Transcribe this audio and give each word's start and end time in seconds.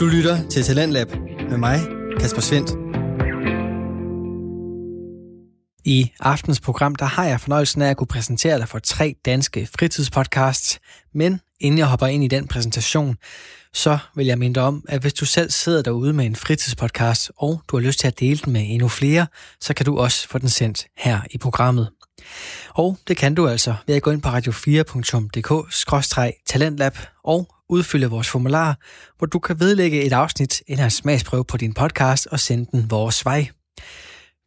Du 0.00 0.06
lytter 0.06 0.48
til 0.48 0.62
Talentlab 0.62 1.10
med 1.50 1.58
mig, 1.58 1.80
Kasper 2.20 2.40
Svendt. 2.40 2.70
I 5.84 6.10
aftens 6.20 6.60
program, 6.60 6.94
der 6.94 7.04
har 7.04 7.24
jeg 7.24 7.40
fornøjelsen 7.40 7.82
af 7.82 7.90
at 7.90 7.96
kunne 7.96 8.06
præsentere 8.06 8.58
dig 8.58 8.68
for 8.68 8.78
tre 8.78 9.14
danske 9.24 9.68
fritidspodcasts. 9.78 10.80
Men 11.14 11.40
inden 11.60 11.78
jeg 11.78 11.86
hopper 11.86 12.06
ind 12.06 12.24
i 12.24 12.28
den 12.28 12.48
præsentation, 12.48 13.16
så 13.72 13.98
vil 14.16 14.26
jeg 14.26 14.38
minde 14.38 14.54
dig 14.54 14.62
om, 14.62 14.84
at 14.88 15.00
hvis 15.00 15.14
du 15.14 15.24
selv 15.24 15.50
sidder 15.50 15.82
derude 15.82 16.12
med 16.12 16.26
en 16.26 16.36
fritidspodcast, 16.36 17.32
og 17.36 17.62
du 17.68 17.76
har 17.76 17.82
lyst 17.82 18.00
til 18.00 18.06
at 18.06 18.20
dele 18.20 18.40
den 18.44 18.52
med 18.52 18.64
endnu 18.68 18.88
flere, 18.88 19.26
så 19.60 19.74
kan 19.74 19.86
du 19.86 19.98
også 19.98 20.28
få 20.28 20.38
den 20.38 20.48
sendt 20.48 20.86
her 20.96 21.20
i 21.30 21.38
programmet. 21.38 21.90
Og 22.70 22.98
det 23.08 23.16
kan 23.16 23.34
du 23.34 23.48
altså 23.48 23.74
ved 23.86 23.94
at 23.94 24.02
gå 24.02 24.10
ind 24.10 24.22
på 24.22 24.28
radio4.dk-talentlab 24.28 26.98
og 27.24 27.59
udfylde 27.70 28.06
vores 28.06 28.28
formular, 28.28 28.78
hvor 29.18 29.26
du 29.26 29.38
kan 29.38 29.60
vedlægge 29.60 30.02
et 30.02 30.12
afsnit 30.12 30.62
eller 30.68 30.84
en 30.84 30.90
smagsprøve 30.90 31.44
på 31.44 31.56
din 31.56 31.74
podcast 31.74 32.26
og 32.26 32.40
sende 32.40 32.66
den 32.72 32.90
vores 32.90 33.24
vej. 33.24 33.48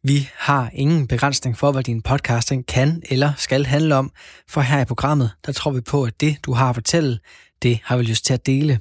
Vi 0.06 0.28
har 0.36 0.70
ingen 0.72 1.06
begrænsning 1.06 1.58
for, 1.58 1.72
hvad 1.72 1.82
din 1.82 2.02
podcasting 2.02 2.66
kan 2.66 3.02
eller 3.10 3.32
skal 3.36 3.66
handle 3.66 3.94
om, 3.94 4.10
for 4.48 4.60
her 4.60 4.80
i 4.80 4.84
programmet, 4.84 5.30
der 5.46 5.52
tror 5.52 5.70
vi 5.70 5.80
på, 5.80 6.04
at 6.04 6.20
det, 6.20 6.36
du 6.42 6.52
har 6.52 6.68
at 6.68 6.76
fortælle, 6.76 7.18
det 7.62 7.80
har 7.84 7.96
vi 7.96 8.02
lyst 8.02 8.24
til 8.24 8.34
at 8.34 8.46
dele. 8.46 8.80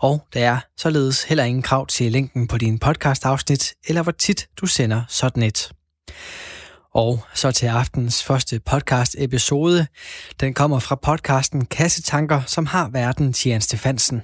Og 0.00 0.26
der 0.34 0.40
er 0.48 0.60
således 0.76 1.22
heller 1.22 1.44
ingen 1.44 1.62
krav 1.62 1.86
til 1.86 2.12
længden 2.12 2.46
på 2.46 2.58
din 2.58 2.78
podcast-afsnit, 2.78 3.74
eller 3.88 4.02
hvor 4.02 4.12
tit 4.12 4.46
du 4.60 4.66
sender 4.66 5.02
sådan 5.08 5.42
et. 5.42 5.72
Og 6.94 7.20
så 7.34 7.52
til 7.52 7.66
aftens 7.66 8.24
første 8.24 8.60
podcast-episode. 8.60 9.86
Den 10.40 10.54
kommer 10.54 10.78
fra 10.78 10.94
podcasten 10.94 11.66
Kassetanker, 11.66 12.42
som 12.46 12.66
har 12.66 12.88
verden 12.88 13.32
Tian 13.32 13.60
Stefansen. 13.60 14.22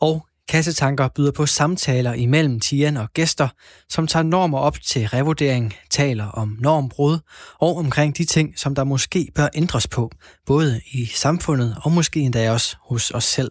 Og 0.00 0.26
Kassetanker 0.48 1.08
byder 1.08 1.32
på 1.32 1.46
samtaler 1.46 2.12
imellem 2.12 2.60
Tian 2.60 2.96
og 2.96 3.08
gæster, 3.14 3.48
som 3.88 4.06
tager 4.06 4.22
normer 4.22 4.58
op 4.58 4.80
til 4.80 5.08
revurdering, 5.08 5.74
taler 5.90 6.26
om 6.26 6.56
normbrud 6.60 7.18
og 7.60 7.76
omkring 7.76 8.18
de 8.18 8.24
ting, 8.24 8.58
som 8.58 8.74
der 8.74 8.84
måske 8.84 9.28
bør 9.34 9.48
ændres 9.54 9.88
på, 9.88 10.10
både 10.46 10.80
i 10.92 11.06
samfundet 11.06 11.76
og 11.82 11.92
måske 11.92 12.20
endda 12.20 12.52
også 12.52 12.76
hos 12.80 13.10
os 13.10 13.24
selv. 13.24 13.50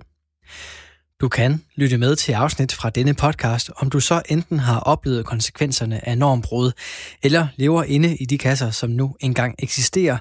Du 1.22 1.30
kan 1.30 1.62
lytte 1.76 1.98
med 1.98 2.16
til 2.16 2.32
afsnit 2.32 2.74
fra 2.74 2.90
denne 2.90 3.14
podcast, 3.14 3.72
om 3.76 3.90
du 3.90 4.00
så 4.00 4.22
enten 4.30 4.60
har 4.60 4.80
oplevet 4.80 5.26
konsekvenserne 5.26 6.08
af 6.10 6.18
normbrud, 6.18 6.72
eller 7.24 7.48
lever 7.56 7.84
inde 7.84 8.16
i 8.16 8.26
de 8.26 8.38
kasser, 8.38 8.72
som 8.72 8.90
nu 8.90 9.16
engang 9.20 9.56
eksisterer. 9.60 10.18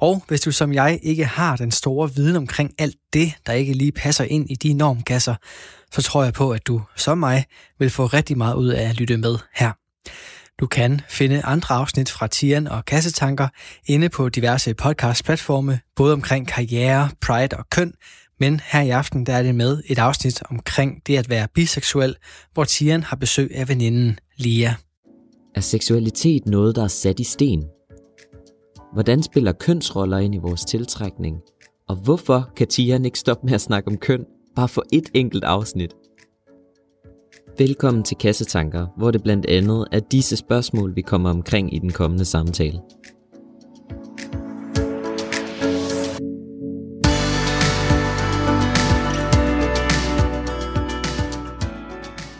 Og 0.00 0.24
hvis 0.28 0.40
du 0.40 0.52
som 0.52 0.72
jeg 0.72 1.00
ikke 1.02 1.24
har 1.24 1.56
den 1.56 1.70
store 1.70 2.14
viden 2.14 2.36
omkring 2.36 2.70
alt 2.78 2.96
det, 3.12 3.32
der 3.46 3.52
ikke 3.52 3.72
lige 3.72 3.92
passer 3.92 4.24
ind 4.24 4.50
i 4.50 4.54
de 4.54 4.72
normkasser, 4.72 5.34
så 5.92 6.02
tror 6.02 6.24
jeg 6.24 6.32
på, 6.32 6.52
at 6.52 6.66
du 6.66 6.82
som 6.96 7.18
mig 7.18 7.44
vil 7.78 7.90
få 7.90 8.06
rigtig 8.06 8.38
meget 8.38 8.54
ud 8.54 8.68
af 8.68 8.88
at 8.88 8.96
lytte 8.96 9.16
med 9.16 9.38
her. 9.54 9.72
Du 10.60 10.66
kan 10.66 11.00
finde 11.08 11.42
andre 11.42 11.74
afsnit 11.74 12.10
fra 12.10 12.26
Tian 12.26 12.68
og 12.68 12.84
Kassetanker 12.84 13.48
inde 13.86 14.08
på 14.08 14.28
diverse 14.28 14.74
podcast-platforme, 14.74 15.80
både 15.96 16.12
omkring 16.12 16.48
karriere, 16.48 17.10
pride 17.20 17.56
og 17.56 17.64
køn, 17.70 17.92
men 18.40 18.60
her 18.64 18.82
i 18.82 18.90
aften 18.90 19.26
der 19.26 19.32
er 19.32 19.42
det 19.42 19.54
med 19.54 19.82
et 19.86 19.98
afsnit 19.98 20.42
omkring 20.50 21.02
det 21.06 21.16
at 21.16 21.30
være 21.30 21.48
biseksuel, 21.54 22.16
hvor 22.54 22.64
Tian 22.64 23.02
har 23.02 23.16
besøg 23.16 23.50
af 23.54 23.68
veninden 23.68 24.18
Lia. 24.36 24.74
Er 25.54 25.60
seksualitet 25.60 26.46
noget, 26.46 26.76
der 26.76 26.84
er 26.84 26.88
sat 26.88 27.20
i 27.20 27.24
sten? 27.24 27.64
Hvordan 28.92 29.22
spiller 29.22 29.52
kønsroller 29.52 30.18
ind 30.18 30.34
i 30.34 30.38
vores 30.38 30.64
tiltrækning? 30.64 31.36
Og 31.88 31.96
hvorfor 31.96 32.50
kan 32.56 32.68
Tian 32.68 33.04
ikke 33.04 33.18
stoppe 33.18 33.46
med 33.46 33.54
at 33.54 33.60
snakke 33.60 33.88
om 33.88 33.96
køn, 33.96 34.24
bare 34.56 34.68
for 34.68 34.84
et 34.92 35.10
enkelt 35.14 35.44
afsnit? 35.44 35.94
Velkommen 37.58 38.02
til 38.02 38.16
Kassetanker, 38.16 38.86
hvor 38.96 39.10
det 39.10 39.22
blandt 39.22 39.46
andet 39.46 39.86
er 39.92 40.00
disse 40.00 40.36
spørgsmål, 40.36 40.96
vi 40.96 41.02
kommer 41.02 41.30
omkring 41.30 41.74
i 41.74 41.78
den 41.78 41.92
kommende 41.92 42.24
samtale. 42.24 42.80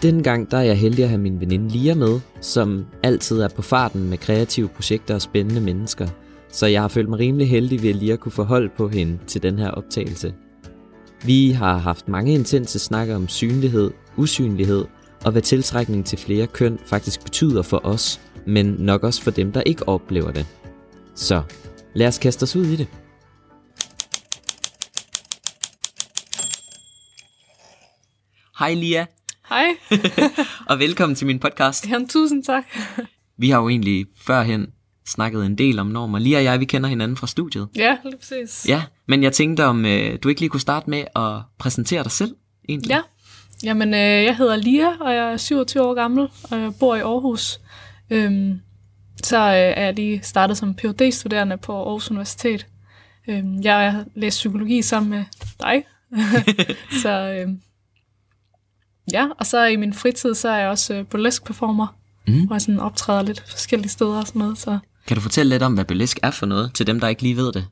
Denne 0.03 0.23
gang 0.23 0.51
der 0.51 0.59
er 0.59 0.63
jeg 0.63 0.79
heldig 0.79 1.05
at 1.05 1.11
have 1.11 1.21
min 1.21 1.41
veninde 1.41 1.69
Lia 1.69 1.95
med, 1.95 2.21
som 2.41 2.87
altid 3.03 3.41
er 3.41 3.49
på 3.49 3.63
farten 3.63 4.11
med 4.11 4.19
kreative 4.19 4.69
projekter 4.69 5.15
og 5.15 5.23
spændende 5.23 5.61
mennesker. 5.61 6.09
Så 6.49 6.67
jeg 6.67 6.81
har 6.81 6.89
følt 6.89 7.09
mig 7.09 7.19
rimelig 7.19 7.51
heldig 7.51 7.83
ved 7.83 7.91
at 7.91 7.97
Lia 7.97 8.17
kunne 8.17 8.33
få 8.33 8.43
hold 8.43 8.71
på 8.77 8.89
hende 8.89 9.19
til 9.27 9.43
den 9.43 9.59
her 9.59 9.71
optagelse. 9.71 10.35
Vi 11.25 11.51
har 11.51 11.79
haft 11.79 12.09
mange 12.09 12.35
intense 12.35 12.79
snakker 12.79 13.17
om 13.17 13.29
synlighed, 13.29 13.91
usynlighed 14.17 14.85
og 15.25 15.33
hvad 15.33 15.43
tiltrækning 15.43 16.07
til 16.07 16.19
flere 16.19 16.47
køn 16.47 16.79
faktisk 16.87 17.25
betyder 17.25 17.63
for 17.63 17.81
os, 17.85 18.21
men 18.47 18.67
nok 18.67 19.05
også 19.05 19.23
for 19.23 19.31
dem, 19.31 19.53
der 19.53 19.63
ikke 19.63 19.89
oplever 19.89 20.31
det. 20.31 20.47
Så 21.15 21.43
lad 21.95 22.07
os 22.07 22.19
kaste 22.19 22.43
os 22.43 22.57
ud 22.57 22.67
i 22.67 22.77
det. 22.77 22.87
Hej 28.59 28.75
Lia. 28.75 29.07
Hej. 29.51 29.77
og 30.71 30.79
velkommen 30.79 31.17
til 31.17 31.27
min 31.27 31.39
podcast. 31.39 31.89
Jamen, 31.89 32.09
tusind 32.09 32.45
tak. 32.45 32.65
Vi 33.37 33.51
har 33.51 33.61
jo 33.61 33.69
egentlig 33.69 34.07
førhen 34.17 34.67
snakket 35.07 35.47
en 35.47 35.59
del 35.59 35.79
om 35.79 35.87
normer. 35.87 36.19
Lige 36.19 36.37
og 36.37 36.45
jeg, 36.45 36.61
vi 36.61 36.65
kender 36.65 36.89
hinanden 36.89 37.17
fra 37.17 37.27
studiet. 37.27 37.69
Ja, 37.77 37.97
lige 38.05 38.17
præcis. 38.17 38.69
Ja, 38.69 38.83
men 39.07 39.23
jeg 39.23 39.33
tænkte, 39.33 39.65
om 39.65 39.85
øh, 39.85 40.19
du 40.23 40.29
ikke 40.29 40.41
lige 40.41 40.51
kunne 40.51 40.61
starte 40.61 40.91
med 40.91 41.05
at 41.17 41.43
præsentere 41.59 42.03
dig 42.03 42.13
selv, 42.13 42.35
egentlig. 42.69 42.91
Ja, 42.91 43.01
jamen 43.65 43.95
øh, 43.95 44.01
jeg 44.01 44.37
hedder 44.37 44.57
Lia, 44.57 44.97
og 45.01 45.15
jeg 45.15 45.33
er 45.33 45.37
27 45.37 45.83
år 45.83 45.95
gammel, 45.95 46.29
og 46.51 46.61
jeg 46.61 46.73
bor 46.81 46.97
i 46.97 47.01
Aarhus. 47.01 47.61
Øhm, 48.11 48.61
så 49.25 49.39
øh, 49.39 49.55
er 49.55 49.85
jeg 49.85 49.95
lige 49.95 50.21
startet 50.23 50.57
som 50.57 50.75
phd 50.75 51.13
studerende 51.13 51.57
på 51.57 51.77
Aarhus 51.77 52.11
Universitet. 52.11 52.67
Øhm, 53.29 53.61
jeg 53.63 53.93
har 53.93 54.05
læst 54.15 54.37
psykologi 54.37 54.83
sammen 54.83 55.11
med 55.11 55.25
dig. 55.61 55.85
så 57.03 57.11
øh, 57.11 57.49
ja, 59.13 59.27
og 59.39 59.47
så 59.47 59.65
i 59.65 59.77
min 59.77 59.95
fritid, 59.95 60.35
så 60.35 60.49
er 60.49 60.59
jeg 60.59 60.69
også 60.69 60.95
øh, 60.95 61.07
burlesk 61.07 61.45
performer, 61.45 61.87
mm. 62.27 62.47
hvor 62.47 62.55
jeg 62.55 62.61
sådan 62.63 62.81
optræder 62.81 63.23
lidt 63.23 63.51
forskellige 63.51 63.91
steder 63.91 64.21
og 64.21 64.27
sådan 64.27 64.39
noget. 64.39 64.59
Så. 64.59 64.79
Kan 65.07 65.15
du 65.15 65.21
fortælle 65.21 65.51
lidt 65.51 65.63
om, 65.63 65.75
hvad 65.75 65.85
burlesk 65.85 66.19
er 66.23 66.31
for 66.31 66.47
noget, 66.47 66.75
til 66.75 66.87
dem, 66.87 67.01
der 67.01 67.09
ikke 67.09 67.23
lige 67.23 67.37
ved 67.37 67.53
det? 67.53 67.67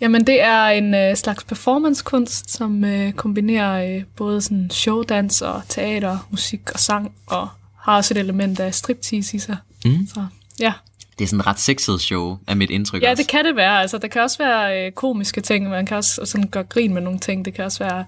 Jamen, 0.00 0.26
det 0.26 0.42
er 0.42 0.64
en 0.66 0.94
øh, 0.94 1.16
slags 1.16 1.44
performancekunst, 1.44 2.50
som 2.50 2.84
øh, 2.84 3.12
kombinerer 3.12 3.96
øh, 3.96 4.04
både 4.16 4.40
sådan 4.40 4.70
showdans 4.70 5.42
og 5.42 5.62
teater, 5.68 6.28
musik 6.30 6.70
og 6.74 6.80
sang, 6.80 7.12
og 7.26 7.48
har 7.78 7.96
også 7.96 8.14
et 8.14 8.18
element 8.18 8.60
af 8.60 8.74
striptease 8.74 9.36
i 9.36 9.38
sig. 9.38 9.56
Mm. 9.84 10.06
Så, 10.14 10.26
ja. 10.60 10.72
Det 11.18 11.24
er 11.24 11.28
sådan 11.28 11.40
et 11.40 11.46
ret 11.46 11.60
sexet 11.60 12.00
show, 12.00 12.38
af 12.46 12.56
mit 12.56 12.70
indtryk 12.70 13.02
Ja, 13.02 13.10
også. 13.10 13.22
det 13.22 13.30
kan 13.30 13.44
det 13.44 13.56
være. 13.56 13.80
Altså, 13.80 13.98
der 13.98 14.08
kan 14.08 14.22
også 14.22 14.38
være 14.38 14.86
øh, 14.86 14.92
komiske 14.92 15.40
ting, 15.40 15.68
man 15.68 15.86
kan 15.86 15.96
også 15.96 16.20
sådan 16.24 16.48
gøre 16.48 16.64
grin 16.64 16.94
med 16.94 17.02
nogle 17.02 17.18
ting. 17.18 17.44
Det 17.44 17.54
kan 17.54 17.64
også 17.64 17.78
være, 17.78 18.04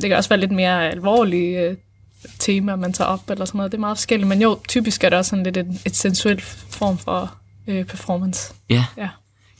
det 0.00 0.08
kan 0.10 0.16
også 0.16 0.28
være 0.28 0.40
lidt 0.40 0.52
mere 0.52 0.90
alvorlige 0.90 1.60
øh, 1.60 1.76
temaer, 2.38 2.76
man 2.76 2.92
tager 2.92 3.08
op, 3.08 3.30
eller 3.30 3.44
sådan 3.44 3.56
noget. 3.58 3.72
Det 3.72 3.78
er 3.78 3.80
meget 3.80 3.96
forskelligt, 3.98 4.28
men 4.28 4.42
jo, 4.42 4.58
typisk 4.68 5.04
er 5.04 5.08
det 5.08 5.18
også 5.18 5.28
sådan 5.28 5.44
lidt 5.44 5.56
et, 5.56 5.82
et 5.86 5.96
sensuelt 5.96 6.42
form 6.70 6.98
for 6.98 7.34
øh, 7.66 7.84
performance. 7.84 8.54
Ja. 8.70 8.84
Ja. 8.96 9.08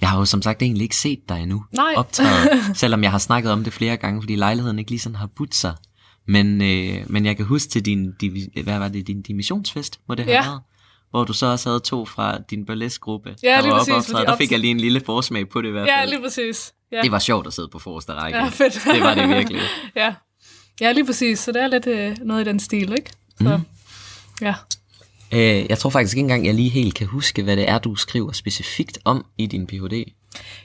Jeg 0.01 0.09
har 0.09 0.19
jo 0.19 0.25
som 0.25 0.43
sagt 0.43 0.63
egentlig 0.63 0.83
ikke 0.83 0.97
set 0.97 1.19
dig 1.29 1.43
endnu 1.43 1.65
Nej. 1.73 1.93
optaget, 1.97 2.49
selvom 2.75 3.03
jeg 3.03 3.11
har 3.11 3.19
snakket 3.19 3.53
om 3.53 3.65
det 3.65 3.73
flere 3.73 3.97
gange, 3.97 4.23
fordi 4.23 4.37
lejligheden 4.37 4.79
ikke 4.79 4.91
lige 4.91 5.01
sådan 5.01 5.17
har 5.17 5.29
budt 5.37 5.55
sig. 5.55 5.75
Men, 6.29 6.63
øh, 6.63 6.97
men 7.07 7.27
jeg 7.27 7.37
kan 7.37 7.45
huske 7.47 7.71
til 7.71 7.85
din, 7.87 8.15
hvad 8.65 8.79
var 8.79 8.89
det, 8.89 9.07
din 9.07 9.23
dimissionsfest, 9.23 10.01
må 10.09 10.15
det 10.15 10.25
have 10.25 10.35
Ja. 10.37 10.43
været? 10.49 10.61
Hvor 11.11 11.25
du 11.25 11.33
så 11.33 11.47
også 11.47 11.69
havde 11.69 11.81
to 11.81 12.05
fra 12.05 12.39
din 12.51 12.67
burlesque-gruppe, 12.67 13.35
Ja, 13.43 13.49
der 13.63 13.63
var 13.71 13.81
oppe 13.81 13.95
optræde. 13.95 14.27
Der 14.27 14.37
fik 14.37 14.53
jeg 14.53 14.59
lige 14.61 14.71
en 14.71 14.81
lille 14.81 15.01
forsmag 15.07 15.49
på 15.49 15.63
det 15.63 15.69
i 15.69 15.71
hvert 15.71 15.87
Ja, 15.87 16.01
fald. 16.01 16.11
lige 16.11 16.23
præcis. 16.23 16.73
Ja. 16.93 17.03
Det 17.03 17.13
var 17.13 17.19
sjovt 17.19 17.47
at 17.47 17.53
sidde 17.53 17.69
på 17.73 17.79
forreste 17.79 18.13
række. 18.13 18.39
Ja, 18.39 18.49
fedt. 18.49 18.75
Det 18.95 19.01
var 19.01 19.15
det 19.15 19.29
virkelig. 19.29 19.61
ja. 19.97 20.15
Ja, 20.81 20.93
lige 20.93 21.07
præcis. 21.07 21.39
Så 21.39 21.53
det 21.53 21.63
er 21.63 21.67
lidt 21.67 21.87
øh, 21.87 22.17
noget 22.23 22.47
i 22.47 22.49
den 22.49 22.61
stil, 22.61 22.93
ikke? 22.93 23.11
Så, 23.41 23.57
mm. 23.57 23.65
ja. 24.43 24.55
Øh, 25.33 25.67
jeg 25.69 25.79
tror 25.79 25.91
faktisk 25.91 26.17
ikke 26.17 26.25
engang, 26.25 26.47
jeg 26.47 26.55
lige 26.55 26.69
helt 26.69 26.95
kan 26.95 27.07
huske, 27.07 27.43
hvad 27.43 27.57
det 27.57 27.69
er, 27.69 27.79
du 27.79 27.95
skriver 27.95 28.33
specifikt 28.33 28.99
om 29.05 29.25
i 29.39 29.47
din 29.47 29.67
Ph.D. 29.67 30.05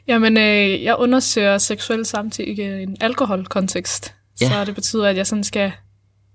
Jamen, 0.08 0.38
øh, 0.38 0.84
jeg 0.84 0.96
undersøger 0.96 1.58
seksuel 1.58 2.06
samtykke 2.06 2.80
i 2.80 2.84
en 2.84 2.98
alkoholkontekst. 3.02 4.14
Ja. 4.42 4.50
Så 4.50 4.66
det 4.66 4.76
betyder, 4.76 5.08
at 5.08 5.18
jeg 5.18 5.28
sådan 5.28 5.44
skal 5.44 5.72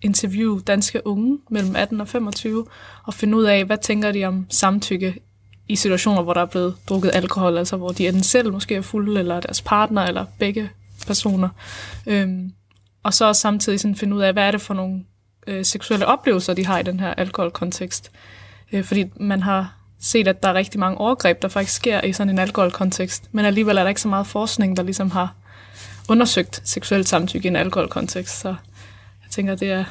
interviewe 0.03 0.61
danske 0.61 1.07
unge 1.07 1.39
mellem 1.51 1.77
18 1.77 2.01
og 2.01 2.09
25, 2.09 2.67
og 3.05 3.15
finde 3.15 3.37
ud 3.37 3.45
af, 3.45 3.65
hvad 3.65 3.79
tænker 3.79 4.13
de 4.13 4.25
om 4.25 4.47
samtykke 4.51 5.15
i 5.69 5.77
situationer, 5.77 6.23
hvor 6.23 6.35
der 6.35 6.41
er 6.41 6.47
blevet 6.47 6.77
drukket 6.89 7.11
alkohol, 7.15 7.59
altså 7.59 7.77
hvor 7.77 7.89
de 7.89 8.09
enten 8.09 8.23
selv 8.23 8.53
måske 8.53 8.75
er 8.75 8.81
fulde, 8.81 9.19
eller 9.19 9.41
deres 9.41 9.63
partner, 9.63 10.03
eller 10.03 10.25
begge 10.39 10.71
personer. 11.07 11.49
Øhm, 12.07 12.53
og 13.03 13.15
så 13.15 13.25
også 13.25 13.41
samtidig 13.41 13.81
sådan 13.81 13.97
finde 13.97 14.17
ud 14.17 14.23
af, 14.23 14.33
hvad 14.33 14.43
er 14.47 14.51
det 14.51 14.61
for 14.61 14.75
nogle 14.75 15.05
øh, 15.47 15.65
seksuelle 15.65 16.07
oplevelser, 16.07 16.55
de 16.55 16.67
har 16.67 16.79
i 16.79 16.83
den 16.83 17.01
her 17.01 17.15
alkoholkontekst. 17.15 18.11
Øh, 18.73 18.85
fordi 18.85 19.05
man 19.21 19.43
har 19.43 19.75
set, 20.01 20.29
at 20.29 20.43
der 20.43 20.49
er 20.49 20.55
rigtig 20.55 20.81
mange 20.81 20.99
overgreb, 20.99 21.43
der 21.43 21.49
faktisk 21.49 21.77
sker 21.77 22.01
i 22.01 22.13
sådan 22.13 22.31
en 22.31 22.39
alkoholkontekst, 22.39 23.29
men 23.33 23.45
alligevel 23.45 23.77
er 23.79 23.83
der 23.83 23.89
ikke 23.89 24.01
så 24.01 24.09
meget 24.09 24.27
forskning, 24.27 24.77
der 24.77 24.83
ligesom 24.83 25.11
har 25.11 25.35
undersøgt 26.09 26.61
seksuelt 26.65 27.09
samtykke 27.09 27.47
i 27.47 27.49
en 27.49 27.57
alkoholkontekst, 27.57 28.41
så 28.41 28.49
jeg 29.23 29.31
tænker, 29.31 29.55
det 29.55 29.71
er 29.71 29.85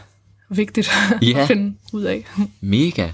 vigtigt 0.50 0.90
Ja. 1.22 1.40
at 1.42 1.48
finde 1.52 1.78
ud 1.94 2.04
af. 2.04 2.26
Mega. 2.62 3.10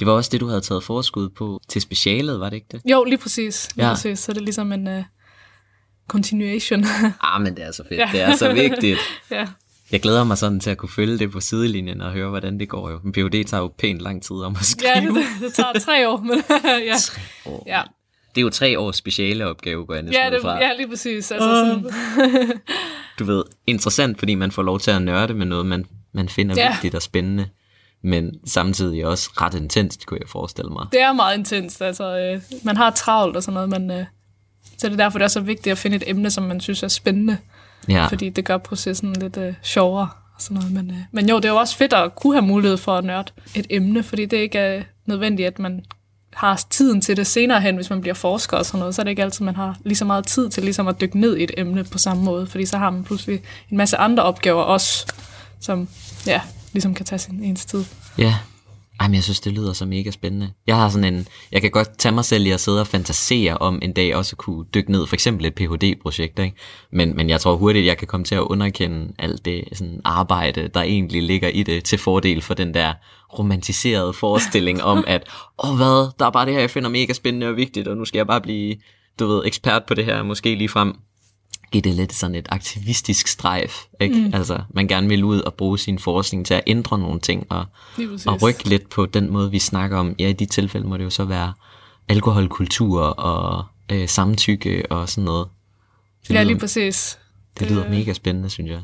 Det 0.00 0.06
var 0.06 0.12
også 0.12 0.28
det, 0.32 0.40
du 0.40 0.46
havde 0.48 0.60
taget 0.60 0.84
forskud 0.84 1.28
på 1.28 1.60
til 1.68 1.80
specialet, 1.82 2.40
var 2.40 2.48
det 2.50 2.56
ikke 2.56 2.66
det? 2.72 2.80
Jo, 2.90 3.04
lige 3.04 3.18
præcis. 3.18 3.68
Lige 3.76 3.86
Ja. 3.86 3.92
præcis. 3.94 4.18
Så 4.18 4.32
er 4.32 4.34
det 4.34 4.42
ligesom 4.42 4.72
en 4.72 4.86
uh, 4.86 5.02
continuation. 6.08 6.84
Ah, 7.22 7.42
men 7.42 7.56
det 7.56 7.64
er 7.64 7.72
så 7.72 7.82
fedt. 7.88 8.00
Ja. 8.00 8.08
Det 8.12 8.20
er 8.22 8.36
så 8.36 8.52
vigtigt. 8.52 8.98
ja. 9.30 9.46
Jeg 9.92 10.00
glæder 10.00 10.24
mig 10.24 10.38
sådan 10.38 10.60
til 10.60 10.70
at 10.70 10.76
kunne 10.78 10.88
følge 10.88 11.18
det 11.18 11.30
på 11.30 11.40
sidelinjen 11.40 12.00
og 12.00 12.12
høre, 12.12 12.28
hvordan 12.28 12.60
det 12.60 12.68
går 12.68 12.90
jo. 12.90 12.98
En 13.04 13.12
PhD 13.12 13.44
tager 13.44 13.60
jo 13.62 13.72
pænt 13.78 14.00
lang 14.00 14.22
tid 14.22 14.36
om 14.36 14.56
at 14.60 14.64
skrive. 14.64 14.92
ja, 14.94 15.00
det, 15.00 15.24
det 15.40 15.52
tager 15.54 15.72
tre 15.80 16.08
år, 16.08 16.16
men 16.20 16.42
ja. 16.88 16.94
Tre 16.98 17.20
år. 17.46 17.64
Ja. 17.66 17.82
Det 18.34 18.40
er 18.40 18.42
jo 18.42 18.50
tre 18.50 18.78
års 18.78 18.96
specialeopgave, 18.96 19.86
går 19.86 19.94
jeg 19.94 20.02
næsten 20.02 20.22
Ja, 20.24 20.30
det, 20.30 20.42
fra. 20.42 20.56
ja, 20.64 20.70
lige 20.76 20.88
præcis. 20.88 21.30
Altså, 21.32 21.48
sådan, 21.48 22.60
Du 23.18 23.24
ved, 23.24 23.44
interessant, 23.66 24.18
fordi 24.18 24.34
man 24.34 24.50
får 24.52 24.62
lov 24.62 24.80
til 24.80 24.90
at 24.90 25.02
nørde 25.02 25.34
med 25.34 25.46
noget, 25.46 25.66
man, 25.66 25.84
man 26.14 26.28
finder 26.28 26.54
Ja. 26.58 26.70
vigtigt 26.72 26.94
og 26.94 27.02
spændende. 27.02 27.48
Men 28.04 28.30
samtidig 28.46 29.06
også 29.06 29.30
ret 29.40 29.54
intenst, 29.54 30.06
kunne 30.06 30.20
jeg 30.20 30.28
forestille 30.28 30.70
mig. 30.70 30.86
det 30.92 31.00
er 31.00 31.12
meget 31.12 31.38
intenst. 31.38 31.82
Altså, 31.82 32.18
øh, 32.18 32.40
man 32.64 32.76
har 32.76 32.90
travlt 32.90 33.36
og 33.36 33.42
sådan 33.42 33.54
noget, 33.54 33.68
men 33.68 33.90
øh, 34.00 34.04
så 34.78 34.86
det 34.88 34.92
er 34.92 34.96
derfor, 34.96 35.18
det 35.18 35.24
er 35.24 35.28
så 35.28 35.40
vigtigt 35.40 35.72
at 35.72 35.78
finde 35.78 35.96
et 35.96 36.04
emne, 36.06 36.30
som 36.30 36.44
man 36.44 36.60
synes 36.60 36.82
er 36.82 36.88
spændende. 36.88 37.36
Ja, 37.88 38.06
fordi 38.06 38.28
det 38.28 38.44
gør 38.44 38.58
processen 38.58 39.12
lidt 39.12 39.36
øh, 39.36 39.54
sjovere. 39.62 40.08
Og 40.34 40.42
sådan 40.42 40.54
noget. 40.54 40.72
Men, 40.72 40.90
øh, 40.90 40.96
men 41.12 41.28
jo, 41.28 41.36
det 41.36 41.44
er 41.44 41.48
jo 41.48 41.56
også 41.56 41.76
fedt 41.76 41.92
at 41.92 42.14
kunne 42.14 42.34
have 42.34 42.46
mulighed 42.46 42.76
for 42.76 42.96
at 42.96 43.04
nørde 43.04 43.32
et 43.54 43.66
emne, 43.70 44.02
fordi 44.02 44.26
det 44.26 44.36
ikke 44.36 44.58
er 44.58 44.82
nødvendigt, 45.06 45.46
at 45.46 45.58
man 45.58 45.84
har 46.34 46.60
tiden 46.70 47.00
til 47.00 47.16
det 47.16 47.26
senere 47.26 47.60
hen, 47.60 47.76
hvis 47.76 47.90
man 47.90 48.00
bliver 48.00 48.14
forsker 48.14 48.56
og 48.56 48.66
sådan 48.66 48.78
noget, 48.78 48.94
så 48.94 49.02
er 49.02 49.04
det 49.04 49.10
ikke 49.10 49.22
altid, 49.22 49.44
man 49.44 49.56
har 49.56 49.76
lige 49.84 49.96
så 49.96 50.04
meget 50.04 50.26
tid 50.26 50.50
til 50.50 50.62
ligesom 50.62 50.88
at 50.88 51.00
dykke 51.00 51.20
ned 51.20 51.36
i 51.36 51.44
et 51.44 51.50
emne 51.56 51.84
på 51.84 51.98
samme 51.98 52.22
måde, 52.22 52.46
fordi 52.46 52.66
så 52.66 52.78
har 52.78 52.90
man 52.90 53.04
pludselig 53.04 53.40
en 53.70 53.76
masse 53.76 53.96
andre 53.96 54.22
opgaver 54.22 54.62
også, 54.62 55.06
som 55.60 55.88
ja, 56.26 56.40
ligesom 56.72 56.94
kan 56.94 57.06
tage 57.06 57.18
sin 57.18 57.42
ens 57.42 57.64
tid. 57.64 57.84
ja. 58.18 58.34
Jamen, 59.02 59.10
men 59.10 59.14
jeg 59.14 59.24
synes, 59.24 59.40
det 59.40 59.52
lyder 59.52 59.72
så 59.72 59.86
mega 59.86 60.10
spændende. 60.10 60.50
Jeg 60.66 60.76
har 60.76 60.88
sådan 60.88 61.14
en, 61.14 61.26
jeg 61.52 61.60
kan 61.60 61.70
godt 61.70 61.98
tage 61.98 62.14
mig 62.14 62.24
selv 62.24 62.46
i 62.46 62.50
at 62.50 62.60
sidde 62.60 62.80
og 62.80 62.86
fantasere 62.86 63.58
om 63.58 63.78
en 63.82 63.92
dag 63.92 64.16
også 64.16 64.34
at 64.34 64.38
kunne 64.38 64.64
dykke 64.74 64.92
ned, 64.92 65.06
for 65.06 65.16
eksempel 65.16 65.46
et 65.46 65.54
Ph.D.-projekt, 65.54 66.38
ikke? 66.38 66.56
Men, 66.92 67.16
men 67.16 67.30
jeg 67.30 67.40
tror 67.40 67.56
hurtigt, 67.56 67.86
jeg 67.86 67.98
kan 67.98 68.06
komme 68.06 68.24
til 68.24 68.34
at 68.34 68.40
underkende 68.40 69.12
alt 69.18 69.44
det 69.44 69.64
sådan 69.72 70.00
arbejde, 70.04 70.68
der 70.74 70.82
egentlig 70.82 71.22
ligger 71.22 71.48
i 71.48 71.62
det, 71.62 71.84
til 71.84 71.98
fordel 71.98 72.42
for 72.42 72.54
den 72.54 72.74
der 72.74 72.92
romantiserede 73.38 74.12
forestilling 74.12 74.82
om, 74.82 75.04
at, 75.06 75.28
åh 75.64 75.76
hvad, 75.76 76.10
der 76.18 76.26
er 76.26 76.30
bare 76.30 76.46
det 76.46 76.54
her, 76.54 76.60
jeg 76.60 76.70
finder 76.70 76.90
mega 76.90 77.12
spændende 77.12 77.48
og 77.48 77.56
vigtigt, 77.56 77.88
og 77.88 77.96
nu 77.96 78.04
skal 78.04 78.18
jeg 78.18 78.26
bare 78.26 78.40
blive, 78.40 78.76
du 79.18 79.26
ved, 79.26 79.42
ekspert 79.46 79.82
på 79.88 79.94
det 79.94 80.04
her, 80.04 80.22
måske 80.22 80.54
lige 80.54 80.68
frem 80.68 80.94
give 81.70 81.82
det 81.82 81.94
lidt 81.94 82.12
sådan 82.14 82.34
et 82.34 82.46
aktivistisk 82.50 83.26
strejf, 83.28 83.84
ikke? 84.00 84.14
Mm. 84.14 84.34
Altså, 84.34 84.62
man 84.70 84.88
gerne 84.88 85.08
vil 85.08 85.24
ud 85.24 85.40
og 85.40 85.54
bruge 85.54 85.78
sin 85.78 85.98
forskning 85.98 86.46
til 86.46 86.54
at 86.54 86.62
ændre 86.66 86.98
nogle 86.98 87.20
ting, 87.20 87.46
og, 87.50 87.64
Lige 87.96 88.18
og 88.26 88.42
rykke 88.42 88.68
lidt 88.68 88.90
på 88.90 89.06
den 89.06 89.30
måde, 89.30 89.50
vi 89.50 89.58
snakker 89.58 89.96
om. 89.98 90.14
Ja, 90.18 90.28
i 90.28 90.32
de 90.32 90.46
tilfælde 90.46 90.86
må 90.86 90.96
det 90.96 91.04
jo 91.04 91.10
så 91.10 91.24
være 91.24 91.52
alkoholkultur 92.08 93.02
og 93.02 93.64
øh, 93.92 94.08
samtykke 94.08 94.92
og 94.92 95.08
sådan 95.08 95.24
noget. 95.24 95.48
Det 96.22 96.30
Ja, 96.30 96.34
lyder, 96.34 96.44
lige 96.44 96.58
præcis. 96.58 97.18
det 97.58 97.70
lyder 97.70 97.90
mega 97.90 98.12
spændende, 98.12 98.50
synes 98.50 98.70
jeg. 98.70 98.80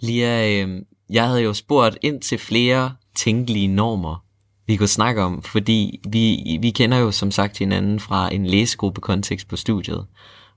Lia, 0.00 0.48
øh, 0.64 0.82
jeg 1.10 1.26
havde 1.26 1.42
jo 1.42 1.54
spurgt 1.54 1.98
ind 2.02 2.20
til 2.20 2.38
flere 2.38 2.94
tænkelige 3.14 3.68
normer, 3.68 4.24
vi 4.70 4.76
kunne 4.76 4.88
snakke 4.88 5.22
om, 5.22 5.42
fordi 5.42 6.00
vi, 6.08 6.58
vi 6.60 6.70
kender 6.70 6.98
jo 6.98 7.10
som 7.10 7.30
sagt 7.30 7.58
hinanden 7.58 8.00
fra 8.00 8.34
en 8.34 8.46
læsegruppekontekst 8.46 9.48
på 9.48 9.56
studiet, 9.56 10.06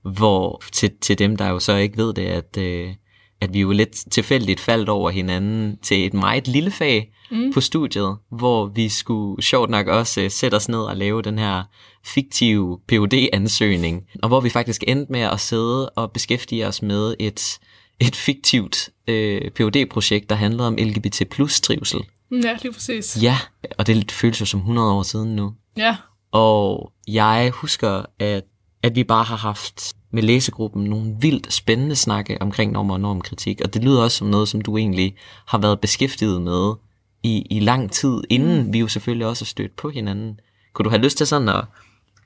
hvor 0.02 0.62
til, 0.72 0.90
til 1.00 1.18
dem, 1.18 1.36
der 1.36 1.48
jo 1.48 1.58
så 1.58 1.76
ikke 1.76 1.96
ved 1.96 2.14
det, 2.14 2.26
at, 2.26 2.56
øh, 2.58 2.94
at 3.40 3.54
vi 3.54 3.60
jo 3.60 3.70
lidt 3.70 4.12
tilfældigt 4.12 4.60
faldt 4.60 4.88
over 4.88 5.10
hinanden 5.10 5.78
til 5.82 6.06
et 6.06 6.14
meget 6.14 6.48
lille 6.48 6.70
fag 6.70 7.12
mm. 7.30 7.52
på 7.52 7.60
studiet, 7.60 8.16
hvor 8.30 8.66
vi 8.66 8.88
skulle 8.88 9.42
sjovt 9.42 9.70
nok 9.70 9.86
også 9.86 10.20
øh, 10.20 10.30
sætte 10.30 10.54
os 10.54 10.68
ned 10.68 10.78
og 10.78 10.96
lave 10.96 11.22
den 11.22 11.38
her 11.38 11.62
fiktive 12.04 12.78
phd 12.88 13.28
ansøgning 13.32 14.02
og 14.22 14.28
hvor 14.28 14.40
vi 14.40 14.50
faktisk 14.50 14.84
endte 14.86 15.12
med 15.12 15.20
at 15.20 15.40
sidde 15.40 15.90
og 15.90 16.12
beskæftige 16.12 16.66
os 16.66 16.82
med 16.82 17.14
et, 17.18 17.58
et 18.00 18.16
fiktivt 18.16 18.88
øh, 19.08 19.50
phd 19.50 19.86
projekt 19.90 20.30
der 20.30 20.36
handlede 20.36 20.66
om 20.66 20.76
LGBT 20.76 21.22
plus 21.30 21.60
trivsel. 21.60 22.00
Ja, 22.42 22.56
lige 22.62 22.72
præcis. 22.72 23.22
Ja, 23.22 23.38
og 23.78 23.86
det 23.86 24.12
føles 24.12 24.40
jo 24.40 24.46
som 24.46 24.60
100 24.60 24.92
år 24.92 25.02
siden 25.02 25.36
nu. 25.36 25.54
Ja, 25.76 25.96
Og 26.32 26.92
jeg 27.08 27.50
husker, 27.54 28.02
at, 28.18 28.44
at 28.82 28.94
vi 28.94 29.04
bare 29.04 29.24
har 29.24 29.36
haft 29.36 29.94
med 30.10 30.22
læsegruppen 30.22 30.84
nogle 30.84 31.16
vildt 31.20 31.52
spændende 31.52 31.96
snakke 31.96 32.42
omkring 32.42 32.72
normer 32.72 32.94
og 32.94 33.00
normkritik. 33.00 33.60
Og 33.60 33.74
det 33.74 33.84
lyder 33.84 34.02
også 34.02 34.16
som 34.18 34.26
noget, 34.26 34.48
som 34.48 34.60
du 34.60 34.76
egentlig 34.76 35.16
har 35.46 35.58
været 35.58 35.80
beskæftiget 35.80 36.42
med 36.42 36.74
i, 37.22 37.46
i 37.50 37.60
lang 37.60 37.92
tid, 37.92 38.20
inden 38.30 38.72
vi 38.72 38.78
jo 38.78 38.88
selvfølgelig 38.88 39.26
også 39.26 39.44
er 39.44 39.46
stødt 39.46 39.76
på 39.76 39.90
hinanden. 39.90 40.40
Kunne 40.72 40.84
du 40.84 40.90
have 40.90 41.02
lyst 41.02 41.16
til 41.16 41.26
sådan 41.26 41.48
at, 41.48 41.64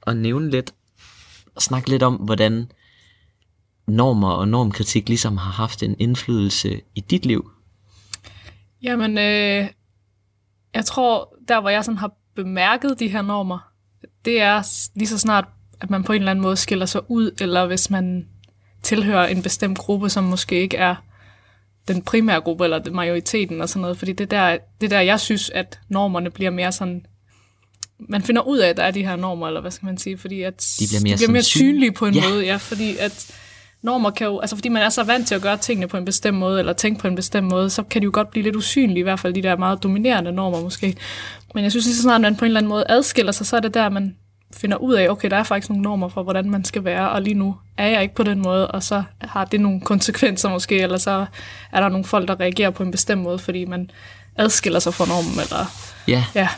at 0.07 0.17
nævne 0.17 0.51
lidt, 0.51 0.75
og 1.55 1.63
snakke 1.63 1.91
lidt 1.91 2.03
om, 2.03 2.15
hvordan 2.15 2.73
normer 3.87 4.31
og 4.31 4.49
normkritik 4.49 5.09
ligesom 5.09 5.37
har 5.37 5.51
haft 5.51 5.83
en 5.83 5.97
indflydelse 5.99 6.81
i 6.95 7.01
dit 7.01 7.27
liv? 7.27 7.51
Jamen, 8.83 9.19
øh, 9.19 9.69
jeg 10.75 10.85
tror, 10.85 11.35
der 11.49 11.61
hvor 11.61 11.71
jeg 11.71 11.85
sådan 11.85 11.99
har 11.99 12.13
bemærket 12.37 12.99
de 12.99 13.09
her 13.09 13.23
normer, 13.23 13.73
det 14.25 14.41
er 14.41 14.63
lige 14.95 15.09
så 15.09 15.19
snart, 15.19 15.45
at 15.81 15.91
man 15.91 16.05
på 16.05 16.13
en 16.13 16.19
eller 16.23 16.31
anden 16.31 16.43
måde 16.43 16.57
skiller 16.57 16.87
sig 16.87 17.01
ud, 17.11 17.31
eller 17.41 17.67
hvis 17.67 17.91
man 17.91 18.29
tilhører 18.83 19.27
en 19.27 19.43
bestemt 19.43 19.79
gruppe, 19.79 20.11
som 20.11 20.25
måske 20.25 20.61
ikke 20.61 20.77
er 20.77 20.95
den 21.89 22.03
primære 22.03 22.41
gruppe, 22.41 22.65
eller 22.65 22.91
majoriteten 22.91 23.61
og 23.61 23.69
sådan 23.69 23.81
noget. 23.81 23.99
Fordi 23.99 24.13
det 24.13 24.33
er 24.33 24.49
der, 24.49 24.59
det 24.81 24.87
er 24.87 24.97
der, 24.97 25.01
jeg 25.01 25.21
synes, 25.21 25.51
at 25.51 25.79
normerne 25.89 26.31
bliver 26.31 26.51
mere 26.51 26.73
sådan... 26.73 27.07
Man 27.99 28.23
finder 28.23 28.43
ud 28.43 28.59
af, 28.59 28.69
at 28.69 28.77
der 28.77 28.83
er 28.83 28.91
de 28.91 29.05
her 29.07 29.17
normer, 29.17 29.47
eller 29.47 29.61
hvad 29.61 29.71
skal 29.71 29.87
man 29.87 29.99
sige, 29.99 30.19
fordi 30.19 30.43
at 30.43 30.77
De 30.81 30.85
bliver 30.89 31.01
mere 31.03 31.13
de 31.15 31.19
bliver 31.19 31.31
mere 31.33 31.43
synlige 31.43 31.93
på 31.93 32.07
en 32.07 32.15
Ja. 32.15 32.29
måde, 32.31 32.45
ja, 32.45 32.57
fordi 32.57 32.97
at 32.97 33.35
normer 33.83 34.11
kan 34.11 34.27
jo, 34.27 34.39
altså 34.39 34.57
fordi 34.57 34.69
man 34.69 34.83
er 34.83 34.89
så 34.89 35.05
vant 35.05 35.29
til 35.29 35.35
at 35.35 35.43
gøre 35.43 35.57
tingene 35.57 35.89
på 35.89 35.97
en 35.97 36.05
bestemt 36.05 36.39
måde, 36.39 36.59
eller 36.59 36.73
tænke 36.73 37.01
på 37.01 37.09
en 37.09 37.15
bestemt 37.15 37.51
måde, 37.51 37.71
så 37.71 37.83
kan 37.83 38.03
de 38.03 38.05
jo 38.05 38.11
godt 38.15 38.31
blive 38.31 38.43
lidt 38.43 38.57
usynlige, 38.57 38.99
i 38.99 39.03
hvert 39.03 39.21
fald 39.21 39.35
de 39.35 39.43
der 39.43 39.57
meget 39.57 39.83
dominerende 39.83 40.33
normer 40.33 40.61
måske. 40.61 40.97
Men 41.55 41.65
jeg 41.65 41.71
synes 41.71 41.87
lige 41.87 41.97
så 41.97 42.03
snart, 42.03 42.21
man 42.21 42.37
på 42.37 42.45
en 42.45 42.47
eller 42.47 42.61
anden 42.61 42.69
måde 42.69 42.85
adskiller 42.89 43.33
sig, 43.33 43.47
så 43.47 43.57
er 43.57 43.61
det 43.61 43.75
der, 43.75 43.89
man 43.89 44.17
finder 44.57 44.77
ud 44.77 44.95
af, 44.95 45.09
okay, 45.09 45.31
der 45.31 45.37
er 45.37 45.43
faktisk 45.43 45.71
nogle 45.71 45.83
normer 45.83 46.09
for, 46.09 46.23
hvordan 46.23 46.51
man 46.51 46.65
skal 46.65 46.85
være, 46.85 47.11
og 47.11 47.23
lige 47.23 47.35
nu 47.35 47.57
er 47.77 47.87
jeg 47.87 48.03
ikke 48.03 48.15
på 48.15 48.23
den 48.23 48.43
måde, 48.43 48.71
og 48.71 48.83
så 48.83 49.03
har 49.21 49.45
det 49.45 49.61
nogle 49.61 49.81
konsekvenser 49.81 50.49
måske, 50.49 50.81
eller 50.81 50.97
så 50.97 51.27
er 51.73 51.81
der 51.81 51.89
nogle 51.89 52.05
folk, 52.05 52.29
der 52.29 52.41
reagerer 52.41 52.71
på 52.71 52.83
en 52.83 52.91
bestemt 52.91 53.23
måde, 53.23 53.39
fordi 53.39 53.65
man 53.65 53.91
adskiller 54.37 54.79
sig 54.79 54.95
fra 54.95 55.07
normen, 55.07 55.41
eller 55.41 55.67
Ja, 56.09 56.25
Ja, 56.35 56.49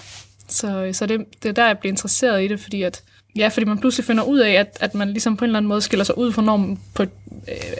så, 0.48 0.90
så 0.92 1.06
det, 1.06 1.24
det 1.42 1.48
er 1.48 1.52
der, 1.52 1.66
jeg 1.66 1.78
bliver 1.78 1.92
interesseret 1.92 2.44
i 2.44 2.48
det, 2.48 2.60
fordi 2.60 2.82
at, 2.82 3.02
ja, 3.36 3.48
fordi 3.48 3.66
man 3.66 3.78
pludselig 3.78 4.04
finder 4.04 4.22
ud 4.22 4.38
af, 4.38 4.52
at, 4.52 4.76
at 4.80 4.94
man 4.94 5.08
ligesom 5.08 5.36
på 5.36 5.44
en 5.44 5.48
eller 5.48 5.58
anden 5.58 5.68
måde 5.68 5.80
skiller 5.80 6.04
sig 6.04 6.18
ud 6.18 6.32
fra 6.32 6.42
normen 6.42 6.80
på, 6.94 7.02
øh, 7.02 7.08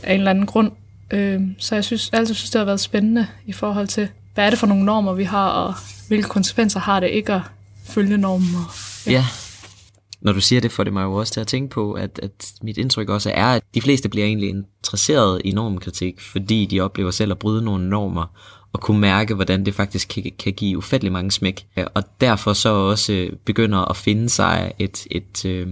af 0.03 0.15
en 0.15 0.21
eller 0.21 0.31
anden 0.31 0.47
grund. 0.47 0.73
Øh, 1.11 1.41
så 1.59 1.75
jeg 1.75 1.85
synes, 1.85 2.11
altid 2.13 2.35
synes, 2.35 2.51
det 2.51 2.59
har 2.59 2.65
været 2.65 2.81
spændende 2.81 3.27
i 3.47 3.53
forhold 3.53 3.89
til, 3.89 4.09
hvad 4.35 4.47
er 4.47 4.51
det 4.51 4.59
for 4.59 4.67
nogle 4.67 4.85
normer, 4.85 5.13
vi 5.13 5.25
har, 5.25 5.49
og 5.49 5.75
hvilke 6.09 6.29
konsekvenser 6.29 6.81
har 6.81 7.01
det 7.01 7.11
ikke 7.11 7.33
at 7.33 7.41
følge 7.85 8.17
normen. 8.17 8.55
Og, 8.55 8.73
Ja. 9.07 9.25
Når 10.21 10.33
du 10.33 10.41
siger 10.41 10.61
det, 10.61 10.73
får 10.73 10.85
det 10.85 10.93
mig 10.93 11.03
jo 11.03 11.15
også 11.15 11.33
til 11.33 11.41
at 11.41 11.47
tænke 11.47 11.71
på, 11.71 11.93
at, 11.93 12.21
at 12.23 12.53
mit 12.63 12.79
indtryk 12.79 13.09
også 13.09 13.31
er, 13.35 13.47
at 13.47 13.63
de 13.75 13.81
fleste 13.81 14.09
bliver 14.09 14.27
egentlig 14.27 14.49
interesseret 14.49 15.43
i 15.45 15.53
normkritik, 15.53 16.21
fordi 16.21 16.67
de 16.67 16.81
oplever 16.81 17.11
selv 17.11 17.31
at 17.31 17.39
bryde 17.39 17.63
nogle 17.63 17.89
normer, 17.89 18.27
og 18.73 18.81
kunne 18.81 19.01
mærke, 19.01 19.35
hvordan 19.35 19.67
det 19.67 19.75
faktisk 19.75 20.09
kan, 20.09 20.33
kan 20.39 20.53
give 20.53 20.79
ufattelig 20.79 21.13
mange 21.13 21.31
smæk. 21.31 21.67
Og 21.95 22.05
derfor 22.21 22.53
så 22.53 22.69
også 22.69 23.31
begynder 23.45 23.79
at 23.79 23.97
finde 23.97 24.29
sig 24.29 24.73
et, 24.79 25.07
et 25.11 25.45
øh, 25.45 25.69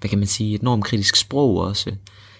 hvad 0.00 0.08
kan 0.08 0.18
man 0.18 0.26
sige, 0.26 0.54
et 0.54 0.62
normkritisk 0.62 1.16
sprog 1.16 1.56
også. 1.56 1.92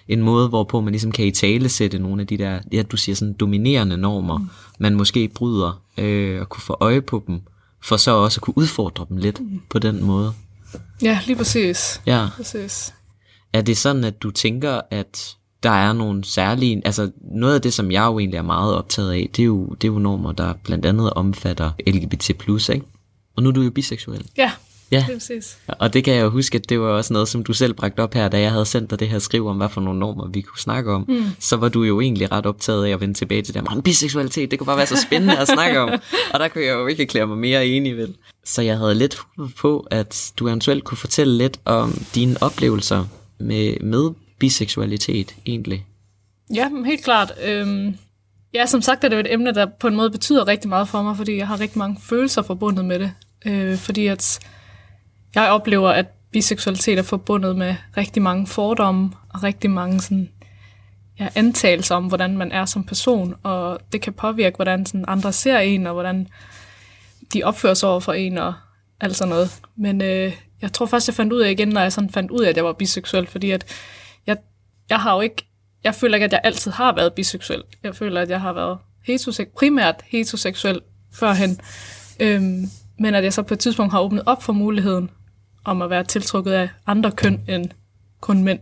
En 0.07 0.21
måde, 0.21 0.47
hvorpå 0.47 0.81
man 0.81 0.91
ligesom 0.91 1.11
kan 1.11 1.25
i 1.25 1.31
tale 1.31 1.69
sætte 1.69 1.99
nogle 1.99 2.21
af 2.21 2.27
de 2.27 2.37
der, 2.37 2.59
ja, 2.71 2.81
du 2.81 2.97
siger 2.97 3.15
sådan 3.15 3.33
dominerende 3.33 3.97
normer, 3.97 4.37
mm. 4.37 4.49
man 4.79 4.95
måske 4.95 5.27
bryder, 5.27 5.81
øh, 5.97 6.41
og 6.41 6.49
kunne 6.49 6.61
få 6.61 6.77
øje 6.79 7.01
på 7.01 7.23
dem, 7.27 7.41
for 7.81 7.97
så 7.97 8.11
også 8.11 8.37
at 8.37 8.41
kunne 8.41 8.57
udfordre 8.57 9.05
dem 9.09 9.17
lidt 9.17 9.39
mm. 9.39 9.61
på 9.69 9.79
den 9.79 10.03
måde. 10.03 10.33
ja, 11.01 11.19
lige 11.25 11.35
præcis. 11.35 12.01
Ja. 12.05 12.27
præcis. 12.35 12.93
Er 13.53 13.61
det 13.61 13.77
sådan, 13.77 14.03
at 14.03 14.23
du 14.23 14.31
tænker, 14.31 14.81
at 14.91 15.37
der 15.63 15.69
er 15.69 15.93
nogle 15.93 16.23
særlige... 16.25 16.81
Altså, 16.85 17.11
noget 17.31 17.55
af 17.55 17.61
det, 17.61 17.73
som 17.73 17.91
jeg 17.91 18.05
jo 18.05 18.19
egentlig 18.19 18.37
er 18.37 18.41
meget 18.41 18.75
optaget 18.75 19.11
af, 19.11 19.29
det 19.35 19.41
er 19.41 19.45
jo, 19.45 19.65
det 19.81 19.87
er 19.87 19.91
jo 19.91 19.99
normer, 19.99 20.31
der 20.31 20.53
blandt 20.63 20.85
andet 20.85 21.13
omfatter 21.13 21.71
LGBT+, 21.87 22.29
ikke? 22.29 22.81
Og 23.35 23.43
nu 23.43 23.49
er 23.49 23.53
du 23.53 23.61
jo 23.61 23.71
biseksuel. 23.71 24.25
Ja, 24.37 24.51
Ja. 24.91 25.05
præcis. 25.13 25.57
Og 25.67 25.93
det 25.93 26.03
kan 26.03 26.13
jeg 26.13 26.23
jo 26.23 26.29
huske, 26.29 26.55
at 26.57 26.69
det 26.69 26.79
var 26.79 26.87
også 26.87 27.13
noget, 27.13 27.27
som 27.27 27.43
du 27.43 27.53
selv 27.53 27.73
bragte 27.73 27.99
op 27.99 28.13
her, 28.13 28.27
da 28.27 28.39
jeg 28.41 28.51
havde 28.51 28.65
sendt 28.65 28.89
dig 28.89 28.99
det 28.99 29.09
her 29.09 29.19
skriv 29.19 29.47
om, 29.47 29.57
hvad 29.57 29.69
for 29.69 29.81
nogle 29.81 29.99
normer 29.99 30.27
vi 30.27 30.41
kunne 30.41 30.59
snakke 30.59 30.91
om. 30.93 31.05
Mm. 31.07 31.23
Så 31.39 31.55
var 31.57 31.69
du 31.69 31.83
jo 31.83 31.99
egentlig 32.01 32.31
ret 32.31 32.45
optaget 32.45 32.85
af 32.85 32.89
at 32.89 33.01
vende 33.01 33.13
tilbage 33.13 33.41
til 33.41 33.53
det 33.53 33.63
"Men 33.73 33.81
biseksualitet, 33.81 34.51
det 34.51 34.59
kunne 34.59 34.65
bare 34.65 34.77
være 34.77 34.85
så 34.87 35.01
spændende 35.07 35.37
at 35.37 35.47
snakke 35.47 35.79
om. 35.79 35.89
Og 36.33 36.39
der 36.39 36.47
kunne 36.47 36.63
jeg 36.65 36.73
jo 36.73 36.87
ikke 36.87 37.05
klæde 37.05 37.27
mig 37.27 37.37
mere 37.37 37.67
enig 37.67 37.97
ved. 37.97 38.07
Så 38.45 38.61
jeg 38.61 38.77
havde 38.77 38.95
lidt 38.95 39.17
på, 39.57 39.87
at 39.91 40.31
du 40.39 40.47
eventuelt 40.47 40.83
kunne 40.83 40.97
fortælle 40.97 41.37
lidt 41.37 41.59
om 41.65 41.93
dine 42.15 42.35
oplevelser 42.43 43.05
med, 43.39 43.77
med 43.81 44.09
biseksualitet 44.39 45.35
egentlig. 45.45 45.85
Ja, 46.55 46.69
helt 46.85 47.03
klart. 47.03 47.33
Øhm, 47.43 47.97
ja, 48.53 48.65
som 48.65 48.81
sagt 48.81 49.03
er 49.03 49.09
det 49.09 49.15
jo 49.15 49.19
et 49.19 49.33
emne, 49.33 49.53
der 49.53 49.65
på 49.79 49.87
en 49.87 49.95
måde 49.95 50.11
betyder 50.11 50.47
rigtig 50.47 50.69
meget 50.69 50.87
for 50.87 51.01
mig, 51.01 51.17
fordi 51.17 51.37
jeg 51.37 51.47
har 51.47 51.59
rigtig 51.59 51.77
mange 51.77 51.97
følelser 52.01 52.41
forbundet 52.41 52.85
med 52.85 52.99
det. 52.99 53.11
Øh, 53.45 53.77
fordi 53.77 54.07
at 54.07 54.39
jeg 55.35 55.49
oplever, 55.49 55.89
at 55.89 56.05
biseksualitet 56.31 56.99
er 56.99 57.03
forbundet 57.03 57.55
med 57.55 57.75
rigtig 57.97 58.21
mange 58.21 58.47
fordomme 58.47 59.11
og 59.29 59.43
rigtig 59.43 59.69
mange 59.69 60.01
sådan, 60.01 60.29
ja, 61.19 61.27
antagelser 61.35 61.95
om, 61.95 62.05
hvordan 62.05 62.37
man 62.37 62.51
er 62.51 62.65
som 62.65 62.83
person, 62.83 63.35
og 63.43 63.79
det 63.91 64.01
kan 64.01 64.13
påvirke, 64.13 64.55
hvordan 64.55 64.85
sådan 64.85 65.05
andre 65.07 65.33
ser 65.33 65.57
en, 65.57 65.87
og 65.87 65.93
hvordan 65.93 66.27
de 67.33 67.43
opfører 67.43 67.73
sig 67.73 67.89
over 67.89 67.99
for 67.99 68.13
en, 68.13 68.37
og 68.37 68.53
alt 69.01 69.15
sådan 69.15 69.29
noget. 69.29 69.61
Men 69.75 70.01
øh, 70.01 70.33
jeg 70.61 70.73
tror 70.73 70.85
først, 70.85 71.07
jeg 71.07 71.15
fandt 71.15 71.33
ud 71.33 71.39
af 71.39 71.51
igen, 71.51 71.67
når 71.67 71.81
jeg 71.81 71.93
sådan 71.93 72.09
fandt 72.09 72.31
ud 72.31 72.39
af, 72.39 72.49
at 72.49 72.55
jeg 72.55 72.65
var 72.65 72.73
biseksuel, 72.73 73.27
fordi 73.27 73.51
at 73.51 73.65
jeg, 74.89 74.99
har 74.99 75.15
jo 75.15 75.21
ikke, 75.21 75.47
jeg 75.83 75.95
føler 75.95 76.15
ikke, 76.15 76.25
at 76.25 76.31
jeg 76.31 76.41
altid 76.43 76.71
har 76.71 76.95
været 76.95 77.13
biseksuel. 77.13 77.63
Jeg 77.83 77.95
føler, 77.95 78.21
at 78.21 78.29
jeg 78.29 78.41
har 78.41 78.53
været 78.53 78.77
heteroseksuel, 79.05 79.55
primært 79.57 79.95
heteroseksuel 80.05 80.81
førhen, 81.13 81.59
øhm, 82.19 82.65
men 82.99 83.15
at 83.15 83.23
jeg 83.23 83.33
så 83.33 83.41
på 83.41 83.53
et 83.53 83.59
tidspunkt 83.59 83.91
har 83.93 84.01
åbnet 84.01 84.23
op 84.25 84.43
for 84.43 84.53
muligheden 84.53 85.09
om 85.65 85.81
at 85.81 85.89
være 85.89 86.03
tiltrukket 86.03 86.51
af 86.51 86.69
andre 86.87 87.11
køn 87.11 87.43
end 87.47 87.69
kun 88.19 88.43
mænd. 88.43 88.59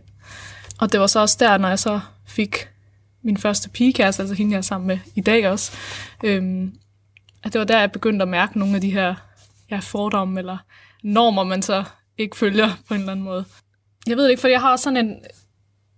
Og 0.80 0.92
det 0.92 1.00
var 1.00 1.06
så 1.06 1.20
også 1.20 1.36
der, 1.40 1.58
når 1.58 1.68
jeg 1.68 1.78
så 1.78 2.00
fik 2.26 2.68
min 3.22 3.36
første 3.36 3.68
pigekæreste, 3.68 4.22
altså 4.22 4.34
hende 4.34 4.52
jeg 4.52 4.58
er 4.58 4.62
sammen 4.62 4.86
med 4.86 4.98
i 5.14 5.20
dag 5.20 5.48
også, 5.48 5.72
øhm, 6.24 6.74
at 7.44 7.52
det 7.52 7.58
var 7.58 7.64
der, 7.64 7.78
jeg 7.78 7.92
begyndte 7.92 8.22
at 8.22 8.28
mærke 8.28 8.58
nogle 8.58 8.74
af 8.74 8.80
de 8.80 8.90
her 8.90 9.14
ja, 9.70 9.78
fordomme 9.78 10.40
eller 10.40 10.58
normer, 11.02 11.44
man 11.44 11.62
så 11.62 11.84
ikke 12.18 12.36
følger 12.36 12.68
på 12.88 12.94
en 12.94 13.00
eller 13.00 13.12
anden 13.12 13.24
måde. 13.24 13.44
Jeg 14.06 14.16
ved 14.16 14.28
ikke, 14.28 14.40
for 14.40 14.48
jeg 14.48 14.60
har 14.60 14.76
sådan 14.76 14.96
en, 14.96 15.16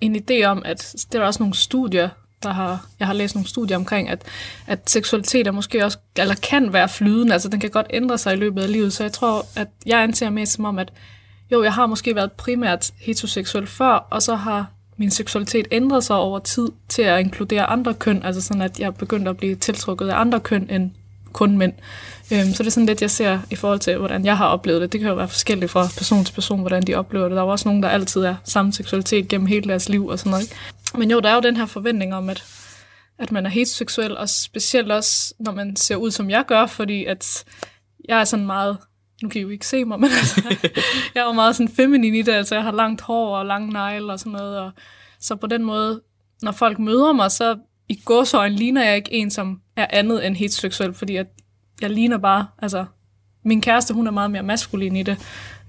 en 0.01 0.17
idé 0.17 0.45
om, 0.45 0.63
at 0.65 1.07
der 1.13 1.21
er 1.21 1.25
også 1.25 1.43
nogle 1.43 1.55
studier, 1.55 2.09
der 2.43 2.53
har, 2.53 2.87
jeg 2.99 3.07
har 3.07 3.15
læst 3.15 3.35
nogle 3.35 3.49
studier 3.49 3.77
omkring, 3.77 4.09
at, 4.09 4.23
at 4.67 4.91
seksualitet 4.91 5.47
er 5.47 5.51
måske 5.51 5.85
også, 5.85 5.99
eller 6.19 6.35
kan 6.35 6.73
være 6.73 6.89
flydende, 6.89 7.33
altså 7.33 7.49
den 7.49 7.61
kan 7.61 7.71
godt 7.71 7.87
ændre 7.91 8.19
sig 8.19 8.33
i 8.33 8.37
løbet 8.37 8.63
af 8.63 8.73
livet, 8.73 8.93
så 8.93 9.05
jeg 9.05 9.13
tror, 9.13 9.47
at 9.57 9.69
jeg 9.87 10.03
anser 10.03 10.31
mest 10.31 10.53
som 10.53 10.65
om, 10.65 10.79
at 10.79 10.93
jo, 11.53 11.63
jeg 11.63 11.73
har 11.73 11.87
måske 11.87 12.15
været 12.15 12.33
primært 12.33 12.91
heteroseksuel 13.01 13.67
før, 13.67 13.93
og 13.93 14.23
så 14.23 14.35
har 14.35 14.67
min 14.97 15.11
seksualitet 15.11 15.69
ændret 15.71 16.05
sig 16.05 16.17
over 16.17 16.39
tid 16.39 16.69
til 16.89 17.03
at 17.03 17.21
inkludere 17.21 17.65
andre 17.65 17.95
køn, 17.95 18.23
altså 18.23 18.41
sådan, 18.41 18.63
at 18.63 18.81
jeg 18.81 18.95
begyndte 18.95 19.31
at 19.31 19.37
blive 19.37 19.55
tiltrukket 19.55 20.09
af 20.09 20.21
andre 20.21 20.41
køn 20.41 20.71
end 20.71 20.91
kun 21.33 21.59
mænd. 21.59 21.73
Øhm, 22.33 22.55
så 22.55 22.63
det 22.63 22.67
er 22.67 22.71
sådan 22.71 22.87
lidt, 22.87 23.03
jeg 23.03 23.11
ser 23.11 23.39
i 23.51 23.57
forhold 23.57 23.81
til, 23.81 23.99
hvordan 23.99 24.25
jeg 24.25 24.37
har 24.37 24.47
oplevet 24.47 24.81
det. 24.81 24.93
Det 24.93 25.01
kan 25.01 25.09
jo 25.09 25.15
være 25.15 25.29
forskelligt 25.29 25.71
fra 25.71 25.87
person 25.97 26.25
til 26.25 26.35
person, 26.35 26.61
hvordan 26.61 26.83
de 26.83 26.95
oplever 26.95 27.29
det. 27.29 27.37
Der 27.37 27.43
er 27.43 27.47
jo 27.47 27.51
også 27.51 27.69
nogen, 27.69 27.83
der 27.83 27.89
altid 27.89 28.21
er 28.21 28.37
samme 28.45 28.73
seksualitet 28.73 29.29
gennem 29.29 29.47
hele 29.47 29.69
deres 29.69 29.89
liv 29.89 30.07
og 30.07 30.19
sådan 30.19 30.31
noget. 30.31 30.43
Ikke? 30.43 30.55
Men 30.99 31.11
jo, 31.11 31.21
der 31.21 31.29
er 31.29 31.35
jo 31.35 31.41
den 31.41 31.57
her 31.57 31.67
forventning 31.67 32.15
om, 32.15 32.31
at, 32.31 32.45
at 33.19 33.33
man 33.33 33.47
er 33.47 33.51
heteroseksuel, 33.51 34.17
og 34.17 34.29
specielt 34.29 34.93
også, 34.93 35.35
når 35.41 35.53
man 35.53 35.77
ser 35.77 35.97
ud, 35.97 36.11
som 36.11 36.31
jeg 36.31 36.45
gør, 36.47 36.67
fordi 36.67 37.05
at 37.05 37.45
jeg 38.09 38.21
er 38.21 38.25
sådan 38.25 38.47
meget 38.47 38.77
nu 39.23 39.29
kan 39.29 39.39
I 39.39 39.43
jo 39.43 39.49
ikke 39.49 39.67
se 39.67 39.85
mig, 39.85 40.01
men 40.01 40.11
altså, 40.11 40.43
jeg 41.15 41.21
er 41.21 41.25
jo 41.25 41.33
meget 41.33 41.57
sådan 41.57 41.73
feminin 41.73 42.15
i 42.15 42.23
det, 42.23 42.33
altså 42.33 42.55
jeg 42.55 42.65
har 42.65 42.73
langt 42.73 43.01
hår 43.01 43.37
og 43.37 43.47
lange 43.47 43.73
negle 43.73 44.13
og 44.13 44.19
sådan 44.19 44.33
noget, 44.33 44.59
og 44.59 44.71
så 45.21 45.37
på 45.37 45.47
den 45.47 45.65
måde, 45.65 46.03
når 46.43 46.53
folk 46.53 46.79
møder 46.79 47.13
mig, 47.13 47.31
så 47.31 47.59
i 47.89 48.01
gåsøjne 48.05 48.57
ligner 48.57 48.85
jeg 48.85 48.97
ikke 48.97 49.13
en, 49.13 49.31
som 49.31 49.61
er 49.77 49.87
andet 49.91 50.27
end 50.27 50.37
heteroseksuel, 50.37 50.95
fordi 50.95 51.15
jeg, 51.15 51.27
jeg 51.81 51.91
ligner 51.91 52.19
bare, 52.19 52.47
altså, 52.63 52.85
min 53.45 53.61
kæreste, 53.61 53.95
hun 53.95 54.07
er 54.07 54.11
meget 54.11 54.31
mere 54.31 54.43
maskulin 54.43 54.97
i 54.97 55.03
det, 55.03 55.17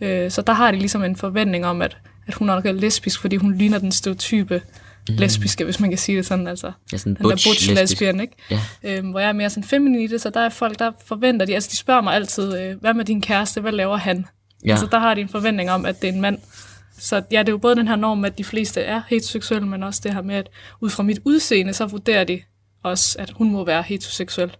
øh, 0.02 0.32
så 0.32 0.42
der 0.42 0.54
har 0.54 0.72
de 0.72 0.78
ligesom 0.78 1.04
en 1.04 1.16
forventning 1.16 1.66
om, 1.66 1.82
at, 1.82 1.98
at 2.28 2.34
hun 2.34 2.50
er 2.50 2.72
lesbisk, 2.72 3.22
fordi 3.22 3.36
hun 3.36 3.54
ligner 3.54 3.80
den 3.80 3.92
stereotype 3.92 4.62
mm. 5.10 5.16
lesbiske, 5.16 5.64
hvis 5.64 5.80
man 5.80 5.90
kan 5.90 5.98
sige 5.98 6.18
det 6.18 6.26
sådan, 6.26 6.48
altså 6.48 6.72
Ja, 6.92 6.98
sådan 6.98 7.14
den 7.14 7.24
der 7.24 7.30
butch 7.30 7.48
butch 7.50 7.70
lesbisk. 7.70 7.92
lesbian, 7.92 8.20
ikke? 8.20 8.34
Ja. 8.52 8.60
Øhm, 8.84 9.10
hvor 9.10 9.20
jeg 9.20 9.30
er 9.30 9.34
mere 9.34 9.50
sådan 9.50 9.64
feminin 9.64 10.02
i 10.02 10.08
det, 10.08 10.22
så 10.22 10.30
der 10.30 10.40
er 10.40 10.50
folk, 10.50 10.80
der 10.80 10.92
forventer 11.06 11.46
de, 11.46 11.54
altså 11.54 11.70
de 11.72 11.78
spørger 11.78 12.02
mig 12.02 12.14
altid, 12.14 12.60
øh, 12.60 12.82
hvad 12.82 12.94
med 12.94 13.06
din 13.06 13.22
kæreste, 13.22 13.62
hvad 13.62 13.72
laver 13.72 13.98
han? 13.98 14.26
Ja. 14.66 14.72
Altså 14.72 14.88
der 14.92 15.00
har 15.00 15.14
de 15.14 15.22
en 15.22 15.30
forventning 15.30 15.72
om, 15.72 15.86
at 15.86 16.02
det 16.02 16.10
er 16.10 16.14
en 16.14 16.22
mand. 16.22 16.38
Så 17.00 17.16
ja, 17.32 17.40
det 17.40 17.50
er 17.50 17.54
jo 17.54 17.58
både 17.58 17.76
den 17.76 17.88
her 17.88 17.96
norm, 17.96 18.26
at 18.26 18.38
de 18.38 18.44
fleste 18.44 18.82
er 18.82 19.02
heteroseksuelle, 19.08 19.68
men 19.68 19.84
også 19.84 20.02
det 20.04 20.14
her 20.14 20.22
med, 20.22 20.36
at 20.36 20.50
ud 20.82 20.90
fra 20.90 21.04
mit 21.04 21.20
udseende, 21.26 21.74
så 21.74 21.86
vurderer 21.86 22.24
de 22.24 22.42
også, 22.84 23.16
at 23.20 23.30
hun 23.30 23.52
må 23.52 23.66
være 23.66 23.84
heteroseksuel. 23.84 24.52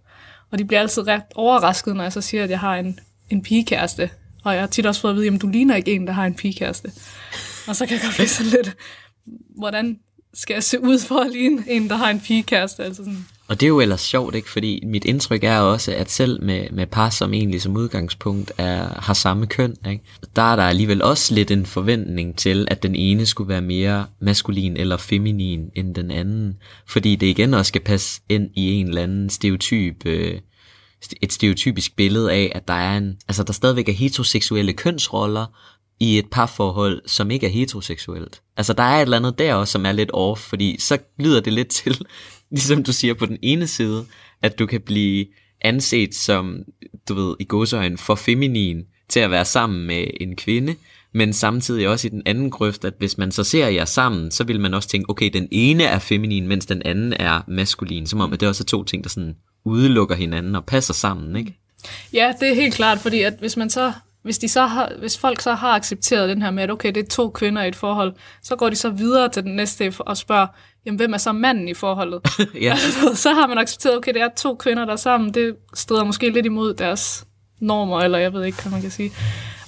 Og 0.52 0.58
de 0.58 0.64
bliver 0.64 0.80
altid 0.80 1.06
ret 1.06 1.22
overrasket, 1.34 1.96
når 1.96 2.02
jeg 2.02 2.12
så 2.12 2.20
siger, 2.20 2.44
at 2.44 2.50
jeg 2.50 2.60
har 2.60 2.76
en, 2.76 3.00
en 3.30 3.42
pigekæreste. 3.42 4.10
Og 4.44 4.52
jeg 4.52 4.62
har 4.62 4.66
tit 4.66 4.86
også 4.86 5.00
fået 5.00 5.12
at 5.12 5.16
vide, 5.16 5.34
at 5.34 5.42
du 5.42 5.46
ligner 5.46 5.76
ikke 5.76 5.92
en, 5.92 6.06
der 6.06 6.12
har 6.12 6.26
en 6.26 6.34
pigekæreste. 6.34 6.92
Og 7.68 7.76
så 7.76 7.86
kan 7.86 7.94
jeg 7.94 8.02
godt 8.02 8.14
blive 8.14 8.28
sådan 8.28 8.52
lidt, 8.52 8.76
hvordan 9.58 9.98
skal 10.34 10.54
jeg 10.54 10.62
se 10.62 10.80
ud 10.80 10.98
for 10.98 11.20
at 11.20 11.30
ligne 11.32 11.64
en, 11.68 11.88
der 11.88 11.96
har 11.96 12.10
en 12.10 12.20
pigekæreste? 12.20 12.84
Altså 12.84 13.04
sådan, 13.04 13.26
og 13.48 13.60
det 13.60 13.66
er 13.66 13.68
jo 13.68 13.80
ellers 13.80 14.00
sjovt, 14.00 14.34
ikke? 14.34 14.50
Fordi 14.50 14.82
mit 14.86 15.04
indtryk 15.04 15.44
er 15.44 15.58
også, 15.58 15.94
at 15.94 16.10
selv 16.10 16.42
med, 16.42 16.70
med 16.72 16.86
par, 16.86 17.10
som 17.10 17.34
egentlig 17.34 17.62
som 17.62 17.76
udgangspunkt 17.76 18.52
er, 18.58 19.00
har 19.00 19.14
samme 19.14 19.46
køn, 19.46 19.76
ikke? 19.90 20.04
der 20.36 20.42
er 20.42 20.56
der 20.56 20.62
alligevel 20.62 21.02
også 21.02 21.34
lidt 21.34 21.50
en 21.50 21.66
forventning 21.66 22.36
til, 22.38 22.68
at 22.70 22.82
den 22.82 22.94
ene 22.94 23.26
skulle 23.26 23.48
være 23.48 23.60
mere 23.60 24.06
maskulin 24.20 24.76
eller 24.76 24.96
feminin 24.96 25.70
end 25.74 25.94
den 25.94 26.10
anden. 26.10 26.56
Fordi 26.86 27.16
det 27.16 27.26
igen 27.26 27.54
også 27.54 27.68
skal 27.68 27.82
passe 27.82 28.20
ind 28.28 28.50
i 28.54 28.72
en 28.72 28.88
eller 28.88 29.02
anden 29.02 29.30
stereotyp, 29.30 30.06
øh, 30.06 30.40
et 31.22 31.32
stereotypisk 31.32 31.96
billede 31.96 32.32
af, 32.32 32.52
at 32.54 32.68
der 32.68 32.74
er 32.74 32.96
en, 32.96 33.16
altså 33.28 33.42
der 33.42 33.52
stadigvæk 33.52 33.88
er 33.88 33.92
heteroseksuelle 33.92 34.72
kønsroller, 34.72 35.46
i 36.02 36.18
et 36.18 36.26
parforhold, 36.30 37.02
som 37.06 37.30
ikke 37.30 37.46
er 37.46 37.50
heteroseksuelt. 37.50 38.42
Altså 38.56 38.72
der 38.72 38.82
er 38.82 38.96
et 38.96 39.02
eller 39.02 39.16
andet 39.16 39.38
der 39.38 39.54
også, 39.54 39.72
som 39.72 39.86
er 39.86 39.92
lidt 39.92 40.10
off, 40.12 40.40
fordi 40.40 40.76
så 40.80 40.98
lyder 41.18 41.40
det 41.40 41.52
lidt 41.52 41.68
til, 41.68 42.06
ligesom 42.52 42.82
du 42.82 42.92
siger 42.92 43.14
på 43.14 43.26
den 43.26 43.38
ene 43.42 43.66
side, 43.66 44.04
at 44.42 44.58
du 44.58 44.66
kan 44.66 44.80
blive 44.80 45.26
anset 45.60 46.14
som, 46.14 46.62
du 47.08 47.14
ved, 47.14 47.36
i 47.40 47.44
godsøjen 47.44 47.98
for 47.98 48.14
feminin 48.14 48.82
til 49.08 49.20
at 49.20 49.30
være 49.30 49.44
sammen 49.44 49.86
med 49.86 50.06
en 50.20 50.36
kvinde, 50.36 50.74
men 51.14 51.32
samtidig 51.32 51.88
også 51.88 52.06
i 52.06 52.10
den 52.10 52.22
anden 52.26 52.50
grøft, 52.50 52.84
at 52.84 52.94
hvis 52.98 53.18
man 53.18 53.32
så 53.32 53.44
ser 53.44 53.68
jer 53.68 53.84
sammen, 53.84 54.30
så 54.30 54.44
vil 54.44 54.60
man 54.60 54.74
også 54.74 54.88
tænke, 54.88 55.10
okay, 55.10 55.30
den 55.32 55.48
ene 55.50 55.84
er 55.84 55.98
feminin, 55.98 56.48
mens 56.48 56.66
den 56.66 56.82
anden 56.84 57.12
er 57.12 57.40
maskulin, 57.48 58.06
som 58.06 58.20
om 58.20 58.32
at 58.32 58.40
det 58.40 58.48
også 58.48 58.64
er 58.64 58.66
to 58.66 58.84
ting, 58.84 59.04
der 59.04 59.10
sådan 59.10 59.36
udelukker 59.64 60.14
hinanden 60.14 60.54
og 60.54 60.64
passer 60.64 60.94
sammen, 60.94 61.36
ikke? 61.36 61.58
Ja, 62.12 62.32
det 62.40 62.48
er 62.48 62.54
helt 62.54 62.74
klart, 62.74 62.98
fordi 62.98 63.22
at 63.22 63.34
hvis 63.38 63.56
man 63.56 63.70
så 63.70 63.92
hvis, 64.22 64.38
de 64.38 64.48
så 64.48 64.66
har, 64.66 64.92
hvis 64.98 65.18
folk 65.18 65.40
så 65.40 65.54
har 65.54 65.68
accepteret 65.68 66.28
den 66.28 66.42
her 66.42 66.50
med, 66.50 66.62
at 66.62 66.70
okay, 66.70 66.92
det 66.94 67.04
er 67.04 67.08
to 67.08 67.30
kvinder 67.30 67.62
i 67.62 67.68
et 67.68 67.76
forhold, 67.76 68.14
så 68.42 68.56
går 68.56 68.70
de 68.70 68.76
så 68.76 68.90
videre 68.90 69.28
til 69.28 69.42
den 69.42 69.56
næste 69.56 69.92
og 69.98 70.16
spørger, 70.16 70.46
jamen 70.86 70.96
hvem 70.96 71.12
er 71.12 71.18
så 71.18 71.32
manden 71.32 71.68
i 71.68 71.74
forholdet? 71.74 72.20
ja. 72.60 72.72
Altså, 72.84 73.22
så 73.22 73.32
har 73.32 73.46
man 73.46 73.58
accepteret, 73.58 73.96
okay, 73.96 74.14
det 74.14 74.22
er 74.22 74.28
to 74.36 74.54
kvinder, 74.54 74.84
der 74.84 74.92
er 74.92 74.96
sammen, 74.96 75.34
det 75.34 75.56
strider 75.74 76.04
måske 76.04 76.30
lidt 76.30 76.46
imod 76.46 76.74
deres 76.74 77.26
normer, 77.60 78.00
eller 78.00 78.18
jeg 78.18 78.32
ved 78.32 78.44
ikke, 78.44 78.62
hvad 78.62 78.72
man 78.72 78.80
kan 78.80 78.90
sige. 78.90 79.12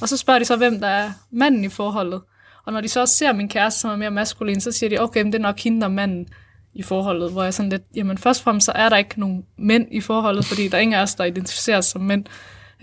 Og 0.00 0.08
så 0.08 0.16
spørger 0.16 0.38
de 0.38 0.44
så, 0.44 0.56
hvem 0.56 0.80
der 0.80 0.88
er 0.88 1.10
manden 1.32 1.64
i 1.64 1.68
forholdet. 1.68 2.20
Og 2.66 2.72
når 2.72 2.80
de 2.80 2.88
så 2.88 3.00
også 3.00 3.16
ser 3.16 3.32
min 3.32 3.48
kæreste, 3.48 3.80
som 3.80 3.90
er 3.90 3.96
mere 3.96 4.10
maskulin, 4.10 4.60
så 4.60 4.72
siger 4.72 4.90
de, 4.90 4.98
okay, 4.98 5.22
men 5.22 5.32
det 5.32 5.38
er 5.38 5.42
nok 5.42 5.58
hende, 5.58 5.80
der 5.80 5.86
er 5.86 5.90
manden 5.90 6.26
i 6.74 6.82
forholdet, 6.82 7.32
hvor 7.32 7.42
jeg 7.42 7.54
sådan 7.54 7.70
lidt, 7.70 7.82
jamen 7.96 8.18
først 8.18 8.40
og 8.40 8.44
fremmest, 8.44 8.64
så 8.64 8.72
er 8.74 8.88
der 8.88 8.96
ikke 8.96 9.20
nogen 9.20 9.44
mænd 9.58 9.86
i 9.90 10.00
forholdet, 10.00 10.44
fordi 10.44 10.68
der 10.68 10.76
er 10.76 10.80
ingen 10.80 10.94
af 10.94 11.02
os, 11.02 11.14
der 11.14 11.24
identificeres 11.24 11.86
som 11.86 12.00
mænd. 12.00 12.24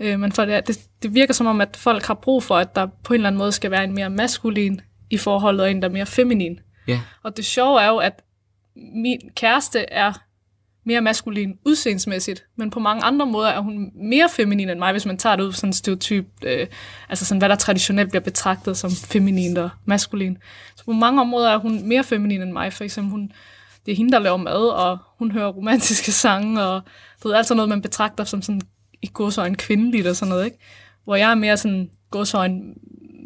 Øh, 0.02 0.20
men 0.20 0.32
for 0.32 0.44
det, 0.44 0.66
det, 0.66 0.78
det 1.02 1.14
virker 1.14 1.34
som 1.34 1.46
om, 1.46 1.60
at 1.60 1.76
folk 1.76 2.04
har 2.04 2.14
brug 2.14 2.42
for, 2.42 2.56
at 2.56 2.76
der 2.76 2.86
på 3.04 3.14
en 3.14 3.14
eller 3.14 3.28
anden 3.28 3.38
måde 3.38 3.52
skal 3.52 3.70
være 3.70 3.84
en 3.84 3.94
mere 3.94 4.10
maskulin 4.10 4.80
i 5.10 5.18
forholdet, 5.18 5.60
og 5.60 5.70
en, 5.70 5.82
der 5.82 5.88
er 5.88 5.92
mere 5.92 6.06
feminin. 6.06 6.60
Ja. 6.88 7.00
Og 7.22 7.36
det 7.36 7.44
sjove 7.44 7.82
er 7.82 7.88
jo, 7.88 7.96
at 7.96 8.22
min 8.76 9.20
kæreste 9.36 9.80
er 9.90 10.12
mere 10.84 11.00
maskulin 11.00 11.58
udseendsmæssigt, 11.66 12.44
men 12.56 12.70
på 12.70 12.80
mange 12.80 13.04
andre 13.04 13.26
måder 13.26 13.48
er 13.48 13.60
hun 13.60 13.90
mere 13.94 14.28
feminin 14.28 14.68
end 14.68 14.78
mig, 14.78 14.92
hvis 14.92 15.06
man 15.06 15.18
tager 15.18 15.36
det 15.36 15.42
ud 15.42 15.52
sådan 15.52 15.68
en 15.68 15.72
stereotyp, 15.72 16.26
øh, 16.42 16.66
altså 17.08 17.24
sådan, 17.24 17.38
hvad 17.38 17.48
der 17.48 17.54
traditionelt 17.54 18.10
bliver 18.10 18.22
betragtet 18.22 18.76
som 18.76 18.90
feminin 18.90 19.56
og 19.56 19.70
maskulin. 19.84 20.38
Så 20.76 20.84
på 20.84 20.92
mange 20.92 21.20
områder 21.20 21.50
er 21.50 21.56
hun 21.56 21.88
mere 21.88 22.04
feminin 22.04 22.42
end 22.42 22.52
mig, 22.52 22.72
for 22.72 22.84
eksempel 22.84 23.10
hun, 23.10 23.32
det 23.86 23.92
er 23.92 23.96
hende, 23.96 24.12
der 24.12 24.18
laver 24.18 24.36
mad, 24.36 24.68
og 24.68 24.98
hun 25.18 25.30
hører 25.30 25.48
romantiske 25.48 26.12
sange, 26.22 26.62
og 26.62 26.82
du 27.22 27.28
ved, 27.28 27.36
alt 27.36 27.46
sådan 27.46 27.56
noget, 27.56 27.68
man 27.68 27.82
betragter 27.82 28.24
som 28.24 28.42
sådan 28.42 28.60
i 29.02 29.10
godsøjne 29.12 29.54
kvindeligt 29.54 30.06
og 30.06 30.16
sådan 30.16 30.30
noget, 30.30 30.44
ikke? 30.44 30.58
Hvor 31.04 31.16
jeg 31.16 31.30
er 31.30 31.34
mere 31.34 31.56
sådan 31.56 31.90
godsøjne 32.10 32.60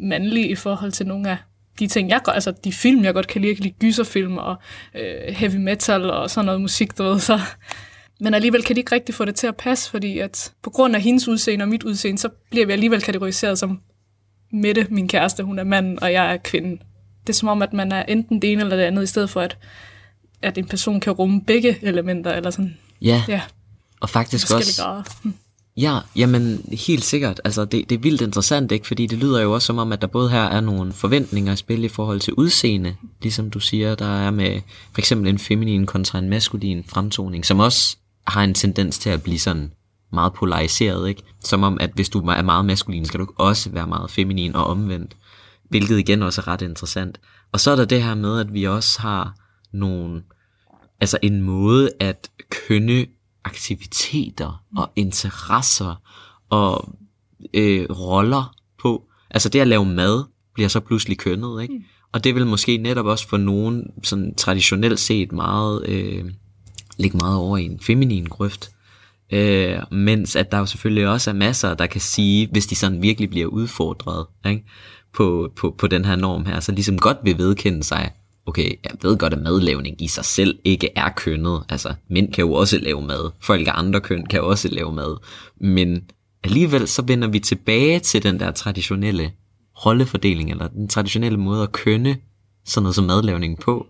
mandlig 0.01 0.51
i 0.51 0.55
forhold 0.55 0.91
til 0.91 1.07
nogle 1.07 1.29
af 1.29 1.37
de 1.79 1.87
ting, 1.87 2.09
jeg 2.09 2.21
godt, 2.23 2.35
altså 2.35 2.51
de 2.63 2.73
film, 2.73 3.03
jeg 3.03 3.13
godt 3.13 3.27
kan 3.27 3.41
lide, 3.41 3.49
jeg 3.49 3.57
kan 3.57 3.63
lide 3.63 3.75
gyserfilm 3.79 4.37
og 4.37 4.55
øh, 4.95 5.35
heavy 5.35 5.55
metal 5.55 6.09
og 6.09 6.29
sådan 6.29 6.45
noget 6.45 6.61
musik, 6.61 6.97
du 6.97 7.03
ved, 7.03 7.19
så... 7.19 7.39
Men 8.19 8.33
alligevel 8.33 8.63
kan 8.63 8.75
de 8.75 8.79
ikke 8.79 8.95
rigtig 8.95 9.15
få 9.15 9.25
det 9.25 9.35
til 9.35 9.47
at 9.47 9.55
passe, 9.55 9.89
fordi 9.89 10.19
at 10.19 10.53
på 10.61 10.69
grund 10.69 10.95
af 10.95 11.01
hendes 11.01 11.27
udseende 11.27 11.63
og 11.63 11.69
mit 11.69 11.83
udseende, 11.83 12.21
så 12.21 12.29
bliver 12.49 12.65
vi 12.65 12.71
alligevel 12.71 13.01
kategoriseret 13.01 13.59
som 13.59 13.81
Mette, 14.51 14.87
min 14.89 15.07
kæreste, 15.07 15.43
hun 15.43 15.59
er 15.59 15.63
mand, 15.63 15.97
og 15.97 16.13
jeg 16.13 16.33
er 16.33 16.37
kvinde. 16.37 16.71
Det 17.21 17.29
er 17.29 17.33
som 17.33 17.47
om, 17.47 17.61
at 17.61 17.73
man 17.73 17.91
er 17.91 18.03
enten 18.03 18.41
det 18.41 18.51
ene 18.51 18.61
eller 18.61 18.75
det 18.75 18.83
andet, 18.83 19.03
i 19.03 19.05
stedet 19.05 19.29
for 19.29 19.41
at, 19.41 19.57
at 20.41 20.57
en 20.57 20.65
person 20.65 20.99
kan 20.99 21.13
rumme 21.13 21.41
begge 21.41 21.77
elementer, 21.81 22.33
eller 22.33 22.49
sådan, 22.49 22.77
Ja, 23.01 23.23
ja, 23.27 23.41
og 23.99 24.09
faktisk 24.09 24.53
også, 24.53 24.81
grader. 24.83 25.03
Ja, 25.77 25.99
jamen 26.15 26.65
helt 26.87 27.03
sikkert. 27.03 27.41
Altså 27.43 27.65
det, 27.65 27.89
det 27.89 27.95
er 27.95 27.99
vildt 27.99 28.21
interessant, 28.21 28.71
ikke? 28.71 28.87
Fordi 28.87 29.07
det 29.07 29.17
lyder 29.17 29.41
jo 29.41 29.53
også 29.53 29.65
som 29.65 29.77
om, 29.77 29.91
at 29.91 30.01
der 30.01 30.07
både 30.07 30.29
her 30.29 30.43
er 30.43 30.61
nogle 30.61 30.93
forventninger 30.93 31.53
i 31.53 31.55
spil 31.55 31.83
i 31.83 31.87
forhold 31.87 32.19
til 32.19 32.33
udseende, 32.33 32.95
ligesom 33.21 33.49
du 33.49 33.59
siger, 33.59 33.95
der 33.95 34.05
er 34.05 34.31
med 34.31 34.61
for 34.93 35.01
eksempel 35.01 35.29
en 35.29 35.39
feminin 35.39 35.85
kontra 35.85 36.19
en 36.19 36.29
maskulin 36.29 36.83
fremtoning, 36.87 37.45
som 37.45 37.59
også 37.59 37.97
har 38.27 38.43
en 38.43 38.53
tendens 38.53 38.99
til 38.99 39.09
at 39.09 39.23
blive 39.23 39.39
sådan 39.39 39.71
meget 40.13 40.33
polariseret, 40.33 41.09
ikke? 41.09 41.23
Som 41.43 41.63
om, 41.63 41.77
at 41.79 41.91
hvis 41.93 42.09
du 42.09 42.19
er 42.19 42.41
meget 42.41 42.65
maskulin, 42.65 43.05
skal 43.05 43.19
du 43.19 43.27
også 43.35 43.69
være 43.69 43.87
meget 43.87 44.11
feminin 44.11 44.55
og 44.55 44.67
omvendt. 44.67 45.15
Hvilket 45.69 45.99
igen 45.99 46.23
også 46.23 46.41
er 46.41 46.47
ret 46.47 46.61
interessant. 46.61 47.19
Og 47.51 47.59
så 47.59 47.71
er 47.71 47.75
der 47.75 47.85
det 47.85 48.03
her 48.03 48.15
med, 48.15 48.39
at 48.39 48.53
vi 48.53 48.63
også 48.63 49.01
har 49.01 49.35
nogle, 49.73 50.23
altså 51.01 51.17
en 51.21 51.41
måde 51.41 51.91
at 51.99 52.29
kønne 52.49 53.05
aktiviteter 53.47 54.63
og 54.77 54.91
interesser 54.95 56.01
og 56.49 56.89
øh, 57.53 57.85
roller 57.89 58.55
på. 58.81 59.03
Altså 59.29 59.49
det 59.49 59.59
at 59.59 59.67
lave 59.67 59.85
mad 59.85 60.23
bliver 60.53 60.69
så 60.69 60.79
pludselig 60.79 61.17
kønnet, 61.17 61.61
ikke? 61.61 61.73
Mm. 61.73 61.83
Og 62.11 62.23
det 62.23 62.35
vil 62.35 62.47
måske 62.47 62.77
netop 62.77 63.05
også 63.05 63.27
for 63.27 63.37
nogen 63.37 63.83
sådan 64.03 64.35
traditionelt 64.35 64.99
set 64.99 65.31
meget 65.31 65.85
øh, 65.87 66.25
ligge 66.97 67.17
meget 67.17 67.37
over 67.37 67.57
i 67.57 67.65
en 67.65 67.79
feminin 67.79 68.25
grøft. 68.25 68.69
Øh, 69.33 69.79
mens 69.91 70.35
at 70.35 70.51
der 70.51 70.57
jo 70.57 70.65
selvfølgelig 70.65 71.07
også 71.07 71.29
er 71.29 71.33
masser, 71.33 71.73
der 71.73 71.85
kan 71.85 72.01
sige, 72.01 72.47
hvis 72.51 72.67
de 72.67 72.75
sådan 72.75 73.01
virkelig 73.01 73.29
bliver 73.29 73.47
udfordret 73.47 74.25
ikke? 74.45 74.63
På, 75.13 75.51
på, 75.55 75.75
på 75.77 75.87
den 75.87 76.05
her 76.05 76.15
norm 76.15 76.45
her, 76.45 76.59
så 76.59 76.71
ligesom 76.71 76.99
godt 76.99 77.17
vil 77.23 77.37
vedkende 77.37 77.83
sig, 77.83 78.11
okay, 78.47 78.71
jeg 78.83 78.91
ved 79.01 79.17
godt, 79.17 79.33
at 79.33 79.41
madlavning 79.41 80.01
i 80.01 80.07
sig 80.07 80.25
selv 80.25 80.59
ikke 80.63 80.89
er 80.95 81.09
kønnet. 81.09 81.63
Altså, 81.69 81.93
mænd 82.09 82.33
kan 82.33 82.45
jo 82.45 82.53
også 82.53 82.77
lave 82.77 83.01
mad. 83.01 83.31
Folk 83.39 83.67
af 83.67 83.71
andre 83.75 84.01
køn 84.01 84.25
kan 84.25 84.41
også 84.41 84.67
lave 84.67 84.91
mad. 84.93 85.17
Men 85.61 86.03
alligevel 86.43 86.87
så 86.87 87.01
vender 87.01 87.27
vi 87.27 87.39
tilbage 87.39 87.99
til 87.99 88.23
den 88.23 88.39
der 88.39 88.51
traditionelle 88.51 89.31
rollefordeling, 89.85 90.51
eller 90.51 90.67
den 90.67 90.87
traditionelle 90.87 91.37
måde 91.37 91.63
at 91.63 91.71
kønne 91.71 92.17
sådan 92.65 92.83
noget 92.83 92.95
som 92.95 93.05
madlavning 93.05 93.59
på. 93.59 93.87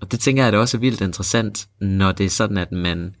Og 0.00 0.12
det 0.12 0.20
tænker 0.20 0.42
jeg, 0.42 0.48
at 0.48 0.52
det 0.52 0.60
også 0.60 0.76
er 0.76 0.80
vildt 0.80 1.00
interessant, 1.00 1.68
når 1.80 2.12
det 2.12 2.26
er 2.26 2.30
sådan, 2.30 2.56
at 2.56 2.72
man 2.72 3.14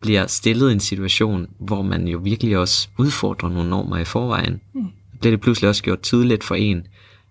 bliver 0.00 0.26
stillet 0.26 0.70
i 0.70 0.72
en 0.72 0.80
situation, 0.80 1.46
hvor 1.60 1.82
man 1.82 2.08
jo 2.08 2.18
virkelig 2.18 2.58
også 2.58 2.88
udfordrer 2.98 3.48
nogle 3.48 3.70
normer 3.70 3.96
i 3.96 4.04
forvejen. 4.04 4.60
Mm. 4.74 4.86
Bliver 5.20 5.32
det 5.32 5.40
pludselig 5.40 5.68
også 5.68 5.82
gjort 5.82 6.02
tydeligt 6.02 6.44
for 6.44 6.54
en, 6.54 6.86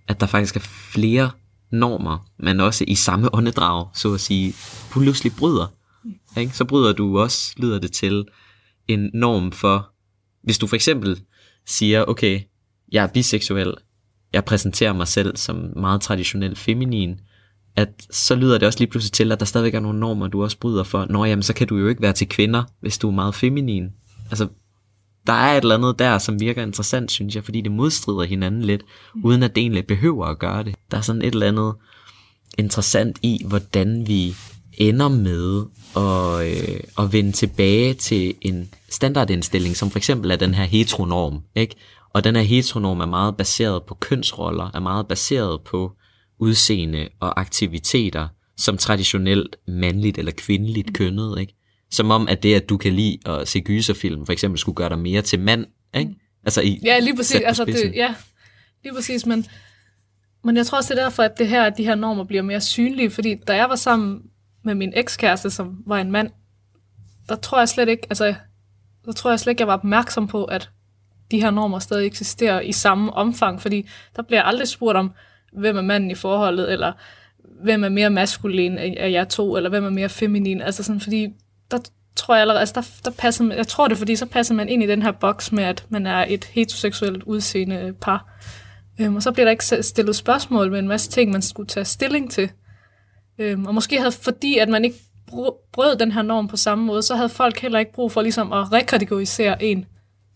at 0.08 0.20
der 0.20 0.26
faktisk 0.26 0.56
er 0.56 0.60
flere 0.94 1.30
normer, 1.72 2.30
men 2.40 2.60
også 2.60 2.86
i 2.88 2.96
samme 2.96 3.36
åndedrag, 3.36 3.88
så 3.96 4.14
at 4.14 4.22
sige, 4.22 4.54
pludselig 4.92 5.32
bryder. 5.38 5.74
Ikke? 6.38 6.58
Så 6.58 6.66
bryder 6.66 6.94
du 6.94 7.20
også, 7.20 7.54
lyder 7.58 7.80
det 7.80 7.92
til, 7.92 8.26
en 8.88 9.10
norm 9.14 9.52
for, 9.52 9.90
hvis 10.44 10.58
du 10.58 10.68
for 10.68 10.76
eksempel 10.76 11.22
siger, 11.66 12.06
okay, 12.06 12.42
jeg 12.92 13.04
er 13.04 13.08
biseksuel, 13.08 13.74
jeg 14.34 14.46
præsenterer 14.46 14.94
mig 14.94 15.08
selv 15.08 15.38
som 15.38 15.74
meget 15.76 16.02
traditionelt 16.02 16.58
feminin, 16.58 17.20
at 17.76 17.90
så 18.10 18.36
lyder 18.36 18.58
det 18.58 18.66
også 18.66 18.80
lige 18.80 18.90
pludselig 18.90 19.12
til, 19.12 19.32
at 19.32 19.40
der 19.40 19.46
stadigvæk 19.46 19.74
er 19.74 19.80
nogle 19.80 20.00
normer, 20.00 20.28
du 20.28 20.44
også 20.44 20.58
bryder 20.58 20.84
for. 20.84 21.06
Nå 21.10 21.26
jamen, 21.26 21.44
så 21.44 21.54
kan 21.54 21.68
du 21.68 21.78
jo 21.78 21.88
ikke 21.88 22.02
være 22.02 22.14
til 22.14 22.30
kvinder, 22.30 22.64
hvis 22.82 22.98
du 22.98 23.08
er 23.08 23.14
meget 23.14 23.36
feminin. 23.36 23.90
Altså, 24.30 24.48
der 25.30 25.36
er 25.36 25.58
et 25.58 25.62
eller 25.62 25.76
andet 25.76 26.00
der, 26.00 26.18
som 26.18 26.40
virker 26.40 26.62
interessant, 26.62 27.12
synes 27.12 27.36
jeg, 27.36 27.44
fordi 27.44 27.62
det 27.62 27.72
modstrider 27.72 28.24
hinanden 28.24 28.62
lidt, 28.62 28.82
mm. 29.16 29.26
uden 29.26 29.44
at 29.44 29.56
det 29.56 29.62
egentlig 29.62 29.88
behøver 29.88 30.26
at 30.26 30.40
gøre 30.40 30.64
det. 30.64 30.76
Der 30.92 30.98
er 30.98 31.02
sådan 31.02 31.22
et 31.22 31.34
eller 31.34 31.48
andet 31.48 31.74
interessant 32.58 33.20
i, 33.22 33.42
hvordan 33.46 34.08
vi 34.08 34.36
ender 34.74 35.08
med 35.08 35.66
at, 35.96 36.48
øh, 36.52 36.80
at 37.00 37.14
vende 37.14 37.32
tilbage 37.32 37.94
til 37.94 38.34
en 38.42 38.70
standardindstilling, 38.90 39.76
som 39.76 39.90
for 39.90 39.98
eksempel 40.00 40.32
er 40.32 40.36
den 40.36 40.54
her 40.54 40.64
heteronorm. 40.64 41.40
Ikke? 41.56 41.76
Og 42.14 42.24
den 42.24 42.36
her 42.36 42.44
heteronorm 42.44 43.00
er 43.00 43.06
meget 43.06 43.38
baseret 43.38 43.84
på 43.84 43.96
kønsroller, 43.96 44.72
er 44.74 44.80
meget 44.80 45.08
baseret 45.08 45.62
på 45.62 45.92
udseende 46.40 47.10
og 47.20 47.40
aktiviteter, 47.40 48.28
som 48.58 48.78
traditionelt 48.78 49.56
mandligt 49.68 50.18
eller 50.18 50.32
kvindeligt 50.38 50.94
kønnet. 50.94 51.40
Ikke? 51.40 51.59
Som 51.92 52.12
om, 52.12 52.28
at 52.28 52.44
det, 52.44 52.56
at 52.56 52.70
du 52.70 52.78
kan 52.78 52.94
lide 52.94 53.18
at 53.26 53.48
se 53.48 53.60
gyserfilm, 53.60 54.26
for 54.26 54.34
eksempel 54.34 54.60
skulle 54.60 54.76
gøre 54.76 54.90
dig 54.90 55.00
mere 55.00 55.22
til 55.22 55.40
mand, 55.40 55.66
ikke? 55.96 56.16
Altså 56.44 56.62
i 56.62 56.80
Ja, 56.84 57.00
lige 57.00 57.16
præcis. 57.16 57.42
Altså 57.42 57.66
det, 57.66 57.92
ja, 57.96 58.16
lige 58.84 58.94
præcis, 58.94 59.26
men, 59.26 59.46
men 60.44 60.58
jeg 60.58 60.66
tror 60.66 60.78
også, 60.78 60.94
det 60.94 61.00
er 61.00 61.04
derfor, 61.04 61.24
at 61.24 61.38
det 61.38 61.48
her, 61.48 61.64
at 61.64 61.78
de 61.78 61.84
her 61.84 61.96
normer 61.96 62.24
bliver 62.24 62.44
mere 62.44 62.62
synlige, 62.62 63.10
fordi 63.10 63.36
da 63.36 63.56
jeg 63.56 63.70
var 63.70 63.76
sammen 63.76 64.22
med 64.64 64.76
min 64.76 64.94
ekskæreste, 64.96 65.50
som 65.50 65.84
var 65.86 65.98
en 65.98 66.12
mand, 66.12 66.30
der 67.30 67.36
tror 67.36 67.60
jeg 67.60 67.70
slet 67.70 67.90
ikke, 67.90 68.08
altså, 68.10 68.36
der 69.06 69.12
tror 69.12 69.30
jeg 69.30 69.40
slet 69.40 69.52
ikke, 69.52 69.62
jeg 69.62 69.68
var 69.68 69.74
opmærksom 69.74 70.28
på, 70.28 70.46
at 70.46 70.70
de 71.32 71.42
her 71.42 71.52
normer 71.52 71.80
stadig 71.80 72.06
eksisterer 72.08 72.62
i 72.62 72.72
samme 72.72 73.14
omfang, 73.14 73.62
fordi 73.62 73.90
der 74.16 74.22
bliver 74.22 74.42
aldrig 74.42 74.68
spurgt 74.68 74.98
om, 74.98 75.12
hvem 75.54 75.78
er 75.78 75.82
manden 75.82 76.12
i 76.12 76.16
forholdet, 76.16 76.72
eller 76.72 76.94
hvem 77.64 77.84
er 77.84 77.90
mere 77.90 78.10
maskulin 78.10 78.78
af 78.78 79.12
jer 79.12 79.24
to, 79.24 79.58
eller 79.58 79.70
hvem 79.70 79.86
er 79.86 79.90
mere 79.90 80.10
feminin, 80.10 80.62
altså 80.62 80.84
sådan, 80.84 81.02
fordi 81.02 81.28
der 81.72 81.78
tror 82.16 82.34
jeg 82.34 82.42
allerede, 82.42 82.60
altså 82.60 82.76
der, 82.76 83.10
der 83.10 83.18
passer, 83.18 83.54
jeg 83.54 83.68
tror 83.68 83.88
det, 83.88 83.98
fordi 83.98 84.16
så 84.16 84.26
passer 84.26 84.54
man 84.54 84.70
ind 84.70 84.84
i 84.84 84.88
den 84.88 85.02
her 85.02 85.12
boks 85.12 85.52
med, 85.52 85.64
at 85.64 85.86
man 85.90 86.08
er 86.08 86.26
et 86.30 86.46
heteroseksuelt 86.46 87.24
udseende 87.24 87.94
par. 88.02 88.40
Øhm, 89.00 89.16
og 89.16 89.24
så 89.24 89.32
bliver 89.32 89.46
der 89.46 89.52
ikke 89.52 89.84
stillet 89.84 90.16
spørgsmål 90.16 90.72
med 90.72 90.80
en 90.80 90.88
masse 90.88 91.10
ting, 91.12 91.32
man 91.32 91.42
skulle 91.42 91.68
tage 91.68 91.86
stilling 91.86 92.32
til. 92.32 92.52
Øhm, 93.38 93.66
og 93.66 93.74
måske 93.74 93.98
havde, 93.98 94.12
fordi 94.12 94.58
at 94.58 94.70
man 94.70 94.86
ikke 94.86 94.98
brød 95.72 95.98
den 95.98 96.12
her 96.12 96.22
norm 96.22 96.48
på 96.48 96.58
samme 96.58 96.86
måde, 96.86 97.02
så 97.02 97.16
havde 97.16 97.30
folk 97.30 97.60
heller 97.60 97.80
ikke 97.80 97.94
brug 97.94 98.12
for 98.12 98.22
ligesom 98.22 98.54
at 98.54 98.72
rekategorisere 98.72 99.64
en 99.64 99.86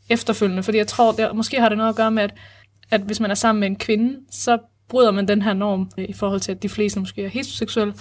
efterfølgende. 0.10 0.64
Fordi 0.64 0.78
jeg 0.78 0.88
tror, 0.88 1.12
det, 1.12 1.36
måske 1.36 1.62
har 1.62 1.70
det 1.70 1.78
noget 1.78 1.90
at 1.90 1.96
gøre 1.96 2.12
med, 2.12 2.24
at, 2.24 2.34
at 2.92 3.02
hvis 3.02 3.20
man 3.20 3.32
er 3.32 3.36
sammen 3.36 3.60
med 3.60 3.68
en 3.68 3.76
kvinde, 3.76 4.20
så 4.32 4.58
bryder 4.90 5.12
man 5.12 5.28
den 5.28 5.42
her 5.42 5.54
norm 5.54 5.92
øh, 5.98 6.06
i 6.10 6.14
forhold 6.14 6.40
til, 6.40 6.52
at 6.52 6.64
de 6.64 6.70
fleste 6.70 7.00
måske 7.00 7.26
er 7.26 7.30
heteroseksuelle. 7.30 7.94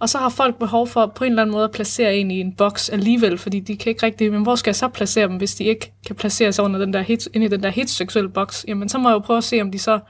Og 0.00 0.08
så 0.08 0.18
har 0.18 0.28
folk 0.28 0.58
behov 0.58 0.86
for 0.86 1.06
på 1.06 1.24
en 1.24 1.32
eller 1.32 1.42
anden 1.42 1.52
måde 1.52 1.64
at 1.64 1.70
placere 1.70 2.16
en 2.16 2.30
i 2.30 2.40
en 2.40 2.54
boks 2.54 2.88
alligevel, 2.88 3.38
fordi 3.38 3.60
de 3.60 3.76
kan 3.76 3.90
ikke 3.90 4.06
rigtig, 4.06 4.32
men 4.32 4.42
hvor 4.42 4.54
skal 4.54 4.70
jeg 4.70 4.76
så 4.76 4.88
placere 4.88 5.28
dem, 5.28 5.36
hvis 5.36 5.54
de 5.54 5.64
ikke 5.64 5.92
kan 6.06 6.16
placere 6.16 6.52
sig 6.52 6.64
under 6.64 6.80
den 6.80 6.92
der, 6.92 7.04
ind 7.34 7.44
i 7.44 7.48
den 7.48 7.62
der 7.62 7.68
heteroseksuelle 7.68 8.30
boks? 8.30 8.64
Jamen 8.68 8.88
så 8.88 8.98
må 8.98 9.08
jeg 9.08 9.14
jo 9.14 9.18
prøve 9.18 9.36
at 9.36 9.44
se, 9.44 9.60
om 9.60 9.70
de 9.70 9.78
så 9.78 10.00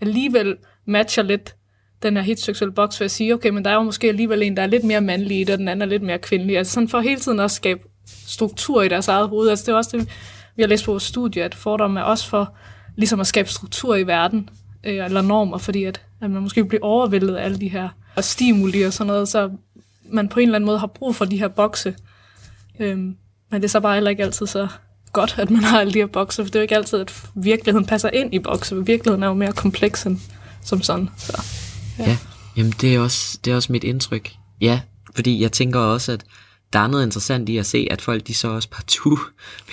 alligevel 0.00 0.56
matcher 0.86 1.22
lidt 1.22 1.56
den 2.02 2.16
her 2.16 2.22
heteroseksuelle 2.22 2.74
boks, 2.74 2.96
for 2.96 3.04
at 3.04 3.10
sige, 3.10 3.34
okay, 3.34 3.48
men 3.48 3.64
der 3.64 3.70
er 3.70 3.74
jo 3.74 3.82
måske 3.82 4.08
alligevel 4.08 4.42
en, 4.42 4.56
der 4.56 4.62
er 4.62 4.66
lidt 4.66 4.84
mere 4.84 5.00
mandlig, 5.00 5.52
og 5.52 5.58
den 5.58 5.68
anden 5.68 5.82
er 5.82 5.86
lidt 5.86 6.02
mere 6.02 6.18
kvindelig. 6.18 6.58
Altså 6.58 6.72
sådan 6.72 6.88
for 6.88 7.00
hele 7.00 7.20
tiden 7.20 7.40
at 7.40 7.50
skabe 7.50 7.80
struktur 8.26 8.82
i 8.82 8.88
deres 8.88 9.08
eget 9.08 9.28
hoved. 9.28 9.48
Altså 9.48 9.66
det 9.66 9.72
er 9.72 9.76
også 9.76 9.96
det, 9.96 10.08
vi 10.56 10.62
har 10.62 10.68
læst 10.68 10.84
på 10.84 10.90
vores 10.90 11.02
studie, 11.02 11.42
at 11.42 11.54
fordomme 11.54 12.00
er 12.00 12.04
også 12.04 12.28
for 12.28 12.56
ligesom 12.96 13.20
at 13.20 13.26
skabe 13.26 13.48
struktur 13.48 13.96
i 13.96 14.06
verden, 14.06 14.48
øh, 14.84 15.04
eller 15.04 15.22
normer, 15.22 15.58
fordi 15.58 15.84
at, 15.84 16.02
at 16.20 16.30
man 16.30 16.42
måske 16.42 16.64
bliver 16.64 16.82
overvældet 16.84 17.34
af 17.34 17.44
alle 17.44 17.60
de 17.60 17.68
her 17.68 17.88
og 18.16 18.24
stimuli 18.24 18.82
og 18.82 18.92
sådan 18.92 19.06
noget, 19.06 19.28
så 19.28 19.50
man 20.10 20.28
på 20.28 20.40
en 20.40 20.48
eller 20.48 20.56
anden 20.56 20.66
måde 20.66 20.78
har 20.78 20.86
brug 20.86 21.16
for 21.16 21.24
de 21.24 21.38
her 21.38 21.48
bokse. 21.48 21.94
Øhm, 22.80 23.16
men 23.50 23.62
det 23.62 23.64
er 23.64 23.68
så 23.68 23.80
bare 23.80 23.94
heller 23.94 24.10
ikke 24.10 24.22
altid 24.22 24.46
så 24.46 24.68
godt, 25.12 25.34
at 25.38 25.50
man 25.50 25.64
har 25.64 25.80
alle 25.80 25.92
de 25.92 25.98
her 25.98 26.06
bokse, 26.06 26.44
for 26.44 26.46
det 26.46 26.56
er 26.56 26.60
jo 26.60 26.62
ikke 26.62 26.76
altid, 26.76 27.00
at 27.00 27.22
virkeligheden 27.34 27.86
passer 27.86 28.10
ind 28.10 28.34
i 28.34 28.38
bokse. 28.38 28.86
Virkeligheden 28.86 29.22
er 29.22 29.26
jo 29.26 29.34
mere 29.34 29.52
kompleks 29.52 30.06
end 30.06 30.18
som 30.62 30.82
sådan. 30.82 31.10
Så, 31.18 31.42
ja. 31.98 32.04
ja, 32.04 32.18
jamen 32.56 32.74
det 32.80 32.94
er, 32.94 33.00
også, 33.00 33.38
det 33.44 33.50
er 33.50 33.56
også 33.56 33.72
mit 33.72 33.84
indtryk. 33.84 34.32
Ja, 34.60 34.80
fordi 35.14 35.42
jeg 35.42 35.52
tænker 35.52 35.80
også, 35.80 36.12
at 36.12 36.24
der 36.72 36.78
er 36.78 36.86
noget 36.86 37.04
interessant 37.04 37.48
i 37.48 37.56
at 37.56 37.66
se, 37.66 37.88
at 37.90 38.00
folk 38.00 38.26
de 38.26 38.34
så 38.34 38.48
også 38.48 38.68
partout 38.68 39.18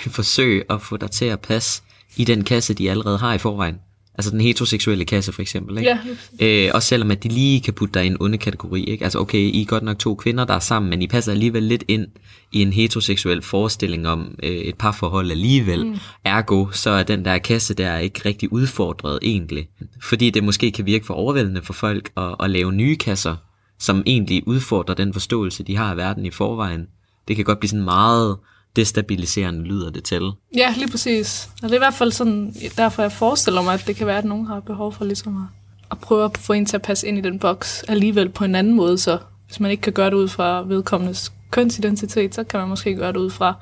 vil 0.04 0.14
forsøge 0.14 0.64
at 0.70 0.82
få 0.82 0.98
dig 0.98 1.12
til 1.12 1.26
at 1.26 1.40
passe 1.40 1.82
i 2.16 2.24
den 2.24 2.44
kasse, 2.44 2.74
de 2.74 2.90
allerede 2.90 3.18
har 3.18 3.34
i 3.34 3.38
forvejen. 3.38 3.80
Altså 4.16 4.32
den 4.32 4.42
heteroseksuelle 4.42 5.06
kasse 5.06 5.32
for 5.32 5.42
eksempel. 5.42 5.78
Ikke? 5.78 5.98
Ja. 6.40 6.66
Øh, 6.66 6.72
også 6.74 6.88
selvom 6.88 7.12
at 7.12 7.24
de 7.24 7.30
lige 7.30 7.62
kan 7.62 7.74
putte 7.74 7.94
dig 7.94 8.04
i 8.04 8.08
en 8.08 8.18
onde 8.20 8.38
kategori. 8.38 8.84
Ikke? 8.84 9.04
Altså 9.04 9.20
okay, 9.20 9.38
I 9.38 9.62
er 9.62 9.66
godt 9.66 9.84
nok 9.84 10.00
to 10.00 10.16
kvinder, 10.16 10.46
der 10.46 10.54
er 10.54 10.60
sammen, 10.60 10.90
men 10.90 11.02
I 11.02 11.08
passer 11.08 11.32
alligevel 11.32 11.64
lidt 11.64 11.84
ind 11.88 12.08
i 12.52 12.62
en 12.62 12.74
heteroseksuel 12.74 13.42
forestilling 13.42 14.08
om 14.08 14.36
øh, 14.44 14.50
et 14.50 14.76
parforhold 14.76 15.32
alligevel. 15.32 15.86
Mm. 15.86 15.98
Ergo, 16.26 16.68
så 16.72 16.90
er 16.90 17.04
den 17.04 17.26
der 17.26 17.38
kasse 17.38 17.74
der 17.74 17.98
ikke 17.98 18.22
rigtig 18.26 18.54
udfordret 18.54 19.20
egentlig. 19.22 19.68
Fordi 20.02 20.30
det 20.30 20.44
måske 20.44 20.72
kan 20.72 20.86
virke 20.86 21.06
for 21.06 21.14
overvældende 21.14 21.62
for 21.62 21.74
folk 21.74 22.12
at, 22.18 22.36
at 22.40 22.50
lave 22.50 22.72
nye 22.72 22.96
kasser, 22.96 23.36
som 23.80 24.04
egentlig 24.06 24.48
udfordrer 24.48 24.96
den 24.96 25.14
forståelse, 25.14 25.64
de 25.64 25.78
har 25.78 25.92
af 25.92 25.98
verden 25.98 26.26
i 26.26 26.32
forvejen. 26.32 26.88
Det 27.28 27.36
kan 27.36 27.46
godt 27.46 27.60
blive 27.60 27.70
sådan 27.70 27.84
meget 27.84 28.38
destabiliserende 28.76 29.64
lyder 29.64 29.90
det 29.90 30.04
til. 30.04 30.32
Ja, 30.56 30.74
lige 30.78 30.92
præcis. 30.92 31.50
Og 31.64 31.70
det 31.70 31.72
er 31.72 31.76
i 31.76 31.86
hvert 31.86 31.94
fald 31.94 32.12
sådan, 32.12 32.56
derfor 32.78 33.02
jeg 33.02 33.12
forestiller 33.12 33.62
mig, 33.62 33.74
at 33.74 33.84
det 33.88 33.96
kan 33.96 34.08
være, 34.08 34.18
at 34.18 34.26
nogen 34.26 34.48
har 34.48 34.60
behov 34.60 34.94
for 34.94 35.06
ligesom 35.06 35.38
at, 35.38 35.44
at 35.92 36.00
prøve 36.00 36.26
at 36.26 36.38
få 36.38 36.54
en 36.54 36.66
til 36.66 36.76
at 36.76 36.82
passe 36.82 37.08
ind 37.08 37.18
i 37.18 37.22
den 37.22 37.40
boks 37.40 37.84
alligevel 37.84 38.30
på 38.30 38.44
en 38.44 38.56
anden 38.56 38.74
måde, 38.74 38.98
så 38.98 39.18
hvis 39.48 39.60
man 39.60 39.72
ikke 39.72 39.82
kan 39.82 39.94
gøre 39.94 40.10
det 40.10 40.16
ud 40.16 40.28
fra 40.28 40.62
vedkommendes 40.62 41.32
kønsidentitet, 41.52 42.36
så 42.36 42.44
kan 42.44 42.60
man 42.60 42.70
måske 42.70 42.96
gøre 42.96 43.14
det 43.14 43.18
ud 43.18 43.30
fra, 43.30 43.54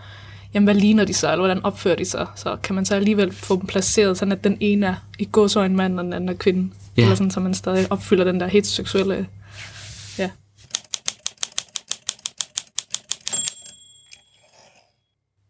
jamen 0.54 0.66
hvad 0.66 0.76
ligner 0.76 1.06
de 1.06 1.14
så, 1.14 1.32
eller 1.32 1.46
hvordan 1.46 1.66
opfører 1.66 1.96
de 1.96 2.06
sig, 2.06 2.28
så 2.36 2.58
kan 2.64 2.76
man 2.76 2.86
så 2.86 2.96
alligevel 2.96 3.34
få 3.34 3.56
dem 3.56 3.66
placeret, 3.66 4.18
sådan 4.18 4.32
at 4.32 4.44
den 4.44 4.58
ene 4.60 4.86
er 4.86 4.96
i 5.20 5.66
en 5.66 5.76
mand, 5.76 6.00
og 6.00 6.06
den 6.06 6.14
anden 6.14 6.30
er 6.30 6.34
kvinde, 6.34 6.74
ja. 6.98 7.02
eller 7.02 7.16
sådan, 7.16 7.32
så 7.32 7.40
man 7.40 7.54
stadig 7.54 7.92
opfylder 7.92 8.24
den 8.24 8.40
der 8.40 8.48
heteroseksuelle 8.48 9.28
ja, 10.18 10.30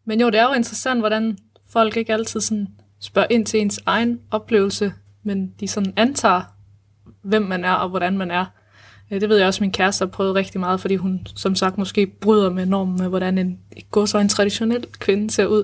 men 0.09 0.21
jo, 0.21 0.29
det 0.29 0.39
er 0.39 0.43
jo 0.43 0.53
interessant, 0.53 0.99
hvordan 0.99 1.37
folk 1.69 1.97
ikke 1.97 2.13
altid 2.13 2.39
sådan 2.41 2.67
spørger 2.99 3.27
ind 3.31 3.45
til 3.45 3.59
ens 3.59 3.79
egen 3.85 4.19
oplevelse, 4.31 4.93
men 5.23 5.53
de 5.59 5.67
sådan 5.67 5.93
antager, 5.95 6.41
hvem 7.21 7.41
man 7.41 7.65
er 7.65 7.71
og 7.71 7.89
hvordan 7.89 8.17
man 8.17 8.31
er. 8.31 8.45
Øh, 9.11 9.21
det 9.21 9.29
ved 9.29 9.37
jeg 9.37 9.47
også, 9.47 9.57
at 9.57 9.61
min 9.61 9.71
kæreste 9.71 10.05
har 10.05 10.09
prøvet 10.09 10.35
rigtig 10.35 10.59
meget, 10.59 10.79
fordi 10.79 10.95
hun 10.95 11.27
som 11.35 11.55
sagt 11.55 11.77
måske 11.77 12.07
bryder 12.07 12.49
med 12.49 12.65
normen 12.65 12.97
med, 12.97 13.07
hvordan 13.07 13.37
en, 13.37 13.59
går 13.91 14.05
så 14.05 14.17
en 14.17 14.29
traditionel 14.29 14.85
kvinde 14.99 15.31
ser 15.31 15.45
ud. 15.45 15.63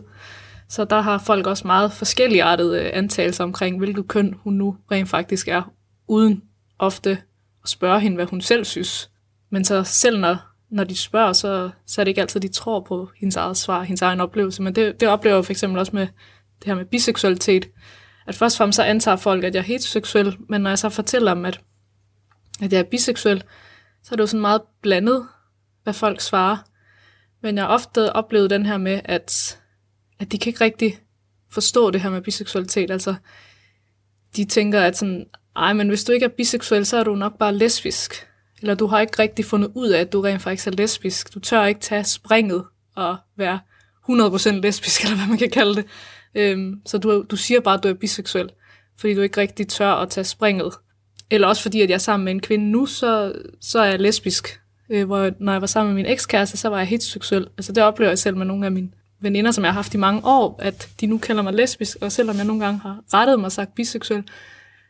Så 0.69 0.85
der 0.85 1.01
har 1.01 1.17
folk 1.17 1.47
også 1.47 1.67
meget 1.67 1.91
forskellige 1.91 2.43
artede 2.43 2.81
øh, 2.81 2.89
antagelser 2.93 3.43
omkring, 3.43 3.77
hvilket 3.77 4.07
køn 4.07 4.35
hun 4.43 4.53
nu 4.53 4.77
rent 4.91 5.09
faktisk 5.09 5.47
er, 5.47 5.71
uden 6.07 6.43
ofte 6.79 7.11
at 7.63 7.69
spørge 7.69 7.99
hende, 7.99 8.15
hvad 8.15 8.25
hun 8.25 8.41
selv 8.41 8.65
synes. 8.65 9.09
Men 9.51 9.65
så 9.65 9.83
selv 9.83 10.19
når, 10.19 10.37
når 10.75 10.83
de 10.83 10.95
spørger, 10.95 11.33
så, 11.33 11.69
så 11.85 12.01
er 12.01 12.03
det 12.03 12.09
ikke 12.09 12.21
altid, 12.21 12.39
de 12.39 12.47
tror 12.47 12.79
på 12.79 13.09
hendes 13.19 13.35
eget 13.35 13.57
svar, 13.57 13.83
hendes 13.83 14.01
egen 14.01 14.21
oplevelse. 14.21 14.61
Men 14.61 14.75
det, 14.75 14.99
det 14.99 15.07
oplever 15.07 15.35
jeg 15.35 15.45
for 15.45 15.51
eksempel 15.51 15.79
også 15.79 15.91
med 15.95 16.07
det 16.59 16.65
her 16.65 16.75
med 16.75 16.85
biseksualitet. 16.85 17.69
At 18.27 18.35
først 18.35 18.55
og 18.55 18.57
fremmest 18.57 18.75
så 18.75 18.83
antager 18.83 19.17
folk, 19.17 19.43
at 19.43 19.55
jeg 19.55 19.59
er 19.59 19.63
heteroseksuel, 19.63 20.37
men 20.49 20.61
når 20.61 20.69
jeg 20.69 20.79
så 20.79 20.89
fortæller 20.89 21.33
dem, 21.33 21.45
at, 21.45 21.59
at 22.61 22.73
jeg 22.73 22.79
er 22.79 22.83
biseksuel, 22.83 23.43
så 24.03 24.09
er 24.11 24.15
det 24.15 24.21
jo 24.21 24.27
sådan 24.27 24.41
meget 24.41 24.61
blandet, 24.81 25.27
hvad 25.83 25.93
folk 25.93 26.21
svarer. 26.21 26.57
Men 27.41 27.55
jeg 27.55 27.63
har 27.63 27.73
ofte 27.73 28.13
oplevet 28.13 28.49
den 28.49 28.65
her 28.65 28.77
med, 28.77 29.01
at, 29.05 29.59
at 30.19 30.31
de 30.31 30.39
kan 30.39 30.49
ikke 30.49 30.63
rigtig 30.63 30.99
forstå 31.51 31.91
det 31.91 32.01
her 32.01 32.09
med 32.09 32.21
biseksualitet. 32.21 32.91
Altså, 32.91 33.15
de 34.35 34.45
tænker, 34.45 34.81
at 34.81 34.97
sådan, 34.97 35.25
ej, 35.55 35.73
men 35.73 35.87
hvis 35.87 36.03
du 36.03 36.11
ikke 36.11 36.23
er 36.23 36.29
biseksuel, 36.37 36.85
så 36.85 36.97
er 36.97 37.03
du 37.03 37.15
nok 37.15 37.37
bare 37.37 37.55
lesbisk. 37.55 38.27
Eller 38.65 38.75
du 38.75 38.87
har 38.87 39.01
ikke 39.01 39.19
rigtig 39.19 39.45
fundet 39.45 39.71
ud 39.75 39.89
af, 39.89 39.99
at 40.01 40.13
du 40.13 40.21
rent 40.21 40.41
faktisk 40.41 40.67
er 40.67 40.71
lesbisk. 40.71 41.33
Du 41.33 41.39
tør 41.39 41.65
ikke 41.65 41.81
tage 41.81 42.03
springet 42.03 42.63
og 42.95 43.17
være 43.37 43.59
100% 44.09 44.49
lesbisk, 44.49 45.01
eller 45.03 45.15
hvad 45.15 45.27
man 45.27 45.37
kan 45.37 45.49
kalde 45.49 45.75
det. 45.75 45.85
Øhm, 46.35 46.81
så 46.85 46.97
du, 46.97 47.25
du 47.29 47.35
siger 47.35 47.59
bare, 47.59 47.77
at 47.77 47.83
du 47.83 47.87
er 47.87 47.93
biseksuel, 47.93 48.49
fordi 48.97 49.13
du 49.13 49.21
ikke 49.21 49.41
rigtig 49.41 49.67
tør 49.67 49.91
at 49.91 50.09
tage 50.09 50.23
springet. 50.23 50.73
Eller 51.31 51.47
også 51.47 51.61
fordi, 51.61 51.81
at 51.81 51.89
jeg 51.89 51.95
er 51.95 51.99
sammen 51.99 52.25
med 52.25 52.33
en 52.33 52.39
kvinde 52.39 52.65
nu, 52.65 52.85
så, 52.85 53.33
så 53.61 53.79
er 53.79 53.85
jeg 53.85 53.99
lesbisk. 53.99 54.61
Øh, 54.89 55.05
hvor 55.05 55.31
når 55.39 55.51
jeg 55.51 55.61
var 55.61 55.67
sammen 55.67 55.95
med 55.95 56.03
min 56.03 56.11
ekskæreste, 56.11 56.57
så 56.57 56.69
var 56.69 56.77
jeg 56.77 56.87
heteroseksuel. 56.87 57.47
Altså 57.57 57.71
det 57.71 57.83
oplever 57.83 58.11
jeg 58.11 58.19
selv 58.19 58.37
med 58.37 58.45
nogle 58.45 58.65
af 58.65 58.71
mine 58.71 58.89
veninder, 59.21 59.51
som 59.51 59.63
jeg 59.63 59.71
har 59.71 59.79
haft 59.79 59.93
i 59.93 59.97
mange 59.97 60.21
år, 60.23 60.59
at 60.59 60.89
de 61.01 61.05
nu 61.05 61.17
kalder 61.17 61.41
mig 61.41 61.53
lesbisk, 61.53 61.97
og 62.01 62.11
selvom 62.11 62.37
jeg 62.37 62.45
nogle 62.45 62.65
gange 62.65 62.79
har 62.79 62.99
rettet 63.13 63.39
mig 63.39 63.45
og 63.45 63.51
sagt 63.51 63.75
biseksuel, 63.75 64.23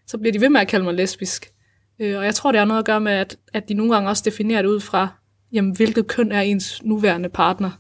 så 0.08 0.18
bliver 0.18 0.32
de 0.32 0.42
ved 0.42 0.50
med 0.50 0.62
at 0.62 0.68
kalde 0.68 0.86
mig 0.86 0.94
lesbisk. 0.94 1.52
Øh, 2.00 2.18
og 2.18 2.26
jeg 2.26 2.36
tror, 2.36 2.52
det 2.52 2.60
har 2.60 2.66
noget 2.66 2.80
at 2.80 2.86
gøre 2.86 3.02
med, 3.02 3.12
at, 3.12 3.38
at 3.54 3.70
de 3.70 3.74
nogle 3.74 3.94
gange 3.94 4.10
også 4.10 4.24
definerer 4.26 4.62
det 4.62 4.70
ud 4.70 4.80
fra, 4.80 5.08
jamen, 5.54 5.76
hvilket 5.76 6.08
køn 6.08 6.32
er 6.32 6.42
ens 6.42 6.84
nuværende 6.84 7.30
partner. 7.30 7.72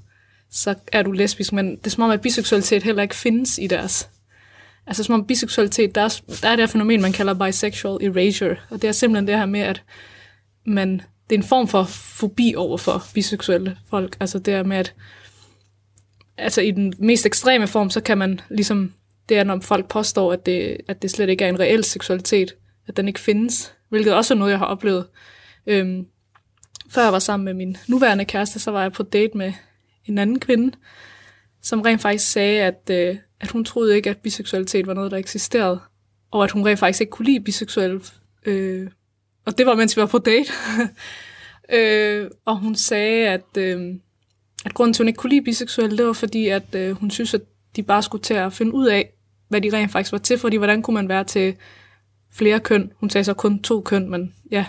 Så 0.51 0.75
er 0.91 1.01
du 1.01 1.11
lesbisk, 1.11 1.53
men 1.53 1.75
det 1.75 1.85
er 1.85 1.89
som 1.89 2.03
om, 2.03 2.11
at 2.11 2.21
biseksualitet 2.21 2.83
heller 2.83 3.03
ikke 3.03 3.15
findes 3.15 3.57
i 3.61 3.67
deres. 3.67 4.09
Altså 4.87 5.03
som 5.03 5.15
om 5.15 5.27
biseksualitet, 5.27 5.95
der 5.95 6.01
er, 6.01 6.21
der 6.41 6.49
er 6.49 6.55
det 6.55 6.59
her 6.59 6.67
fænomen, 6.67 7.01
man 7.01 7.11
kalder 7.11 7.33
bisexual 7.33 8.05
erasure. 8.05 8.55
Og 8.69 8.81
det 8.81 8.87
er 8.87 8.91
simpelthen 8.91 9.27
det 9.27 9.37
her 9.37 9.45
med, 9.45 9.59
at 9.59 9.83
man, 10.65 11.01
det 11.29 11.35
er 11.35 11.39
en 11.39 11.43
form 11.43 11.67
for 11.67 11.83
fobi 11.83 12.53
over 12.57 12.77
for 12.77 13.03
biseksuelle 13.13 13.77
folk. 13.89 14.17
Altså 14.19 14.39
det 14.39 14.53
her 14.53 14.63
med, 14.63 14.77
at 14.77 14.93
altså 16.37 16.61
i 16.61 16.71
den 16.71 16.93
mest 16.99 17.25
ekstreme 17.25 17.67
form, 17.67 17.89
så 17.89 18.01
kan 18.01 18.17
man 18.17 18.41
ligesom, 18.49 18.93
det 19.29 19.37
er, 19.37 19.43
når 19.43 19.59
folk 19.59 19.87
påstår, 19.87 20.33
at 20.33 20.45
det, 20.45 20.77
at 20.87 21.01
det 21.01 21.11
slet 21.11 21.29
ikke 21.29 21.43
er 21.43 21.49
en 21.49 21.59
reel 21.59 21.83
seksualitet, 21.83 22.55
at 22.87 22.97
den 22.97 23.07
ikke 23.07 23.19
findes, 23.19 23.74
hvilket 23.89 24.13
også 24.13 24.33
er 24.33 24.37
noget, 24.37 24.51
jeg 24.51 24.59
har 24.59 24.65
oplevet. 24.65 25.07
Øhm, 25.67 26.05
før 26.89 27.03
jeg 27.03 27.13
var 27.13 27.19
sammen 27.19 27.45
med 27.45 27.53
min 27.53 27.77
nuværende 27.87 28.25
kæreste, 28.25 28.59
så 28.59 28.71
var 28.71 28.81
jeg 28.81 28.91
på 28.91 29.03
date 29.03 29.37
med 29.37 29.53
en 30.05 30.17
anden 30.17 30.39
kvinde, 30.39 30.77
som 31.61 31.81
rent 31.81 32.01
faktisk 32.01 32.31
sagde, 32.31 32.61
at, 32.61 32.89
øh, 32.91 33.17
at 33.39 33.51
hun 33.51 33.65
troede 33.65 33.95
ikke, 33.95 34.09
at 34.09 34.17
biseksualitet 34.17 34.87
var 34.87 34.93
noget, 34.93 35.11
der 35.11 35.17
eksisterede, 35.17 35.79
og 36.31 36.43
at 36.43 36.51
hun 36.51 36.65
rent 36.65 36.79
faktisk 36.79 37.01
ikke 37.01 37.11
kunne 37.11 37.25
lide 37.25 37.39
biseksuelle. 37.39 38.01
Øh, 38.45 38.87
og 39.45 39.57
det 39.57 39.65
var, 39.65 39.75
mens 39.75 39.97
vi 39.97 40.01
var 40.01 40.07
på 40.07 40.17
date. 40.17 40.51
øh, 41.77 42.29
og 42.45 42.57
hun 42.57 42.75
sagde, 42.75 43.27
at, 43.27 43.57
øh, 43.57 43.95
at 44.65 44.73
grunden 44.73 44.93
til, 44.93 45.01
at 45.01 45.03
hun 45.03 45.07
ikke 45.07 45.17
kunne 45.17 45.29
lide 45.29 45.43
biseksuelle, 45.43 45.97
det 45.97 46.05
var 46.05 46.13
fordi, 46.13 46.47
at 46.47 46.75
øh, 46.75 46.91
hun 46.91 47.11
synes, 47.11 47.33
at 47.33 47.41
de 47.75 47.83
bare 47.83 48.03
skulle 48.03 48.23
til 48.23 48.33
at 48.33 48.53
finde 48.53 48.73
ud 48.73 48.87
af, 48.87 49.09
hvad 49.47 49.61
de 49.61 49.69
rent 49.73 49.91
faktisk 49.91 50.11
var 50.11 50.17
til, 50.17 50.37
fordi 50.37 50.57
hvordan 50.57 50.81
kunne 50.81 50.93
man 50.93 51.09
være 51.09 51.23
til 51.23 51.55
flere 52.35 52.59
køn. 52.59 52.91
Hun 52.99 53.09
sagde 53.09 53.25
så 53.25 53.33
kun 53.33 53.61
to 53.61 53.81
køn, 53.81 54.09
men 54.09 54.33
ja, 54.51 54.65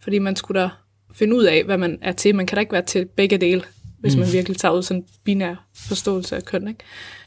fordi 0.00 0.18
man 0.18 0.36
skulle 0.36 0.60
da 0.60 0.68
finde 1.12 1.36
ud 1.36 1.44
af, 1.44 1.64
hvad 1.64 1.78
man 1.78 1.98
er 2.02 2.12
til. 2.12 2.34
Man 2.34 2.46
kan 2.46 2.56
da 2.56 2.60
ikke 2.60 2.72
være 2.72 2.82
til 2.82 3.06
begge 3.16 3.38
dele, 3.38 3.62
hvis 4.00 4.16
mm. 4.16 4.20
man 4.20 4.32
virkelig 4.32 4.56
tager 4.56 4.72
ud 4.72 4.82
sådan 4.82 5.02
en 5.02 5.08
binær 5.24 5.66
forståelse 5.74 6.36
af 6.36 6.44
køn. 6.44 6.68
Ikke? 6.68 6.80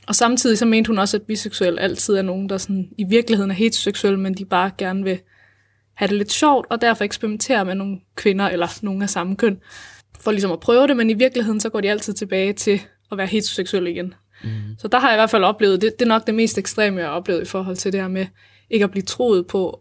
Og 0.07 0.15
samtidig 0.15 0.57
så 0.57 0.65
mente 0.65 0.87
hun 0.87 0.99
også, 0.99 1.17
at 1.17 1.23
biseksuel 1.23 1.79
altid 1.79 2.15
er 2.15 2.21
nogen, 2.21 2.49
der 2.49 2.57
sådan, 2.57 2.89
i 2.97 3.03
virkeligheden 3.03 3.51
er 3.51 3.55
heteroseksuelle, 3.55 4.19
men 4.19 4.33
de 4.33 4.45
bare 4.45 4.71
gerne 4.77 5.03
vil 5.03 5.19
have 5.93 6.07
det 6.07 6.17
lidt 6.17 6.31
sjovt, 6.31 6.67
og 6.69 6.81
derfor 6.81 7.03
eksperimentere 7.03 7.65
med 7.65 7.75
nogle 7.75 7.99
kvinder 8.15 8.49
eller 8.49 8.67
nogen 8.81 9.01
af 9.01 9.09
samme 9.09 9.35
køn, 9.35 9.59
for 10.19 10.31
ligesom 10.31 10.51
at 10.51 10.59
prøve 10.59 10.87
det, 10.87 10.97
men 10.97 11.09
i 11.09 11.13
virkeligheden 11.13 11.59
så 11.59 11.69
går 11.69 11.81
de 11.81 11.89
altid 11.89 12.13
tilbage 12.13 12.53
til 12.53 12.81
at 13.11 13.17
være 13.17 13.27
heteroseksuelle 13.27 13.91
igen. 13.91 14.13
Mm. 14.43 14.49
Så 14.77 14.87
der 14.87 14.99
har 14.99 15.09
jeg 15.09 15.15
i 15.15 15.19
hvert 15.19 15.29
fald 15.29 15.43
oplevet, 15.43 15.81
det, 15.81 15.93
det 15.99 16.05
er 16.05 16.09
nok 16.09 16.27
det 16.27 16.35
mest 16.35 16.57
ekstreme, 16.57 16.99
jeg 16.99 17.07
har 17.07 17.13
oplevet 17.13 17.41
i 17.41 17.45
forhold 17.45 17.75
til 17.75 17.91
det 17.91 18.01
her 18.01 18.07
med 18.07 18.25
ikke 18.71 18.83
at 18.83 18.91
blive 18.91 19.03
troet 19.03 19.47
på, 19.47 19.79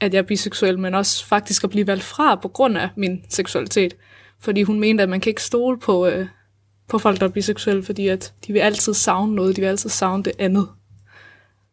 at 0.00 0.14
jeg 0.14 0.18
er 0.18 0.26
biseksuel, 0.26 0.78
men 0.78 0.94
også 0.94 1.26
faktisk 1.26 1.64
at 1.64 1.70
blive 1.70 1.86
valgt 1.86 2.04
fra 2.04 2.34
på 2.34 2.48
grund 2.48 2.78
af 2.78 2.88
min 2.96 3.24
seksualitet. 3.28 3.96
Fordi 4.40 4.62
hun 4.62 4.80
mente, 4.80 5.02
at 5.02 5.08
man 5.08 5.20
kan 5.20 5.30
ikke 5.30 5.42
stole 5.42 5.78
på, 5.78 6.06
øh, 6.06 6.26
på 6.88 6.98
folk, 6.98 7.20
der 7.20 7.26
er 7.26 7.30
biseksuelle, 7.30 7.82
fordi 7.82 8.08
at 8.08 8.32
de 8.46 8.52
vil 8.52 8.60
altid 8.60 8.94
savne 8.94 9.34
noget, 9.34 9.56
de 9.56 9.60
vil 9.60 9.68
altid 9.68 9.90
savne 9.90 10.22
det 10.22 10.32
andet. 10.38 10.68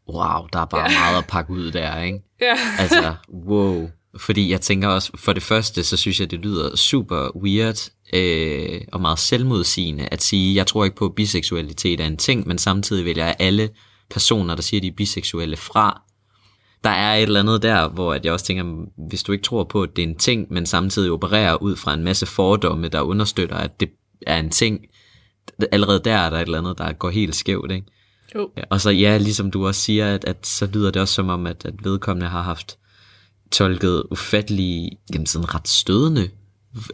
Wow, 0.09 0.47
der 0.53 0.59
er 0.59 0.65
bare 0.65 0.91
ja. 0.91 0.99
meget 0.99 1.17
at 1.17 1.27
pakke 1.27 1.53
ud 1.53 1.71
der, 1.71 2.01
ikke? 2.01 2.21
Ja. 2.41 2.55
altså, 2.79 3.15
wow. 3.47 3.89
Fordi 4.17 4.51
jeg 4.51 4.61
tænker 4.61 4.87
også, 4.87 5.11
for 5.15 5.33
det 5.33 5.43
første, 5.43 5.83
så 5.83 5.97
synes 5.97 6.19
jeg, 6.19 6.31
det 6.31 6.39
lyder 6.39 6.75
super 6.75 7.37
weird 7.37 7.89
øh, 8.13 8.81
og 8.91 9.01
meget 9.01 9.19
selvmodsigende 9.19 10.07
at 10.11 10.23
sige, 10.23 10.55
jeg 10.55 10.67
tror 10.67 10.83
ikke 10.83 10.95
på, 10.95 11.05
at 11.05 11.15
biseksualitet 11.15 11.99
er 11.99 12.05
en 12.05 12.17
ting, 12.17 12.47
men 12.47 12.57
samtidig 12.57 13.05
vil 13.05 13.17
jeg 13.17 13.35
alle 13.39 13.69
personer, 14.09 14.55
der 14.55 14.61
siger, 14.61 14.81
de 14.81 14.87
er 14.87 14.91
biseksuelle 14.97 15.57
fra. 15.57 16.01
Der 16.85 16.91
er 16.91 17.15
et 17.15 17.23
eller 17.23 17.39
andet 17.39 17.63
der, 17.63 17.89
hvor 17.89 18.13
at 18.13 18.25
jeg 18.25 18.33
også 18.33 18.45
tænker, 18.45 18.85
hvis 19.07 19.23
du 19.23 19.31
ikke 19.31 19.43
tror 19.43 19.63
på, 19.63 19.83
at 19.83 19.95
det 19.95 20.03
er 20.03 20.07
en 20.07 20.17
ting, 20.17 20.47
men 20.49 20.65
samtidig 20.65 21.11
opererer 21.11 21.55
ud 21.55 21.75
fra 21.75 21.93
en 21.93 22.03
masse 22.03 22.25
fordomme, 22.25 22.87
der 22.87 23.01
understøtter, 23.01 23.55
at 23.55 23.79
det 23.79 23.89
er 24.27 24.39
en 24.39 24.49
ting, 24.49 24.79
allerede 25.71 26.01
der 26.05 26.15
er 26.15 26.29
der 26.29 26.37
et 26.37 26.41
eller 26.41 26.57
andet, 26.57 26.77
der 26.77 26.93
går 26.93 27.09
helt 27.09 27.35
skævt, 27.35 27.71
ikke? 27.71 27.87
Jo. 28.35 28.49
Og 28.69 28.81
så 28.81 28.89
ja, 28.89 29.17
ligesom 29.17 29.51
du 29.51 29.67
også 29.67 29.81
siger, 29.81 30.13
at, 30.13 30.25
at 30.25 30.47
så 30.47 30.65
lyder 30.65 30.91
det 30.91 31.01
også 31.01 31.13
som 31.13 31.29
om, 31.29 31.47
at, 31.47 31.65
at 31.65 31.73
vedkommende 31.83 32.27
har 32.27 32.41
haft 32.41 32.77
tolket 33.51 34.03
ufattelige, 34.11 34.91
jamen 35.13 35.25
sådan 35.25 35.55
ret 35.55 35.67
stødende 35.67 36.29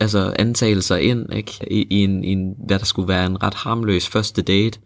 altså 0.02 0.34
antagelser 0.40 0.96
ind, 0.96 1.34
ikke? 1.34 1.68
I, 1.72 1.88
i, 1.90 2.04
en, 2.04 2.24
i 2.24 2.32
en, 2.32 2.56
hvad 2.68 2.80
der 2.80 2.86
skulle 2.86 3.08
være 3.08 3.26
en 3.26 3.44
ret 3.44 3.54
harmløs 3.54 4.08
første 4.08 4.42
date. 4.42 4.80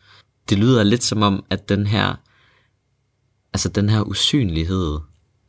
Det 0.50 0.58
lyder 0.58 0.84
lidt 0.84 1.04
som 1.04 1.22
om, 1.22 1.46
at 1.50 1.70
den 1.70 1.88
her, 1.88 2.16
altså 3.56 3.70
den 3.70 3.90
her 3.90 4.02
usynlighed, 4.02 5.00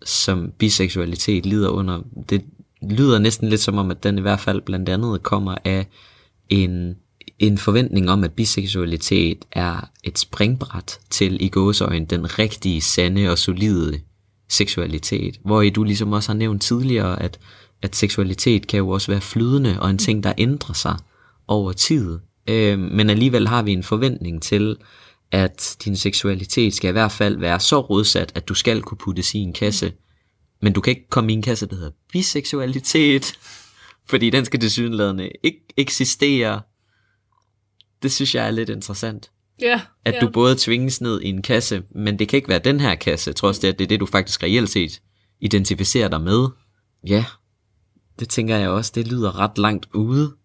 som 0.04 0.52
biseksualitet 0.58 1.46
lider 1.46 1.68
under, 1.68 2.02
det 2.30 2.44
lyder 2.82 3.18
næsten 3.18 3.48
lidt 3.48 3.60
som 3.60 3.78
om, 3.78 3.90
at 3.90 4.02
den 4.02 4.18
i 4.18 4.20
hvert 4.20 4.40
fald 4.40 4.60
blandt 4.60 4.88
andet 4.88 5.22
kommer 5.22 5.54
af 5.64 5.86
en, 6.48 6.96
en 7.38 7.58
forventning 7.58 8.10
om, 8.10 8.24
at 8.24 8.32
biseksualitet 8.32 9.44
er 9.52 9.90
et 10.04 10.18
springbræt 10.18 10.98
til 11.10 11.42
i 11.42 11.48
gåseøjen 11.48 12.04
den 12.04 12.38
rigtige, 12.38 12.80
sande 12.80 13.28
og 13.30 13.38
solide 13.38 14.00
seksualitet. 14.48 15.40
Hvor 15.44 15.62
i 15.62 15.70
du 15.70 15.84
ligesom 15.84 16.12
også 16.12 16.28
har 16.28 16.36
nævnt 16.36 16.62
tidligere, 16.62 17.22
at, 17.22 17.38
at 17.82 17.96
seksualitet 17.96 18.66
kan 18.66 18.78
jo 18.78 18.88
også 18.88 19.12
være 19.12 19.20
flydende 19.20 19.80
og 19.80 19.90
en 19.90 19.98
ting, 19.98 20.22
der 20.22 20.32
ændrer 20.38 20.74
sig 20.74 20.96
over 21.48 21.72
tid. 21.72 22.18
Øh, 22.48 22.78
men 22.78 23.10
alligevel 23.10 23.48
har 23.48 23.62
vi 23.62 23.72
en 23.72 23.82
forventning 23.82 24.42
til, 24.42 24.76
at 25.32 25.76
din 25.84 25.96
seksualitet 25.96 26.74
skal 26.74 26.88
i 26.88 26.92
hvert 26.92 27.12
fald 27.12 27.38
være 27.38 27.60
så 27.60 27.80
rodsat, 27.80 28.32
at 28.34 28.48
du 28.48 28.54
skal 28.54 28.82
kunne 28.82 28.98
puttes 28.98 29.34
i 29.34 29.38
en 29.38 29.52
kasse. 29.52 29.92
Men 30.62 30.72
du 30.72 30.80
kan 30.80 30.90
ikke 30.90 31.08
komme 31.10 31.32
i 31.32 31.34
en 31.34 31.42
kasse, 31.42 31.66
der 31.66 31.74
hedder 31.74 31.90
biseksualitet, 32.12 33.38
fordi 34.10 34.30
den 34.30 34.44
skal 34.44 34.60
tilsyneladende 34.60 35.30
ikke 35.42 35.60
eksistere. 35.76 36.62
Det 38.02 38.12
synes 38.12 38.34
jeg 38.34 38.46
er 38.46 38.50
lidt 38.50 38.68
interessant. 38.68 39.30
Ja, 39.60 39.80
At 40.04 40.14
ja. 40.14 40.20
du 40.20 40.30
både 40.30 40.56
tvinges 40.58 41.00
ned 41.00 41.20
i 41.20 41.28
en 41.28 41.42
kasse, 41.42 41.82
men 41.94 42.18
det 42.18 42.28
kan 42.28 42.36
ikke 42.36 42.48
være 42.48 42.58
den 42.58 42.80
her 42.80 42.94
kasse, 42.94 43.32
trods 43.32 43.58
det, 43.58 43.68
at 43.68 43.78
det 43.78 43.84
er 43.84 43.88
det, 43.88 44.00
du 44.00 44.06
faktisk 44.06 44.42
reelt 44.42 44.70
set 44.70 45.02
identificerer 45.40 46.08
dig 46.08 46.20
med. 46.20 46.48
Ja, 47.06 47.24
det 48.18 48.28
tænker 48.28 48.56
jeg 48.56 48.68
også, 48.68 48.92
det 48.94 49.08
lyder 49.08 49.38
ret 49.38 49.58
langt 49.58 49.86
ude. 49.94 50.36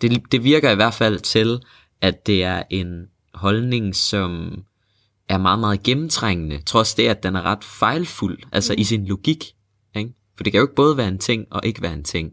Det, 0.00 0.32
det 0.32 0.44
virker 0.44 0.70
i 0.70 0.74
hvert 0.74 0.94
fald 0.94 1.20
til, 1.20 1.60
at 2.00 2.26
det 2.26 2.44
er 2.44 2.62
en 2.70 3.06
holdning, 3.38 3.96
som 3.96 4.62
er 5.28 5.38
meget, 5.38 5.58
meget 5.58 5.82
gennemtrængende, 5.82 6.62
trods 6.62 6.94
det, 6.94 7.08
at 7.08 7.22
den 7.22 7.36
er 7.36 7.42
ret 7.42 7.64
fejlfuld, 7.64 8.38
altså 8.52 8.74
i 8.78 8.84
sin 8.84 9.06
logik. 9.06 9.44
Ikke? 9.96 10.12
For 10.36 10.44
det 10.44 10.52
kan 10.52 10.58
jo 10.58 10.64
ikke 10.64 10.74
både 10.74 10.96
være 10.96 11.08
en 11.08 11.18
ting 11.18 11.46
og 11.50 11.60
ikke 11.64 11.82
være 11.82 11.92
en 11.92 12.04
ting. 12.04 12.32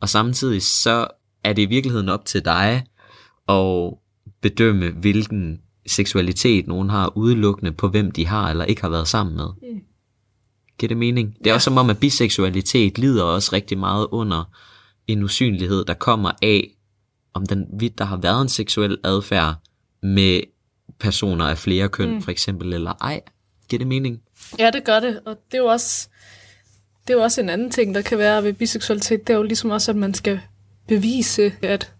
Og 0.00 0.08
samtidig 0.08 0.62
så 0.62 1.06
er 1.44 1.52
det 1.52 1.62
i 1.62 1.66
virkeligheden 1.66 2.08
op 2.08 2.24
til 2.24 2.44
dig 2.44 2.86
at 3.48 3.94
bedømme, 4.40 4.90
hvilken 4.90 5.60
seksualitet, 5.86 6.66
nogen 6.66 6.90
har 6.90 7.16
udelukkende 7.16 7.72
på, 7.72 7.88
hvem 7.88 8.10
de 8.10 8.26
har 8.26 8.50
eller 8.50 8.64
ikke 8.64 8.80
har 8.80 8.88
været 8.88 9.08
sammen 9.08 9.36
med. 9.36 9.46
Mm. 9.46 9.80
Giver 10.78 10.88
det 10.88 10.96
mening? 10.96 11.28
Det 11.38 11.46
er 11.46 11.50
ja. 11.50 11.54
også 11.54 11.64
som 11.64 11.76
om, 11.76 11.90
at 11.90 11.98
biseksualitet 11.98 12.98
lider 12.98 13.24
også 13.24 13.50
rigtig 13.52 13.78
meget 13.78 14.06
under 14.10 14.44
en 15.06 15.22
usynlighed, 15.22 15.84
der 15.84 15.94
kommer 15.94 16.30
af, 16.42 16.70
om 17.34 17.46
den 17.46 17.66
vidt 17.80 17.98
der 17.98 18.04
har 18.04 18.16
været 18.16 18.42
en 18.42 18.48
seksuel 18.48 18.98
adfærd 19.04 19.54
med 20.02 20.42
personer 20.98 21.44
af 21.44 21.58
flere 21.58 21.88
køn, 21.88 22.10
mm. 22.10 22.22
for 22.22 22.30
eksempel, 22.30 22.72
eller 22.72 22.92
ej. 23.00 23.20
Giver 23.68 23.78
det 23.78 23.86
mening? 23.86 24.22
Ja, 24.58 24.70
det 24.70 24.84
gør 24.84 25.00
det, 25.00 25.20
og 25.24 25.36
det 25.50 25.58
er 25.58 25.62
jo 25.62 25.66
også, 25.66 26.08
det 27.06 27.14
er 27.14 27.18
jo 27.18 27.22
også 27.22 27.40
en 27.40 27.48
anden 27.48 27.70
ting, 27.70 27.94
der 27.94 28.02
kan 28.02 28.18
være 28.18 28.44
ved 28.44 28.52
biseksualitet. 28.52 29.26
Det 29.26 29.32
er 29.32 29.36
jo 29.36 29.42
ligesom 29.42 29.70
også, 29.70 29.90
at 29.90 29.96
man 29.96 30.14
skal 30.14 30.40
bevise, 30.88 31.52
at 31.62 31.92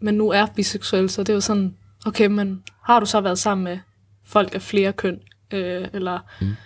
man 0.00 0.14
nu 0.14 0.28
er 0.28 0.46
biseksuel, 0.46 1.10
så 1.10 1.22
det 1.22 1.28
er 1.28 1.34
jo 1.34 1.40
sådan, 1.40 1.76
okay, 2.06 2.26
men 2.26 2.62
har 2.82 3.00
du 3.00 3.06
så 3.06 3.20
været 3.20 3.38
sammen 3.38 3.64
med 3.64 3.78
folk 4.24 4.54
af 4.54 4.62
flere 4.62 4.92
køn, 4.92 5.20
øh, 5.50 5.88
eller 5.92 6.18
mm 6.40 6.56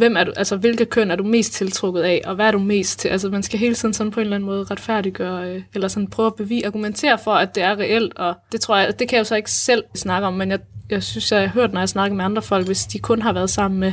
hvem 0.00 0.16
er 0.16 0.24
du, 0.24 0.32
altså 0.36 0.56
hvilke 0.56 0.84
køn 0.84 1.10
er 1.10 1.16
du 1.16 1.24
mest 1.24 1.52
tiltrukket 1.52 2.02
af, 2.02 2.22
og 2.24 2.34
hvad 2.34 2.46
er 2.46 2.50
du 2.50 2.58
mest 2.58 2.98
til? 2.98 3.08
Altså 3.08 3.28
man 3.28 3.42
skal 3.42 3.58
hele 3.58 3.74
tiden 3.74 3.94
sådan 3.94 4.10
på 4.10 4.20
en 4.20 4.24
eller 4.24 4.36
anden 4.36 4.46
måde 4.46 4.64
retfærdiggøre, 4.64 5.50
øh, 5.50 5.62
eller 5.74 5.88
sådan 5.88 6.08
prøve 6.08 6.26
at 6.26 6.34
bevise, 6.34 6.66
argumentere 6.66 7.18
for, 7.18 7.34
at 7.34 7.54
det 7.54 7.62
er 7.62 7.78
reelt, 7.78 8.16
og 8.16 8.34
det 8.52 8.60
tror 8.60 8.76
jeg, 8.76 8.98
det 8.98 9.08
kan 9.08 9.16
jeg 9.16 9.20
jo 9.20 9.24
så 9.24 9.36
ikke 9.36 9.50
selv 9.50 9.84
snakke 9.94 10.26
om, 10.26 10.34
men 10.34 10.50
jeg, 10.50 10.58
jeg 10.90 11.02
synes, 11.02 11.32
jeg 11.32 11.40
har 11.40 11.48
hørt, 11.48 11.72
når 11.72 11.80
jeg 11.80 11.88
snakker 11.88 12.16
med 12.16 12.24
andre 12.24 12.42
folk, 12.42 12.66
hvis 12.66 12.84
de 12.84 12.98
kun 12.98 13.22
har 13.22 13.32
været 13.32 13.50
sammen 13.50 13.80
med 13.80 13.92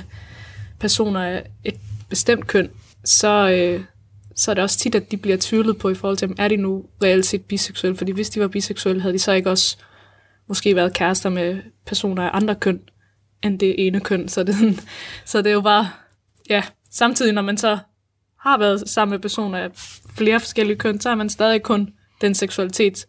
personer 0.80 1.24
af 1.24 1.44
et 1.64 1.76
bestemt 2.10 2.48
køn, 2.48 2.70
så, 3.06 3.50
øh, 3.50 3.82
så 4.36 4.52
er 4.52 4.56
det 4.56 4.64
også 4.64 4.78
tit, 4.78 4.96
at 4.96 5.12
de 5.12 5.18
bliver 5.18 5.38
tvivlet 5.40 5.78
på 5.78 5.90
i 5.90 5.96
forhold 5.96 6.18
til, 6.18 6.36
er 6.38 6.48
de 6.48 6.58
nu 6.58 6.86
reelt 7.04 7.26
set 7.26 7.46
biseksuelle? 7.46 7.98
Fordi 7.98 8.12
hvis 8.12 8.30
de 8.30 8.42
var 8.42 8.48
biseksuelle, 8.48 9.02
havde 9.02 9.14
de 9.14 9.20
så 9.20 9.32
ikke 9.32 9.50
også 9.50 9.78
måske 10.48 10.76
været 10.76 10.94
kærester 10.94 11.30
med 11.30 11.58
personer 11.86 12.24
af 12.24 12.30
andre 12.34 12.56
køn 12.56 12.80
end 13.44 13.60
det 13.60 13.88
ene 13.88 14.00
køn. 14.00 14.30
Så 14.30 14.44
det, 14.44 14.56
så 15.26 15.38
det 15.38 15.48
er 15.48 15.54
jo 15.54 15.62
bare, 15.62 15.90
ja, 16.50 16.64
samtidig 16.92 17.34
når 17.34 17.42
man 17.42 17.58
så 17.58 17.78
har 18.40 18.58
været 18.58 18.90
sammen 18.90 19.12
med 19.12 19.20
personer 19.20 19.58
af 19.60 19.70
flere 20.16 20.40
forskellige 20.40 20.78
køn, 20.78 21.00
så 21.00 21.10
er 21.10 21.16
man 21.16 21.30
stadig 21.30 21.64
kun 21.64 21.90
den 22.22 22.36
seksualitet, 22.36 23.06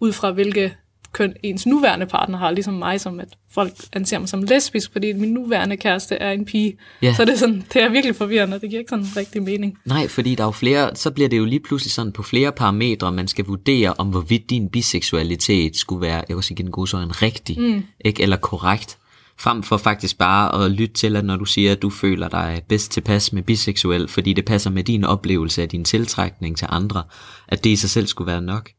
ud 0.00 0.12
fra 0.12 0.30
hvilke 0.30 0.76
køn 1.12 1.34
ens 1.42 1.66
nuværende 1.66 2.06
partner 2.06 2.38
har, 2.38 2.50
ligesom 2.50 2.74
mig, 2.74 3.00
som 3.00 3.20
at 3.20 3.28
folk 3.52 3.72
anser 3.92 4.18
mig 4.18 4.28
som 4.28 4.42
lesbisk, 4.42 4.92
fordi 4.92 5.12
min 5.12 5.32
nuværende 5.32 5.76
kæreste 5.76 6.14
er 6.14 6.30
en 6.30 6.44
pige. 6.44 6.78
Ja. 7.02 7.14
Så 7.14 7.24
det 7.24 7.32
er, 7.32 7.36
sådan, 7.36 7.64
det 7.72 7.82
er 7.82 7.88
virkelig 7.88 8.16
forvirrende, 8.16 8.60
det 8.60 8.70
giver 8.70 8.80
ikke 8.80 8.90
sådan 8.90 9.06
rigtig 9.16 9.42
mening. 9.42 9.78
Nej, 9.84 10.08
fordi 10.08 10.34
der 10.34 10.44
er 10.44 10.46
jo 10.46 10.52
flere, 10.52 10.96
så 10.96 11.10
bliver 11.10 11.28
det 11.28 11.38
jo 11.38 11.44
lige 11.44 11.60
pludselig 11.60 11.92
sådan 11.92 12.12
på 12.12 12.22
flere 12.22 12.52
parametre, 12.52 13.12
man 13.12 13.28
skal 13.28 13.44
vurdere, 13.44 13.94
om 13.98 14.08
hvorvidt 14.08 14.50
din 14.50 14.68
biseksualitet 14.68 15.76
skulle 15.76 16.02
være, 16.02 16.24
jeg 16.28 16.36
kan 16.36 16.42
sige 16.42 16.60
en 16.60 16.70
god 16.70 16.94
en 16.94 17.22
rigtig, 17.22 17.60
mm. 17.60 17.84
ikke, 18.04 18.22
eller 18.22 18.36
korrekt 18.36 18.98
frem 19.40 19.62
for 19.62 19.76
faktisk 19.76 20.18
bare 20.18 20.64
at 20.64 20.70
lytte 20.70 20.94
til, 20.94 21.16
at 21.16 21.24
når 21.24 21.36
du 21.36 21.44
siger, 21.44 21.72
at 21.72 21.82
du 21.82 21.90
føler 21.90 22.28
dig 22.28 22.62
bedst 22.68 22.92
tilpas 22.92 23.32
med 23.32 23.42
biseksuel, 23.42 24.08
fordi 24.08 24.32
det 24.32 24.44
passer 24.44 24.70
med 24.70 24.84
din 24.84 25.04
oplevelse 25.04 25.62
af 25.62 25.68
din 25.68 25.84
tiltrækning 25.84 26.56
til 26.56 26.66
andre, 26.70 27.02
at 27.48 27.64
det 27.64 27.70
i 27.70 27.76
sig 27.76 27.90
selv 27.90 28.06
skulle 28.06 28.32
være 28.32 28.42
nok 28.42 28.70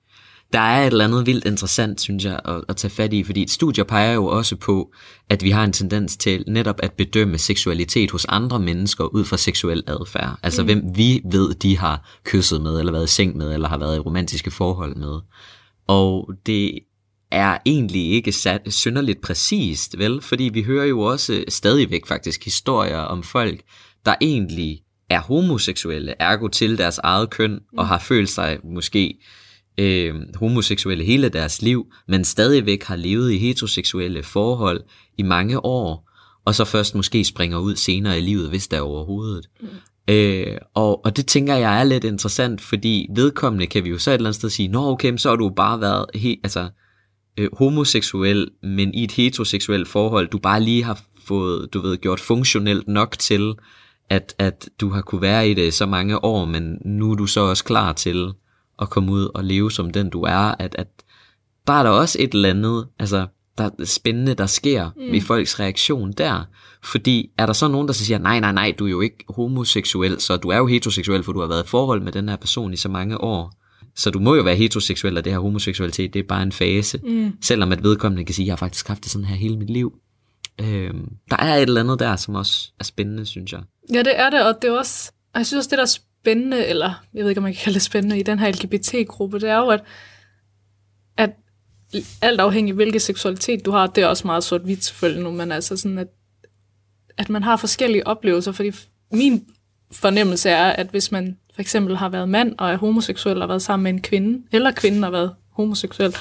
der 0.53 0.59
er 0.59 0.81
et 0.81 0.91
eller 0.91 1.05
andet 1.05 1.25
vildt 1.25 1.45
interessant, 1.45 2.01
synes 2.01 2.25
jeg, 2.25 2.39
at, 2.45 2.61
at 2.69 2.75
tage 2.75 2.91
fat 2.91 3.13
i, 3.13 3.23
fordi 3.23 3.47
studier 3.47 3.83
peger 3.83 4.13
jo 4.13 4.25
også 4.25 4.55
på, 4.55 4.93
at 5.29 5.43
vi 5.43 5.49
har 5.49 5.63
en 5.63 5.73
tendens 5.73 6.17
til 6.17 6.43
netop 6.47 6.79
at 6.83 6.91
bedømme 6.93 7.37
seksualitet 7.37 8.11
hos 8.11 8.25
andre 8.25 8.59
mennesker 8.59 9.03
ud 9.03 9.25
fra 9.25 9.37
seksuel 9.37 9.83
adfærd. 9.87 10.39
Altså 10.43 10.61
mm. 10.61 10.65
hvem 10.65 10.83
vi 10.95 11.21
ved, 11.31 11.53
de 11.53 11.77
har 11.77 12.09
kysset 12.23 12.61
med, 12.61 12.79
eller 12.79 12.91
været 12.91 13.03
i 13.03 13.13
seng 13.13 13.37
med, 13.37 13.53
eller 13.53 13.67
har 13.67 13.77
været 13.77 13.95
i 13.95 13.99
romantiske 13.99 14.51
forhold 14.51 14.95
med. 14.95 15.19
Og 15.87 16.29
det 16.45 16.79
er 17.31 17.57
egentlig 17.65 18.11
ikke 18.11 18.31
sat 18.31 18.61
synderligt 18.67 19.21
præcist, 19.21 19.97
vel? 19.97 20.21
Fordi 20.21 20.43
vi 20.43 20.63
hører 20.63 20.85
jo 20.85 20.99
også 21.01 21.43
stadigvæk 21.47 22.05
faktisk 22.05 22.43
historier 22.45 22.97
om 22.97 23.23
folk, 23.23 23.61
der 24.05 24.15
egentlig 24.21 24.81
er 25.09 25.19
homoseksuelle, 25.19 26.13
ergo 26.19 26.47
til 26.47 26.77
deres 26.77 26.97
eget 26.97 27.29
køn, 27.29 27.59
og 27.77 27.83
mm. 27.83 27.87
har 27.87 27.99
følt 27.99 28.29
sig 28.29 28.59
måske 28.63 29.19
øh, 29.77 30.15
homoseksuelle 30.35 31.03
hele 31.03 31.29
deres 31.29 31.61
liv, 31.61 31.85
men 32.07 32.25
stadigvæk 32.25 32.83
har 32.83 32.95
levet 32.95 33.31
i 33.31 33.37
heteroseksuelle 33.37 34.23
forhold 34.23 34.83
i 35.17 35.23
mange 35.23 35.65
år, 35.65 36.09
og 36.45 36.55
så 36.55 36.65
først 36.65 36.95
måske 36.95 37.23
springer 37.23 37.59
ud 37.59 37.75
senere 37.75 38.17
i 38.17 38.21
livet, 38.21 38.49
hvis 38.49 38.67
der 38.67 38.77
er 38.77 38.81
overhovedet. 38.81 39.49
Mm. 39.61 39.67
Øh, 40.07 40.57
og, 40.73 41.05
og 41.05 41.17
det 41.17 41.27
tænker 41.27 41.55
jeg 41.55 41.79
er 41.79 41.83
lidt 41.83 42.03
interessant, 42.03 42.61
fordi 42.61 43.07
vedkommende 43.15 43.67
kan 43.67 43.83
vi 43.83 43.89
jo 43.89 43.97
så 43.97 44.11
et 44.11 44.13
eller 44.13 44.29
andet 44.29 44.35
sted 44.35 44.49
sige, 44.49 44.67
nå 44.67 44.91
okay, 44.91 45.17
så 45.17 45.29
har 45.29 45.35
du 45.35 45.49
bare 45.49 45.81
været 45.81 46.05
he, 46.13 46.37
altså, 46.43 46.69
øh, 47.37 47.49
homoseksuel, 47.53 48.47
men 48.63 48.93
i 48.93 49.03
et 49.03 49.11
heteroseksuelt 49.11 49.87
forhold, 49.87 50.27
du 50.27 50.37
bare 50.37 50.61
lige 50.61 50.83
har 50.83 51.01
fået, 51.25 51.73
du 51.73 51.81
ved, 51.81 51.97
gjort 51.97 52.19
funktionelt 52.19 52.87
nok 52.87 53.15
til, 53.19 53.53
at, 54.09 54.35
at 54.39 54.69
du 54.81 54.89
har 54.89 55.01
kunne 55.01 55.21
være 55.21 55.49
i 55.49 55.53
det 55.53 55.73
så 55.73 55.85
mange 55.85 56.23
år, 56.25 56.45
men 56.45 56.77
nu 56.85 57.11
er 57.11 57.15
du 57.15 57.25
så 57.25 57.41
også 57.41 57.63
klar 57.63 57.93
til 57.93 58.31
at 58.81 58.89
komme 58.89 59.11
ud 59.11 59.29
og 59.35 59.43
leve 59.43 59.71
som 59.71 59.91
den 59.91 60.09
du 60.09 60.21
er, 60.21 60.55
at, 60.59 60.75
at 60.77 60.87
der 61.67 61.73
er 61.73 61.83
der 61.83 61.89
også 61.89 62.17
et 62.21 62.33
eller 62.33 62.49
andet, 62.49 62.87
altså 62.99 63.27
der 63.57 63.69
er 63.79 63.85
spændende, 63.85 64.33
der 64.33 64.45
sker 64.45 64.89
mm. 64.95 65.13
i 65.13 65.19
folks 65.19 65.59
reaktion 65.59 66.11
der. 66.11 66.43
Fordi 66.83 67.29
er 67.37 67.45
der 67.45 67.53
så 67.53 67.67
nogen, 67.67 67.87
der 67.87 67.93
så 67.93 68.05
siger, 68.05 68.17
nej, 68.17 68.39
nej, 68.39 68.51
nej, 68.51 68.73
du 68.79 68.85
er 68.85 68.89
jo 68.89 69.01
ikke 69.01 69.25
homoseksuel, 69.29 70.21
så 70.21 70.37
du 70.37 70.49
er 70.49 70.57
jo 70.57 70.67
heteroseksuel, 70.67 71.23
for 71.23 71.31
du 71.31 71.39
har 71.39 71.47
været 71.47 71.63
i 71.63 71.67
forhold 71.67 72.01
med 72.01 72.11
den 72.11 72.29
her 72.29 72.35
person 72.35 72.73
i 72.73 72.77
så 72.77 72.89
mange 72.89 73.21
år. 73.21 73.53
Så 73.95 74.09
du 74.09 74.19
må 74.19 74.35
jo 74.35 74.43
være 74.43 74.55
heteroseksuel, 74.55 75.17
og 75.17 75.23
det 75.25 75.33
her 75.33 75.39
homoseksualitet, 75.39 76.13
det 76.13 76.19
er 76.19 76.27
bare 76.27 76.43
en 76.43 76.51
fase. 76.51 76.97
Mm. 77.03 77.33
Selvom 77.41 77.71
at 77.71 77.83
vedkommende 77.83 78.25
kan 78.25 78.35
sige, 78.35 78.45
jeg 78.45 78.51
har 78.51 78.57
faktisk 78.57 78.87
haft 78.87 79.03
det 79.03 79.11
sådan 79.11 79.25
her 79.25 79.35
hele 79.35 79.57
mit 79.57 79.69
liv. 79.69 79.93
Øhm, 80.61 81.09
der 81.29 81.37
er 81.37 81.55
et 81.55 81.61
eller 81.61 81.81
andet 81.81 81.99
der, 81.99 82.15
som 82.15 82.35
også 82.35 82.71
er 82.79 82.83
spændende, 82.83 83.25
synes 83.25 83.51
jeg. 83.51 83.61
Ja, 83.93 83.99
det 83.99 84.19
er 84.19 84.29
det, 84.29 84.45
og 84.45 84.61
det 84.61 84.67
er 84.67 84.71
også, 84.71 85.11
og 85.33 85.39
jeg 85.39 85.45
synes 85.45 85.57
også, 85.57 85.69
det 85.69 85.77
der 85.77 85.83
er 85.83 85.99
spændende, 86.21 86.65
eller 86.65 87.03
jeg 87.13 87.23
ved 87.23 87.29
ikke, 87.29 87.39
om 87.39 87.43
man 87.43 87.53
kan 87.53 87.61
kalde 87.63 87.73
det 87.73 87.81
spændende, 87.81 88.19
i 88.19 88.23
den 88.23 88.39
her 88.39 88.51
LGBT-gruppe, 88.51 89.39
det 89.39 89.49
er 89.49 89.57
jo, 89.57 89.67
at, 89.67 89.83
at 91.17 91.29
alt 92.21 92.39
afhængig 92.39 92.71
af 92.71 92.75
hvilken 92.75 92.99
seksualitet 92.99 93.65
du 93.65 93.71
har, 93.71 93.87
det 93.87 94.03
er 94.03 94.07
også 94.07 94.27
meget 94.27 94.43
sort-hvidt 94.43 94.83
selvfølgelig 94.83 95.23
nu, 95.23 95.31
men 95.31 95.51
altså 95.51 95.77
sådan, 95.77 95.97
at, 95.97 96.07
at 97.17 97.29
man 97.29 97.43
har 97.43 97.57
forskellige 97.57 98.07
oplevelser, 98.07 98.51
fordi 98.51 98.71
min 99.11 99.45
fornemmelse 99.91 100.49
er, 100.49 100.69
at 100.69 100.87
hvis 100.87 101.11
man 101.11 101.37
for 101.61 101.63
eksempel 101.63 101.97
har 101.97 102.09
været 102.09 102.29
mand 102.29 102.55
og 102.57 102.69
er 102.69 102.77
homoseksuel 102.77 103.35
og 103.35 103.41
har 103.41 103.47
været 103.47 103.61
sammen 103.61 103.83
med 103.83 103.93
en 103.93 104.01
kvinde, 104.01 104.43
eller 104.51 104.71
kvinden 104.71 105.03
har 105.03 105.09
været 105.09 105.35
homoseksuel, 105.51 106.15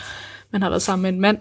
men 0.50 0.62
har 0.62 0.68
været 0.68 0.82
sammen 0.82 1.02
med 1.02 1.10
en 1.12 1.20
mand, 1.20 1.38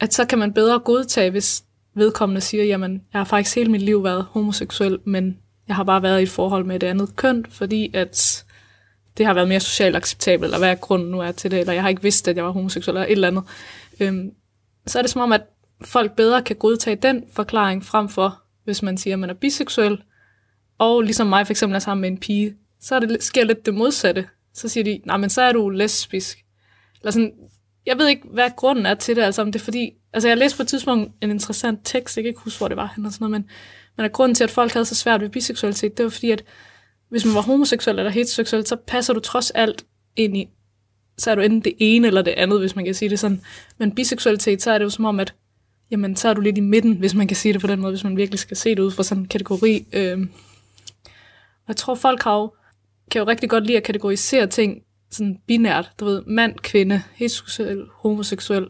at 0.00 0.14
så 0.14 0.24
kan 0.24 0.38
man 0.38 0.52
bedre 0.52 0.78
godtage, 0.78 1.30
hvis 1.30 1.64
vedkommende 1.94 2.40
siger, 2.40 2.64
jamen, 2.64 3.02
jeg 3.12 3.20
har 3.20 3.24
faktisk 3.24 3.56
hele 3.56 3.70
mit 3.70 3.82
liv 3.82 4.04
været 4.04 4.26
homoseksuel, 4.30 4.98
men 5.04 5.38
jeg 5.68 5.76
har 5.76 5.84
bare 5.84 6.02
været 6.02 6.20
i 6.20 6.22
et 6.22 6.28
forhold 6.28 6.64
med 6.64 6.76
et 6.76 6.82
andet 6.82 7.16
køn, 7.16 7.46
fordi 7.48 7.90
at 7.94 8.44
det 9.18 9.26
har 9.26 9.34
været 9.34 9.48
mere 9.48 9.60
socialt 9.60 9.96
acceptabelt, 9.96 10.44
eller 10.44 10.58
hvad 10.58 10.70
er 10.70 10.74
grunden 10.74 11.10
nu 11.10 11.20
er 11.20 11.32
til 11.32 11.50
det, 11.50 11.60
eller 11.60 11.72
jeg 11.72 11.82
har 11.82 11.88
ikke 11.88 12.02
vidst, 12.02 12.28
at 12.28 12.36
jeg 12.36 12.44
var 12.44 12.50
homoseksuel, 12.50 12.96
eller 12.96 13.06
et 13.06 13.12
eller 13.12 13.28
andet. 13.28 13.44
Øhm, 14.00 14.30
så 14.86 14.98
er 14.98 15.02
det 15.02 15.10
som 15.10 15.22
om, 15.22 15.32
at 15.32 15.42
folk 15.84 16.16
bedre 16.16 16.42
kan 16.42 16.56
godtage 16.56 16.96
den 16.96 17.24
forklaring 17.32 17.84
frem 17.84 18.08
for, 18.08 18.42
hvis 18.64 18.82
man 18.82 18.96
siger, 18.96 19.14
at 19.14 19.20
man 19.20 19.30
er 19.30 19.34
biseksuel, 19.34 20.02
og 20.78 21.02
ligesom 21.02 21.26
mig 21.26 21.46
for 21.46 21.52
eksempel 21.52 21.74
er 21.74 21.80
sammen 21.80 22.00
med 22.00 22.10
en 22.10 22.18
pige, 22.18 22.54
så 22.84 22.94
er 22.94 23.00
det, 23.00 23.22
sker 23.22 23.44
lidt 23.44 23.66
det 23.66 23.74
modsatte. 23.74 24.26
Så 24.54 24.68
siger 24.68 24.84
de, 24.84 25.00
nej, 25.06 25.16
men 25.16 25.30
så 25.30 25.42
er 25.42 25.52
du 25.52 25.68
lesbisk. 25.68 26.44
Eller 27.00 27.10
sådan, 27.10 27.32
jeg 27.86 27.98
ved 27.98 28.08
ikke, 28.08 28.28
hvad 28.32 28.50
grunden 28.56 28.86
er 28.86 28.94
til 28.94 29.16
det, 29.16 29.22
altså 29.22 29.42
om 29.42 29.52
det 29.52 29.60
er 29.60 29.64
fordi, 29.64 29.92
altså 30.12 30.28
jeg 30.28 30.36
læste 30.36 30.56
på 30.56 30.62
et 30.62 30.68
tidspunkt 30.68 31.12
en 31.20 31.30
interessant 31.30 31.80
tekst, 31.84 32.16
jeg 32.16 32.24
kan 32.24 32.28
ikke 32.28 32.40
huske, 32.40 32.58
hvor 32.58 32.68
det 32.68 32.76
var, 32.76 32.94
eller 32.96 33.10
sådan 33.10 33.24
noget, 33.24 33.40
men 33.40 33.50
men 33.96 34.04
at 34.04 34.12
grunden 34.12 34.34
til, 34.34 34.44
at 34.44 34.50
folk 34.50 34.72
havde 34.72 34.84
så 34.84 34.94
svært 34.94 35.20
ved 35.20 35.28
biseksualitet, 35.28 35.96
det 35.96 36.04
var 36.04 36.10
fordi, 36.10 36.30
at 36.30 36.44
hvis 37.08 37.24
man 37.24 37.34
var 37.34 37.40
homoseksuel 37.40 37.98
eller 37.98 38.10
heteroseksuel, 38.10 38.66
så 38.66 38.76
passer 38.76 39.14
du 39.14 39.20
trods 39.20 39.50
alt 39.50 39.84
ind 40.16 40.36
i, 40.36 40.48
så 41.18 41.30
er 41.30 41.34
du 41.34 41.40
enten 41.40 41.60
det 41.60 41.72
ene 41.78 42.06
eller 42.06 42.22
det 42.22 42.30
andet, 42.30 42.60
hvis 42.60 42.76
man 42.76 42.84
kan 42.84 42.94
sige 42.94 43.08
det 43.08 43.18
sådan. 43.18 43.40
Men 43.78 43.94
biseksualitet, 43.94 44.62
så 44.62 44.70
er 44.70 44.78
det 44.78 44.84
jo 44.84 44.90
som 44.90 45.04
om, 45.04 45.20
at 45.20 45.34
jamen, 45.90 46.16
så 46.16 46.28
er 46.28 46.34
du 46.34 46.40
lidt 46.40 46.58
i 46.58 46.60
midten, 46.60 46.92
hvis 46.92 47.14
man 47.14 47.28
kan 47.28 47.36
sige 47.36 47.52
det 47.52 47.60
på 47.60 47.66
den 47.66 47.80
måde, 47.80 47.92
hvis 47.92 48.04
man 48.04 48.16
virkelig 48.16 48.38
skal 48.38 48.56
se 48.56 48.70
det 48.70 48.78
ud 48.78 48.90
fra 48.90 49.02
sådan 49.02 49.22
en 49.22 49.28
kategori. 49.28 49.86
Øh. 49.92 50.18
Og 50.20 51.68
jeg 51.68 51.76
tror, 51.76 51.94
folk 51.94 52.22
har 52.22 52.36
jo, 52.36 52.54
kan 53.10 53.18
jo 53.18 53.28
rigtig 53.28 53.50
godt 53.50 53.66
lide 53.66 53.76
at 53.76 53.82
kategorisere 53.82 54.46
ting 54.46 54.82
sådan 55.10 55.38
binært. 55.46 55.90
Du 56.00 56.04
ved, 56.04 56.22
mand, 56.26 56.58
kvinde, 56.58 57.02
heteroseksuel, 57.14 57.84
homoseksuel. 57.92 58.66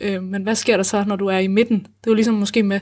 Øh, 0.00 0.22
men 0.22 0.42
hvad 0.42 0.54
sker 0.54 0.76
der 0.76 0.84
så, 0.84 1.04
når 1.04 1.16
du 1.16 1.26
er 1.26 1.38
i 1.38 1.46
midten? 1.46 1.78
Det 1.78 2.06
er 2.06 2.10
jo 2.10 2.14
ligesom 2.14 2.34
måske 2.34 2.62
med 2.62 2.80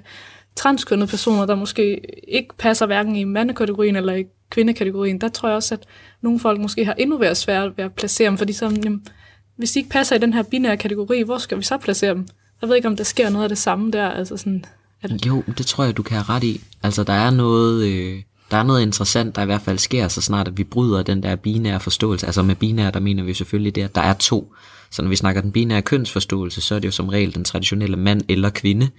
transkønnede 0.57 1.11
personer, 1.11 1.47
der 1.47 1.55
måske 1.55 2.01
ikke 2.29 2.55
passer 2.59 2.87
hverken 2.87 3.17
i 3.17 3.25
mandekategorien 3.25 3.97
eller 3.97 4.15
i 4.15 4.25
kvindekategorien, 4.51 5.21
der 5.21 5.29
tror 5.29 5.49
jeg 5.49 5.57
også, 5.57 5.75
at 5.75 5.87
nogle 6.23 6.41
folk 6.41 6.61
måske 6.61 6.85
har 6.85 6.95
endnu 6.95 7.19
været 7.19 7.37
svært 7.37 7.77
ved 7.77 7.85
at 7.85 7.93
placere 7.93 8.29
dem, 8.29 8.39
fordi 8.39 8.53
så, 8.53 8.81
jamen, 8.85 9.07
hvis 9.57 9.73
de 9.73 9.79
ikke 9.79 9.91
passer 9.91 10.17
i 10.17 10.19
den 10.19 10.33
her 10.33 10.43
binære 10.43 10.77
kategori, 10.77 11.23
hvor 11.23 11.39
skal 11.39 11.59
vi 11.59 11.63
så 11.63 11.77
placere 11.79 12.15
dem? 12.15 12.29
Jeg 12.61 12.69
ved 12.69 12.77
ikke, 12.77 12.89
om 12.89 12.97
der 12.97 13.05
sker 13.05 13.31
noget 13.31 13.45
af 13.45 13.49
det 13.49 13.59
samme 13.59 13.91
der. 13.91 14.09
Altså 14.09 14.37
sådan, 14.37 14.65
at... 15.03 15.27
Jo, 15.27 15.43
det 15.59 15.67
tror 15.67 15.85
jeg, 15.85 15.97
du 15.97 16.03
kan 16.03 16.17
have 16.17 16.37
ret 16.37 16.45
i. 16.45 16.61
Altså, 16.83 17.05
der 17.05 17.13
er 17.13 17.31
noget... 17.31 17.87
Øh 17.87 18.23
der 18.51 18.57
er 18.57 18.63
noget 18.63 18.83
interessant, 18.83 19.37
der 19.37 19.43
i 19.43 19.47
hvert 19.47 19.63
fald 19.63 19.79
sker, 19.79 20.09
så 20.09 20.21
snart 20.21 20.49
at 20.49 20.59
vi 20.59 20.65
bryder 20.65 21.03
den 21.03 21.23
der 21.23 21.37
binære 21.37 21.81
forståelse. 21.81 22.27
Altså 22.27 22.43
med 22.43 22.55
binære, 22.55 22.91
der 22.91 23.01
mener 23.01 23.23
vi 23.23 23.35
selvfølgelig 23.35 23.75
det, 23.75 23.83
at 23.83 23.95
der 23.95 24.01
er 24.01 24.15
to. 24.15 24.55
Så 24.91 25.03
når 25.03 25.09
vi 25.09 25.17
snakker 25.17 25.41
den 25.41 25.53
binære 25.53 25.83
kønsforståelse, 25.83 26.61
så 26.61 26.75
er 26.75 26.79
det 26.79 26.87
jo 26.87 26.93
som 26.93 27.09
regel 27.09 27.35
den 27.35 27.45
traditionelle 27.45 27.97
mand 27.97 28.23
eller 28.29 28.51
kvinde. 28.51 28.91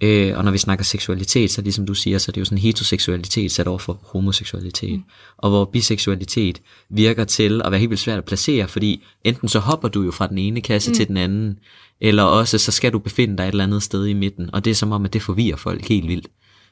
Øh, 0.00 0.38
og 0.38 0.44
når 0.44 0.50
vi 0.50 0.58
snakker 0.58 0.84
seksualitet, 0.84 1.50
så 1.50 1.62
ligesom 1.62 1.86
du 1.86 1.94
siger, 1.94 2.18
så 2.18 2.30
er 2.30 2.32
det 2.32 2.40
jo 2.40 2.44
sådan 2.44 2.58
heteroseksualitet 2.58 3.52
sat 3.52 3.68
over 3.68 3.78
for 3.78 4.00
homoseksualitet. 4.02 4.92
Mm. 4.92 5.04
Og 5.38 5.50
hvor 5.50 5.64
biseksualitet 5.64 6.62
virker 6.90 7.24
til 7.24 7.62
at 7.64 7.72
være 7.72 7.78
helt 7.78 7.90
vildt 7.90 8.02
svært 8.02 8.18
at 8.18 8.24
placere, 8.24 8.68
fordi 8.68 9.02
enten 9.24 9.48
så 9.48 9.58
hopper 9.58 9.88
du 9.88 10.02
jo 10.02 10.10
fra 10.10 10.26
den 10.26 10.38
ene 10.38 10.60
kasse 10.60 10.90
mm. 10.90 10.94
til 10.94 11.08
den 11.08 11.16
anden, 11.16 11.58
eller 12.00 12.22
også 12.22 12.58
så 12.58 12.72
skal 12.72 12.92
du 12.92 12.98
befinde 12.98 13.36
dig 13.36 13.44
et 13.44 13.48
eller 13.48 13.64
andet 13.64 13.82
sted 13.82 14.06
i 14.06 14.12
midten. 14.12 14.50
Og 14.54 14.64
det 14.64 14.70
er 14.70 14.74
som 14.74 14.92
om, 14.92 15.04
at 15.04 15.12
det 15.12 15.22
forvirrer 15.22 15.56
folk 15.56 15.88
helt 15.88 16.08
vildt. 16.08 16.26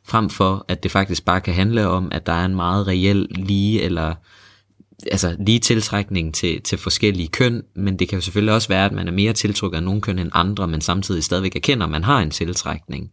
Frem 0.06 0.30
for, 0.30 0.64
at 0.68 0.82
det 0.82 0.90
faktisk 0.90 1.24
bare 1.24 1.40
kan 1.40 1.54
handle 1.54 1.88
om, 1.88 2.08
at 2.12 2.26
der 2.26 2.32
er 2.32 2.44
en 2.44 2.54
meget 2.54 2.86
reel 2.86 3.26
lige 3.30 3.82
eller 3.82 4.14
altså 5.06 5.36
lige 5.46 5.58
tiltrækning 5.58 6.34
til, 6.34 6.62
til 6.62 6.78
forskellige 6.78 7.28
køn, 7.28 7.62
men 7.74 7.98
det 7.98 8.08
kan 8.08 8.16
jo 8.16 8.22
selvfølgelig 8.22 8.54
også 8.54 8.68
være, 8.68 8.84
at 8.84 8.92
man 8.92 9.08
er 9.08 9.12
mere 9.12 9.32
tiltrukket 9.32 9.76
af 9.76 9.82
nogle 9.82 10.00
køn 10.00 10.18
end 10.18 10.30
andre, 10.34 10.68
men 10.68 10.80
samtidig 10.80 11.24
stadigvæk 11.24 11.56
erkender, 11.56 11.86
at 11.86 11.90
man 11.90 12.04
har 12.04 12.18
en 12.18 12.30
tiltrækning. 12.30 13.10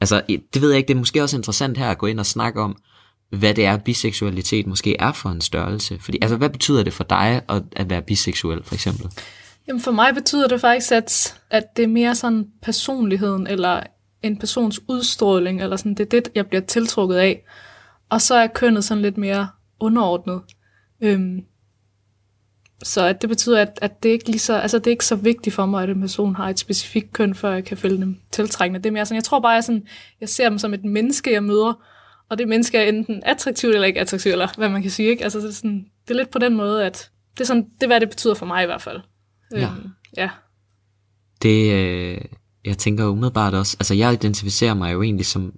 Altså, 0.00 0.22
det 0.28 0.62
ved 0.62 0.70
jeg 0.70 0.78
ikke, 0.78 0.88
det 0.88 0.94
er 0.94 0.98
måske 0.98 1.22
også 1.22 1.36
interessant 1.36 1.78
her 1.78 1.90
at 1.90 1.98
gå 1.98 2.06
ind 2.06 2.20
og 2.20 2.26
snakke 2.26 2.60
om, 2.60 2.76
hvad 3.30 3.54
det 3.54 3.66
er, 3.66 3.76
biseksualitet 3.76 4.66
måske 4.66 4.96
er 4.96 5.12
for 5.12 5.28
en 5.28 5.40
størrelse. 5.40 5.98
Fordi, 6.00 6.18
altså, 6.22 6.36
hvad 6.36 6.50
betyder 6.50 6.82
det 6.82 6.92
for 6.92 7.04
dig 7.04 7.42
at, 7.48 7.62
at 7.76 7.90
være 7.90 8.02
biseksuel, 8.02 8.64
for 8.64 8.74
eksempel? 8.74 9.06
Jamen, 9.68 9.82
for 9.82 9.90
mig 9.90 10.14
betyder 10.14 10.48
det 10.48 10.60
faktisk, 10.60 10.92
at, 10.92 11.40
at 11.50 11.64
det 11.76 11.82
er 11.82 11.88
mere 11.88 12.14
sådan 12.14 12.46
personligheden, 12.62 13.46
eller 13.46 13.80
en 14.24 14.38
persons 14.38 14.80
udstråling, 14.88 15.62
eller 15.62 15.76
sådan, 15.76 15.94
det 15.94 16.00
er 16.00 16.20
det, 16.20 16.28
jeg 16.34 16.46
bliver 16.46 16.60
tiltrukket 16.60 17.16
af. 17.16 17.44
Og 18.08 18.20
så 18.20 18.34
er 18.34 18.46
kønnet 18.46 18.84
sådan 18.84 19.02
lidt 19.02 19.18
mere 19.18 19.48
underordnet. 19.80 20.40
Øhm, 21.00 21.44
så 22.82 23.04
at 23.04 23.22
det 23.22 23.28
betyder, 23.28 23.62
at, 23.62 23.78
at 23.82 24.02
det, 24.02 24.08
ikke 24.08 24.26
lige 24.26 24.38
så, 24.38 24.54
altså 24.54 24.78
det 24.78 24.86
er 24.86 24.90
ikke 24.90 25.04
så 25.04 25.16
vigtigt 25.16 25.54
for 25.54 25.66
mig, 25.66 25.82
at 25.82 25.90
en 25.90 26.00
person 26.00 26.34
har 26.34 26.48
et 26.48 26.58
specifikt 26.58 27.12
køn, 27.12 27.34
før 27.34 27.52
jeg 27.52 27.64
kan 27.64 27.76
føle 27.76 28.00
dem 28.00 28.20
tiltrækkende. 28.30 28.80
Det 28.80 28.86
er 28.86 28.92
mere 28.92 29.06
sådan, 29.06 29.16
jeg 29.16 29.24
tror 29.24 29.40
bare, 29.40 29.52
jeg, 29.52 29.64
sådan, 29.64 29.86
jeg 30.20 30.28
ser 30.28 30.48
dem 30.48 30.58
som 30.58 30.74
et 30.74 30.84
menneske, 30.84 31.32
jeg 31.32 31.44
møder, 31.44 31.84
og 32.28 32.38
det 32.38 32.48
menneske 32.48 32.78
er 32.78 32.88
enten 32.88 33.22
attraktivt 33.22 33.74
eller 33.74 33.86
ikke 33.86 34.00
attraktivt, 34.00 34.32
eller 34.32 34.48
hvad 34.56 34.68
man 34.68 34.82
kan 34.82 34.90
sige. 34.90 35.08
Ikke? 35.08 35.24
Altså, 35.24 35.38
det, 35.38 35.48
er 35.48 35.52
sådan, 35.52 35.86
det 36.08 36.14
er 36.14 36.18
lidt 36.18 36.30
på 36.30 36.38
den 36.38 36.56
måde, 36.56 36.84
at 36.84 37.10
det 37.34 37.40
er, 37.40 37.44
sådan, 37.44 37.64
det 37.74 37.82
er, 37.82 37.86
hvad 37.86 38.00
det 38.00 38.08
betyder 38.08 38.34
for 38.34 38.46
mig 38.46 38.62
i 38.62 38.66
hvert 38.66 38.82
fald. 38.82 39.00
Ja. 39.52 39.62
Øhm, 39.62 39.88
ja. 40.16 40.30
Det, 41.42 41.72
øh, 41.72 42.20
jeg 42.64 42.78
tænker 42.78 43.06
umiddelbart 43.06 43.54
også, 43.54 43.76
altså 43.80 43.94
jeg 43.94 44.12
identificerer 44.12 44.74
mig 44.74 44.92
jo 44.92 45.02
egentlig 45.02 45.26
som 45.26 45.52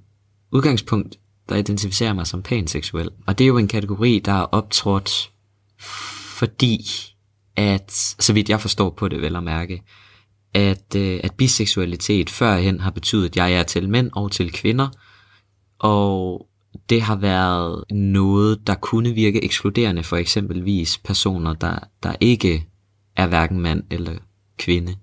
udgangspunkt, 0.52 1.16
der 1.48 1.56
identificerer 1.56 2.12
mig 2.12 2.26
som 2.26 2.42
panseksuel. 2.42 3.10
Og 3.26 3.38
det 3.38 3.44
er 3.44 3.48
jo 3.48 3.58
en 3.58 3.68
kategori, 3.68 4.18
der 4.24 4.32
er 4.32 4.42
optrådt 4.42 5.30
fordi 6.38 6.86
at, 7.56 7.92
så 8.18 8.32
vidt 8.32 8.48
jeg 8.48 8.60
forstår 8.60 8.90
på 8.90 9.08
det 9.08 9.22
vel 9.22 9.36
at 9.36 9.42
mærke, 9.42 9.82
at, 10.54 10.94
øh, 10.96 11.20
at 11.24 11.34
biseksualitet 11.34 12.30
førhen 12.30 12.80
har 12.80 12.90
betydet, 12.90 13.26
at 13.26 13.36
jeg 13.36 13.52
er 13.52 13.62
til 13.62 13.88
mænd 13.88 14.10
og 14.14 14.32
til 14.32 14.52
kvinder, 14.52 14.88
og 15.78 16.46
det 16.90 17.02
har 17.02 17.16
været 17.16 17.84
noget, 17.90 18.66
der 18.66 18.74
kunne 18.74 19.10
virke 19.10 19.44
ekskluderende 19.44 20.02
for 20.02 20.16
eksempelvis 20.16 20.98
personer, 20.98 21.52
der, 21.52 21.78
der 22.02 22.16
ikke 22.20 22.66
er 23.16 23.26
hverken 23.26 23.60
mand 23.60 23.84
eller 23.90 24.12
kvinde. 24.58 24.96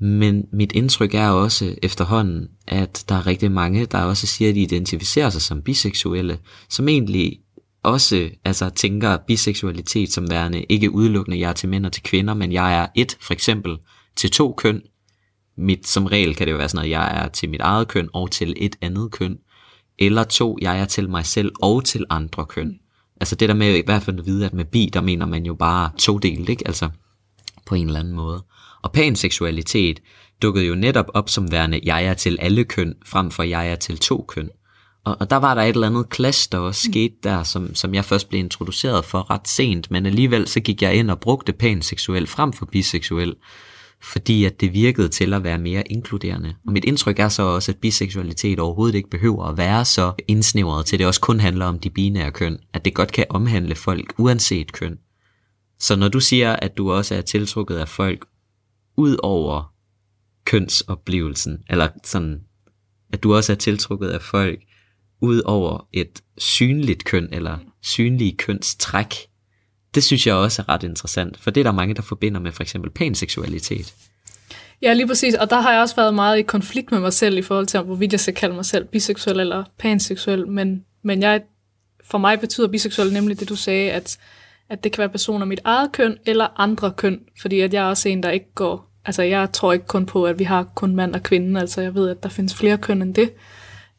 Men 0.00 0.44
mit 0.52 0.72
indtryk 0.72 1.14
er 1.14 1.28
også 1.28 1.74
efterhånden, 1.82 2.48
at 2.66 3.04
der 3.08 3.14
er 3.14 3.26
rigtig 3.26 3.52
mange, 3.52 3.86
der 3.86 3.98
også 3.98 4.26
siger, 4.26 4.48
at 4.48 4.54
de 4.54 4.60
identificerer 4.60 5.30
sig 5.30 5.42
som 5.42 5.62
biseksuelle, 5.62 6.38
som 6.68 6.88
egentlig 6.88 7.38
også 7.82 8.30
altså, 8.44 8.70
tænker 8.70 9.16
biseksualitet 9.16 10.12
som 10.12 10.30
værende 10.30 10.62
ikke 10.62 10.90
udelukkende, 10.90 11.40
jeg 11.40 11.48
er 11.48 11.52
til 11.52 11.68
mænd 11.68 11.86
og 11.86 11.92
til 11.92 12.02
kvinder, 12.02 12.34
men 12.34 12.52
jeg 12.52 12.78
er 12.82 12.86
et, 12.94 13.18
for 13.20 13.32
eksempel, 13.32 13.76
til 14.16 14.30
to 14.30 14.54
køn. 14.58 14.82
Mit, 15.58 15.86
som 15.86 16.06
regel 16.06 16.34
kan 16.34 16.46
det 16.46 16.52
jo 16.52 16.56
være 16.56 16.68
sådan 16.68 16.78
noget, 16.78 16.90
jeg 16.90 17.24
er 17.24 17.28
til 17.28 17.50
mit 17.50 17.60
eget 17.60 17.88
køn 17.88 18.08
og 18.12 18.30
til 18.30 18.54
et 18.56 18.76
andet 18.80 19.10
køn. 19.10 19.38
Eller 19.98 20.24
to, 20.24 20.58
jeg 20.60 20.80
er 20.80 20.84
til 20.84 21.10
mig 21.10 21.26
selv 21.26 21.52
og 21.62 21.84
til 21.84 22.04
andre 22.10 22.46
køn. 22.46 22.78
Altså 23.20 23.34
det 23.36 23.48
der 23.48 23.54
med 23.54 23.74
i 23.74 23.82
hvert 23.84 24.02
fald 24.02 24.18
at 24.18 24.26
vide, 24.26 24.46
at 24.46 24.54
med 24.54 24.64
bi, 24.64 24.90
der 24.92 25.00
mener 25.00 25.26
man 25.26 25.46
jo 25.46 25.54
bare 25.54 25.90
to 25.98 26.18
delt, 26.18 26.48
ikke? 26.48 26.66
Altså 26.66 26.88
på 27.66 27.74
en 27.74 27.86
eller 27.86 28.00
anden 28.00 28.14
måde. 28.14 28.44
Og 28.86 28.92
panseksualitet 28.92 30.00
dukkede 30.42 30.66
jo 30.66 30.74
netop 30.74 31.10
op 31.14 31.28
som 31.28 31.52
værende, 31.52 31.80
jeg 31.84 32.04
er 32.04 32.14
til 32.14 32.38
alle 32.40 32.64
køn, 32.64 32.94
frem 33.06 33.30
for 33.30 33.42
jeg 33.42 33.70
er 33.70 33.76
til 33.76 33.98
to 33.98 34.24
køn. 34.28 34.48
Og, 35.04 35.16
og 35.20 35.30
der 35.30 35.36
var 35.36 35.54
der 35.54 35.62
et 35.62 35.68
eller 35.68 35.86
andet 35.86 36.06
clash, 36.14 36.48
der 36.52 36.58
også 36.58 36.82
skete 36.90 37.14
der, 37.22 37.42
som, 37.42 37.74
som 37.74 37.94
jeg 37.94 38.04
først 38.04 38.28
blev 38.28 38.38
introduceret 38.38 39.04
for 39.04 39.30
ret 39.30 39.48
sent, 39.48 39.90
men 39.90 40.06
alligevel 40.06 40.48
så 40.48 40.60
gik 40.60 40.82
jeg 40.82 40.94
ind 40.94 41.10
og 41.10 41.20
brugte 41.20 41.52
panseksuel 41.52 42.26
frem 42.26 42.52
for 42.52 42.66
biseksuel, 42.66 43.34
fordi 44.02 44.44
at 44.44 44.60
det 44.60 44.72
virkede 44.72 45.08
til 45.08 45.34
at 45.34 45.44
være 45.44 45.58
mere 45.58 45.92
inkluderende. 45.92 46.54
Og 46.66 46.72
mit 46.72 46.84
indtryk 46.84 47.18
er 47.18 47.28
så 47.28 47.42
også, 47.42 47.72
at 47.72 47.78
biseksualitet 47.78 48.60
overhovedet 48.60 48.94
ikke 48.94 49.10
behøver 49.10 49.44
at 49.44 49.56
være 49.56 49.84
så 49.84 50.12
indsnævret 50.28 50.86
til, 50.86 50.98
det 50.98 51.06
også 51.06 51.20
kun 51.20 51.40
handler 51.40 51.66
om 51.66 51.78
de 51.78 51.90
binære 51.90 52.30
køn, 52.30 52.58
at 52.72 52.84
det 52.84 52.94
godt 52.94 53.12
kan 53.12 53.26
omhandle 53.30 53.74
folk 53.74 54.14
uanset 54.18 54.72
køn. 54.72 54.98
Så 55.78 55.96
når 55.96 56.08
du 56.08 56.20
siger, 56.20 56.56
at 56.56 56.76
du 56.76 56.92
også 56.92 57.14
er 57.14 57.20
tiltrukket 57.20 57.76
af 57.76 57.88
folk 57.88 58.26
ud 58.96 59.16
over 59.22 59.74
kønsoplevelsen, 60.44 61.62
eller 61.70 61.88
sådan, 62.04 62.40
at 63.12 63.22
du 63.22 63.34
også 63.34 63.52
er 63.52 63.56
tiltrukket 63.56 64.08
af 64.08 64.22
folk 64.22 64.60
ud 65.20 65.42
over 65.44 65.88
et 65.92 66.22
synligt 66.38 67.04
køn, 67.04 67.28
eller 67.32 67.58
synlige 67.82 68.36
kønstræk, 68.36 69.14
det 69.94 70.04
synes 70.04 70.26
jeg 70.26 70.34
også 70.34 70.62
er 70.62 70.68
ret 70.68 70.82
interessant, 70.82 71.40
for 71.40 71.50
det 71.50 71.60
er 71.60 71.64
der 71.64 71.72
mange, 71.72 71.94
der 71.94 72.02
forbinder 72.02 72.40
med 72.40 72.52
for 72.52 72.62
eksempel 72.62 72.90
panseksualitet. 72.90 73.94
Ja, 74.82 74.92
lige 74.92 75.06
præcis. 75.06 75.34
Og 75.34 75.50
der 75.50 75.60
har 75.60 75.72
jeg 75.72 75.80
også 75.80 75.96
været 75.96 76.14
meget 76.14 76.38
i 76.38 76.42
konflikt 76.42 76.90
med 76.90 77.00
mig 77.00 77.12
selv 77.12 77.38
i 77.38 77.42
forhold 77.42 77.66
til, 77.66 77.80
hvorvidt 77.80 78.12
jeg 78.12 78.20
skal 78.20 78.34
kalde 78.34 78.54
mig 78.54 78.64
selv 78.64 78.84
biseksuel 78.84 79.40
eller 79.40 79.64
panseksuel. 79.78 80.48
Men, 80.48 80.84
men 81.04 81.22
jeg, 81.22 81.42
for 82.04 82.18
mig 82.18 82.40
betyder 82.40 82.68
biseksuel 82.68 83.12
nemlig 83.12 83.40
det, 83.40 83.48
du 83.48 83.56
sagde, 83.56 83.90
at, 83.90 84.18
at 84.68 84.84
det 84.84 84.92
kan 84.92 84.98
være 84.98 85.08
personer 85.08 85.40
af 85.40 85.46
mit 85.46 85.60
eget 85.64 85.92
køn 85.92 86.18
eller 86.26 86.60
andre 86.60 86.92
køn. 86.96 87.20
Fordi 87.40 87.60
at 87.60 87.74
jeg 87.74 87.84
er 87.84 87.88
også 87.88 88.08
en, 88.08 88.22
der 88.22 88.30
ikke 88.30 88.54
går... 88.54 88.85
Altså, 89.06 89.22
jeg 89.22 89.52
tror 89.52 89.72
ikke 89.72 89.86
kun 89.86 90.06
på, 90.06 90.24
at 90.24 90.38
vi 90.38 90.44
har 90.44 90.64
kun 90.74 90.96
mand 90.96 91.14
og 91.14 91.22
kvinde. 91.22 91.60
Altså, 91.60 91.80
jeg 91.80 91.94
ved, 91.94 92.08
at 92.08 92.22
der 92.22 92.28
findes 92.28 92.54
flere 92.54 92.78
køn 92.78 93.02
end 93.02 93.14
det. 93.14 93.32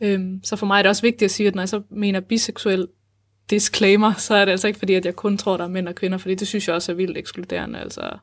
Øhm, 0.02 0.40
så 0.44 0.56
for 0.56 0.66
mig 0.66 0.78
er 0.80 0.82
det 0.82 0.90
også 0.90 1.02
vigtigt 1.02 1.24
at 1.24 1.32
sige, 1.32 1.48
at 1.48 1.56
når 1.56 1.62
jeg 1.62 1.70
så 1.70 1.82
mener 1.90 2.20
biseksuel 2.20 2.88
disclaimer, 3.50 4.14
så 4.14 4.36
er 4.36 4.46
det 4.46 4.52
altså 4.52 4.68
ikke 4.68 4.80
fordi, 4.80 4.94
at 4.94 5.06
jeg 5.06 5.16
kun 5.16 5.38
tror, 5.38 5.58
der 5.58 5.64
er 5.64 5.70
mænd 5.70 5.88
og 5.88 5.96
kvinder, 5.96 6.18
fordi 6.18 6.36
det 6.36 6.48
synes 6.48 6.68
jeg 6.68 6.76
også 6.76 6.92
er 6.92 6.96
vildt 6.96 7.18
ekskluderende. 7.18 7.80
Altså. 7.80 8.18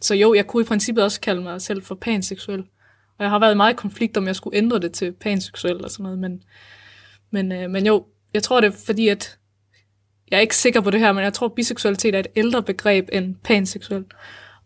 Så 0.00 0.14
jo, 0.14 0.34
jeg 0.34 0.46
kunne 0.46 0.62
i 0.62 0.66
princippet 0.66 1.04
også 1.04 1.20
kalde 1.20 1.42
mig 1.42 1.62
selv 1.62 1.82
for 1.82 1.94
panseksuel. 1.94 2.60
Og 3.18 3.24
jeg 3.24 3.30
har 3.30 3.38
været 3.38 3.56
meget 3.56 3.72
i 3.72 3.76
konflikt, 3.76 4.16
om 4.16 4.26
jeg 4.26 4.36
skulle 4.36 4.58
ændre 4.58 4.78
det 4.78 4.92
til 4.92 5.12
panseksuel 5.12 5.84
og 5.84 5.90
sådan 5.90 6.02
noget. 6.02 6.18
Men, 6.18 6.42
men, 7.30 7.52
øh, 7.52 7.70
men 7.70 7.86
jo, 7.86 8.04
jeg 8.34 8.42
tror 8.42 8.60
det 8.60 8.68
er 8.68 8.76
fordi, 8.86 9.08
at 9.08 9.38
jeg 10.30 10.36
er 10.36 10.40
ikke 10.40 10.56
sikker 10.56 10.80
på 10.80 10.90
det 10.90 11.00
her, 11.00 11.12
men 11.12 11.24
jeg 11.24 11.32
tror, 11.32 11.46
at 11.46 11.54
biseksualitet 11.54 12.14
er 12.14 12.18
et 12.18 12.26
ældre 12.36 12.62
begreb 12.62 13.08
end 13.12 13.34
panseksuel. 13.44 14.04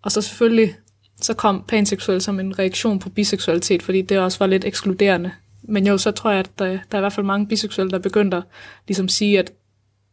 Og 0.03 0.12
så 0.12 0.20
selvfølgelig, 0.20 0.74
så 1.20 1.35
kom 1.35 1.64
panseksuel 1.68 2.20
som 2.20 2.40
en 2.40 2.59
reaktion 2.59 2.98
på 2.98 3.09
biseksualitet, 3.09 3.83
fordi 3.83 4.03
det 4.03 4.18
også 4.18 4.38
var 4.38 4.46
lidt 4.46 4.64
ekskluderende 4.64 5.31
men 5.68 5.87
jo, 5.87 5.98
så 5.98 6.11
tror 6.11 6.31
jeg, 6.31 6.38
at 6.38 6.59
der, 6.59 6.66
der 6.66 6.79
er 6.90 6.96
i 6.96 7.00
hvert 7.00 7.12
fald 7.12 7.27
mange 7.27 7.46
biseksuelle, 7.46 7.90
der 7.90 7.98
begynder 7.98 8.42
ligesom 8.88 9.09
sige, 9.09 9.38
at 9.38 9.53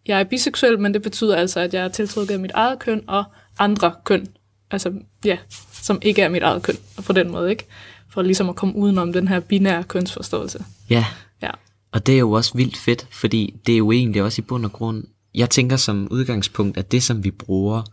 jeg 0.07 0.19
er 0.19 0.23
biseksuel, 0.23 0.79
men 0.79 0.93
det 0.93 1.01
betyder 1.01 1.35
altså, 1.35 1.59
at 1.59 1.73
jeg 1.73 1.83
er 1.83 1.87
tiltrukket 1.87 2.33
af 2.33 2.39
mit 2.39 2.51
eget 2.53 2.79
køn 2.79 3.03
og 3.07 3.23
andre 3.59 3.93
køn. 4.03 4.27
Altså, 4.71 4.93
ja, 5.25 5.37
som 5.71 5.99
ikke 6.01 6.21
er 6.21 6.29
mit 6.29 6.43
eget 6.43 6.63
køn, 6.63 6.75
og 6.97 7.03
på 7.03 7.13
den 7.13 7.31
måde, 7.31 7.49
ikke? 7.49 7.65
For 8.09 8.21
ligesom 8.21 8.49
at 8.49 8.55
komme 8.55 8.75
udenom 8.75 9.13
den 9.13 9.27
her 9.27 9.39
binære 9.39 9.83
kønsforståelse. 9.83 10.65
Ja. 10.89 11.05
Ja. 11.41 11.49
Og 11.91 12.07
det 12.07 12.15
er 12.15 12.19
jo 12.19 12.31
også 12.31 12.51
vildt 12.55 12.77
fedt, 12.77 13.07
fordi 13.11 13.55
det 13.65 13.73
er 13.73 13.77
jo 13.77 13.91
egentlig 13.91 14.23
også 14.23 14.41
i 14.41 14.45
bund 14.45 14.65
og 14.65 14.73
grund, 14.73 15.03
jeg 15.35 15.49
tænker 15.49 15.75
som 15.75 16.07
udgangspunkt, 16.11 16.77
at 16.77 16.91
det 16.91 17.03
som 17.03 17.23
vi 17.23 17.31
bruger 17.31 17.83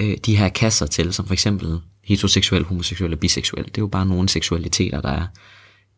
øh, 0.00 0.16
de 0.26 0.36
her 0.36 0.48
kasser 0.48 0.86
til, 0.86 1.12
som 1.12 1.26
for 1.26 1.32
eksempel 1.32 1.80
heteroseksuel, 2.08 2.64
homoseksuel 2.64 3.12
og 3.12 3.18
biseksuel, 3.18 3.64
det 3.64 3.78
er 3.78 3.82
jo 3.82 3.86
bare 3.86 4.06
nogle 4.06 4.28
seksualiteter, 4.28 5.00
der 5.00 5.08
er 5.08 5.26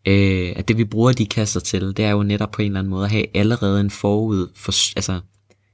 øh, 0.07 0.53
at 0.57 0.69
det 0.69 0.79
vi 0.79 0.85
bruger 0.85 1.13
de 1.13 1.27
kasser 1.27 1.61
til, 1.61 1.97
det 1.97 2.05
er 2.05 2.11
jo 2.11 2.23
netop 2.23 2.51
på 2.51 2.63
en 2.63 2.67
eller 2.67 2.79
anden 2.79 2.91
måde 2.91 3.05
at 3.05 3.11
have 3.11 3.27
allerede 3.35 3.81
en 3.81 3.91
forud, 3.91 4.49
for, 4.57 4.73
altså 4.97 5.21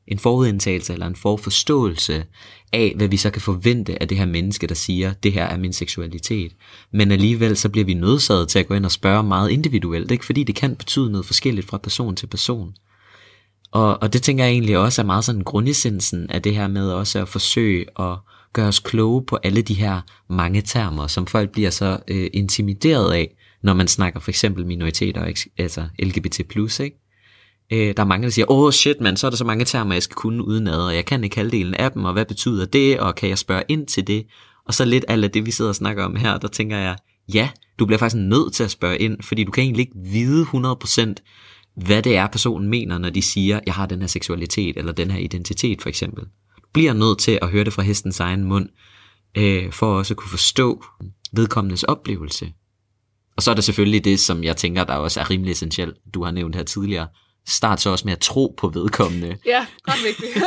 en 0.08 0.18
forudindtagelse 0.18 0.92
eller 0.92 1.06
en 1.06 1.16
forforståelse 1.16 2.24
af, 2.72 2.92
hvad 2.96 3.08
vi 3.08 3.16
så 3.16 3.30
kan 3.30 3.42
forvente 3.42 4.02
af 4.02 4.08
det 4.08 4.18
her 4.18 4.26
menneske, 4.26 4.66
der 4.66 4.74
siger, 4.74 5.12
det 5.12 5.32
her 5.32 5.44
er 5.44 5.58
min 5.58 5.72
seksualitet. 5.72 6.52
Men 6.92 7.12
alligevel 7.12 7.56
så 7.56 7.68
bliver 7.68 7.84
vi 7.84 7.94
nødsaget 7.94 8.48
til 8.48 8.58
at 8.58 8.66
gå 8.66 8.74
ind 8.74 8.84
og 8.84 8.92
spørge 8.92 9.22
meget 9.22 9.50
individuelt, 9.50 10.10
ikke? 10.10 10.24
fordi 10.24 10.44
det 10.44 10.54
kan 10.54 10.76
betyde 10.76 11.10
noget 11.10 11.26
forskelligt 11.26 11.66
fra 11.66 11.78
person 11.78 12.16
til 12.16 12.26
person. 12.26 12.74
Og, 13.76 14.02
og 14.02 14.12
det 14.12 14.22
tænker 14.22 14.44
jeg 14.44 14.52
egentlig 14.52 14.78
også 14.78 15.02
er 15.02 15.06
meget 15.06 15.24
sådan 15.24 15.44
grundessensen 15.44 16.30
af 16.30 16.42
det 16.42 16.54
her 16.54 16.68
med 16.68 16.90
også 16.90 17.18
at 17.18 17.28
forsøge 17.28 18.00
at 18.00 18.18
gøre 18.52 18.68
os 18.68 18.78
kloge 18.78 19.24
på 19.26 19.38
alle 19.42 19.62
de 19.62 19.74
her 19.74 20.00
mange 20.30 20.62
termer, 20.62 21.06
som 21.06 21.26
folk 21.26 21.50
bliver 21.50 21.70
så 21.70 21.98
øh, 22.08 22.30
intimideret 22.32 23.12
af, 23.12 23.36
når 23.62 23.74
man 23.74 23.88
snakker 23.88 24.20
for 24.20 24.30
eksempel 24.30 24.66
minoriteter, 24.66 25.32
altså 25.58 25.88
LGBT+, 25.98 26.38
ikke? 26.80 26.96
Øh, 27.72 27.94
der 27.96 28.02
er 28.02 28.04
mange, 28.04 28.24
der 28.24 28.30
siger, 28.30 28.50
åh 28.50 28.64
oh, 28.64 28.72
shit 28.72 29.00
man, 29.00 29.16
så 29.16 29.26
er 29.26 29.30
der 29.30 29.36
så 29.36 29.44
mange 29.44 29.64
termer, 29.64 29.94
jeg 29.94 30.02
skal 30.02 30.14
kunne 30.14 30.44
udenad, 30.44 30.80
og 30.80 30.94
jeg 30.94 31.04
kan 31.04 31.24
ikke 31.24 31.36
halvdelen 31.36 31.74
af 31.74 31.92
dem, 31.92 32.04
og 32.04 32.12
hvad 32.12 32.24
betyder 32.24 32.66
det, 32.66 33.00
og 33.00 33.14
kan 33.14 33.28
jeg 33.28 33.38
spørge 33.38 33.62
ind 33.68 33.86
til 33.86 34.06
det? 34.06 34.26
Og 34.66 34.74
så 34.74 34.84
lidt 34.84 35.04
af 35.08 35.30
det, 35.30 35.46
vi 35.46 35.50
sidder 35.50 35.68
og 35.68 35.74
snakker 35.74 36.04
om 36.04 36.16
her, 36.16 36.38
der 36.38 36.48
tænker 36.48 36.76
jeg, 36.76 36.96
ja, 37.34 37.48
du 37.78 37.86
bliver 37.86 37.98
faktisk 37.98 38.22
nødt 38.22 38.52
til 38.54 38.64
at 38.64 38.70
spørge 38.70 38.98
ind, 38.98 39.22
fordi 39.22 39.44
du 39.44 39.50
kan 39.50 39.64
egentlig 39.64 39.80
ikke 39.80 39.98
vide 40.12 40.42
100% 40.42 41.14
hvad 41.76 42.02
det 42.02 42.16
er, 42.16 42.26
personen 42.26 42.68
mener, 42.68 42.98
når 42.98 43.10
de 43.10 43.22
siger, 43.22 43.60
jeg 43.66 43.74
har 43.74 43.86
den 43.86 44.00
her 44.00 44.06
seksualitet, 44.06 44.76
eller 44.76 44.92
den 44.92 45.10
her 45.10 45.18
identitet 45.18 45.82
for 45.82 45.88
eksempel. 45.88 46.24
Du 46.56 46.68
bliver 46.72 46.92
nødt 46.92 47.18
til 47.18 47.38
at 47.42 47.50
høre 47.50 47.64
det 47.64 47.72
fra 47.72 47.82
hestens 47.82 48.20
egen 48.20 48.44
mund, 48.44 48.68
øh, 49.36 49.72
for 49.72 49.98
også 49.98 50.14
at 50.14 50.18
kunne 50.18 50.30
forstå 50.30 50.84
vedkommendes 51.32 51.82
oplevelse. 51.82 52.52
Og 53.36 53.42
så 53.42 53.50
er 53.50 53.54
der 53.54 53.62
selvfølgelig 53.62 54.04
det, 54.04 54.20
som 54.20 54.44
jeg 54.44 54.56
tænker, 54.56 54.84
der 54.84 54.94
også 54.94 55.20
er 55.20 55.30
rimelig 55.30 55.52
essentielt, 55.52 55.96
du 56.14 56.24
har 56.24 56.30
nævnt 56.30 56.56
her 56.56 56.62
tidligere. 56.62 57.08
Start 57.48 57.80
så 57.80 57.90
også 57.90 58.04
med 58.04 58.12
at 58.12 58.18
tro 58.18 58.54
på 58.58 58.68
vedkommende. 58.68 59.36
Ja, 59.46 59.66
ret 59.88 60.04
vigtigt. 60.04 60.44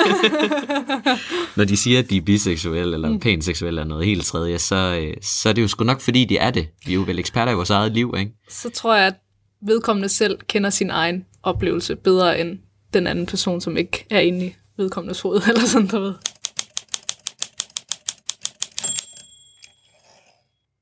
Når 1.58 1.66
de 1.66 1.78
siger, 1.78 2.00
at 2.00 2.10
de 2.10 2.18
er 2.18 2.22
biseksuelle 2.22 2.94
eller 2.94 3.10
mm. 3.10 3.20
panseksuelle 3.20 3.82
eller 3.82 3.90
noget 3.90 4.06
helt 4.06 4.26
tredje, 4.26 4.60
så, 4.60 5.00
øh, 5.02 5.14
så 5.22 5.50
er 5.50 5.54
det 5.54 5.62
jo 5.62 5.68
sgu 5.68 5.84
nok, 5.84 6.02
fordi 6.02 6.26
de 6.26 6.38
er 6.38 6.52
det. 6.52 6.68
Vi 6.86 6.92
er 6.92 6.96
jo 6.96 7.02
vel 7.02 7.20
eksperter 7.20 7.52
i 7.52 7.56
vores 7.56 7.70
eget 7.70 7.92
liv, 7.92 8.14
ikke? 8.18 8.32
Så 8.50 8.70
tror 8.70 8.96
jeg, 8.96 9.08
at 9.08 9.16
vedkommende 9.62 10.10
selv 10.10 10.40
kender 10.48 10.70
sin 10.70 10.90
egen 10.90 11.26
oplevelse 11.44 11.96
bedre 11.96 12.42
end 12.42 12.60
den 12.94 13.08
anden 13.08 13.26
person, 13.26 13.62
som 13.62 13.78
ikke 13.78 14.06
er 14.10 14.20
inde 14.20 14.46
i 14.46 14.56
vedkommendes 14.78 15.22
hoved, 15.22 15.42
eller 15.48 15.66
sådan, 15.66 15.88
der 15.88 16.00
ved. 16.00 16.14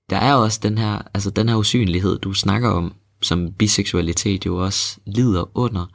Der 0.09 0.17
er 0.17 0.33
også 0.33 0.59
den 0.63 0.77
her, 0.77 1.01
altså 1.13 1.29
den 1.29 1.49
her 1.49 1.55
usynlighed, 1.55 2.19
du 2.19 2.33
snakker 2.33 2.69
om, 2.69 2.93
som 3.21 3.53
biseksualitet 3.53 4.45
jo 4.45 4.57
også 4.57 4.97
lider 5.05 5.57
under. 5.57 5.85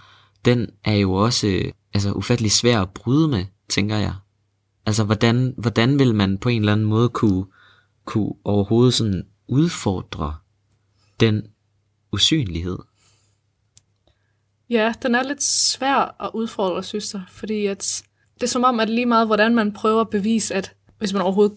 Den 0.45 0.71
er 0.85 0.95
jo 0.95 1.13
også 1.13 1.47
øh, 1.47 1.73
altså, 1.95 2.13
ufattelig 2.13 2.53
svær 2.53 2.81
at 2.81 2.91
bryde 2.91 3.29
med, 3.29 3.45
tænker 3.69 3.97
jeg. 3.97 4.15
Altså, 4.87 5.05
hvordan, 5.05 5.55
hvordan 5.59 5.99
vil 5.99 6.15
man 6.15 6.39
på 6.39 6.49
en 6.49 6.63
eller 6.63 6.73
anden 6.73 6.87
måde 6.87 7.09
kunne, 7.09 7.45
kunne 8.05 8.33
overhovedet 8.45 8.95
sådan 8.95 9.27
udfordre 9.49 10.35
den 11.21 11.43
usynlighed? 12.13 12.79
Ja, 14.71 14.93
den 15.03 15.15
er 15.15 15.23
lidt 15.23 15.43
svær 15.43 16.23
at 16.25 16.31
udfordre, 16.35 16.83
synes 16.83 17.15
jeg, 17.15 17.23
fordi 17.29 17.67
at 17.67 18.03
det 18.35 18.43
er 18.43 18.47
som 18.47 18.65
om, 18.65 18.81
at 18.81 18.91
lige 18.91 19.07
meget, 19.07 19.27
hvordan 19.27 19.55
man 19.55 19.73
prøver 19.73 20.01
at 20.01 20.11
bevise, 20.11 20.55
at 20.55 20.73
hvis 20.99 21.13
man 21.13 21.23
overhovedet 21.23 21.57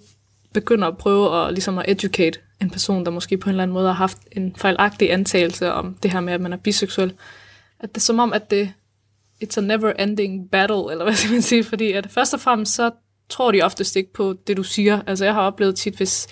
begynder 0.53 0.87
at 0.87 0.97
prøve 0.97 1.45
at, 1.45 1.53
ligesom 1.53 1.77
at 1.77 1.85
educate 1.87 2.39
en 2.61 2.69
person, 2.69 3.05
der 3.05 3.11
måske 3.11 3.37
på 3.37 3.49
en 3.49 3.51
eller 3.51 3.63
anden 3.63 3.73
måde 3.73 3.87
har 3.87 3.93
haft 3.93 4.17
en 4.31 4.55
fejlagtig 4.55 5.13
antagelse 5.13 5.71
om 5.71 5.97
det 6.03 6.11
her 6.11 6.19
med, 6.19 6.33
at 6.33 6.41
man 6.41 6.53
er 6.53 6.57
biseksuel, 6.57 7.13
at 7.79 7.89
det 7.89 7.97
er 7.97 8.05
som 8.05 8.19
om, 8.19 8.33
at 8.33 8.51
det 8.51 8.73
it's 9.43 9.57
a 9.57 9.61
never-ending 9.61 10.49
battle, 10.51 10.91
eller 10.91 11.03
hvad 11.03 11.13
skal 11.13 11.31
man 11.31 11.41
sige, 11.41 11.63
fordi 11.63 11.91
at 11.91 12.11
først 12.11 12.33
og 12.33 12.39
fremmest, 12.39 12.75
så 12.75 12.91
tror 13.29 13.51
de 13.51 13.61
oftest 13.61 13.95
ikke 13.95 14.13
på 14.13 14.35
det, 14.47 14.57
du 14.57 14.63
siger. 14.63 15.01
Altså 15.07 15.25
jeg 15.25 15.33
har 15.33 15.41
oplevet 15.41 15.75
tit, 15.75 15.95
hvis 15.95 16.27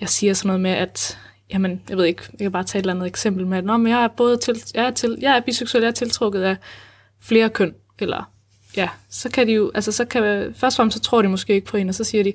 jeg 0.00 0.08
siger 0.08 0.34
sådan 0.34 0.46
noget 0.46 0.60
med, 0.60 0.70
at 0.70 1.18
jamen, 1.54 1.82
jeg 1.88 1.96
ved 1.96 2.04
ikke, 2.04 2.22
jeg 2.32 2.38
kan 2.38 2.52
bare 2.52 2.64
tage 2.64 2.80
et 2.80 2.82
eller 2.82 2.94
andet 2.94 3.06
eksempel 3.06 3.46
med, 3.46 3.58
at 3.58 3.64
men 3.64 3.86
jeg 3.86 4.04
er 4.04 4.08
både 4.08 4.36
til, 4.36 4.62
jeg 4.74 4.84
er, 4.84 4.90
til, 4.90 5.18
jeg 5.20 5.36
er 5.36 5.40
biseksuel, 5.40 5.82
jeg 5.82 5.88
er 5.88 5.92
tiltrukket 5.92 6.42
af 6.42 6.56
flere 7.20 7.50
køn, 7.50 7.74
eller 7.98 8.30
ja, 8.76 8.88
så 9.10 9.30
kan 9.30 9.46
de 9.46 9.52
jo, 9.52 9.70
altså 9.74 9.92
så 9.92 10.04
kan, 10.04 10.22
først 10.54 10.74
og 10.74 10.76
fremmest 10.76 10.96
så 10.96 11.02
tror 11.02 11.22
de 11.22 11.28
måske 11.28 11.54
ikke 11.54 11.66
på 11.66 11.76
en, 11.76 11.88
og 11.88 11.94
så 11.94 12.04
siger 12.04 12.24
de, 12.24 12.32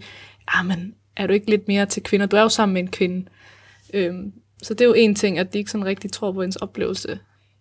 ja, 0.54 0.60
ah, 0.60 0.66
men 0.66 0.94
er 1.16 1.28
du 1.28 1.34
ikke 1.34 1.50
lidt 1.50 1.68
mere 1.68 1.86
til 1.86 2.04
kvinder? 2.04 2.26
Du 2.26 2.38
er 2.38 2.42
jo 2.42 2.50
sammen 2.50 2.74
med 2.74 2.82
en 2.82 2.92
kvinde. 2.92 3.26
Øhm, 3.94 4.34
så 4.64 4.74
det 4.74 4.82
er 4.82 4.86
jo 4.86 4.94
en 4.94 5.16
ting, 5.16 5.40
at 5.40 5.54
de 5.54 5.58
ikke 5.58 5.72
sådan 5.72 5.86
rigtig 5.86 6.12
tror 6.12 6.32
på 6.32 6.42
ens 6.42 6.56
oplevelse. 6.56 7.20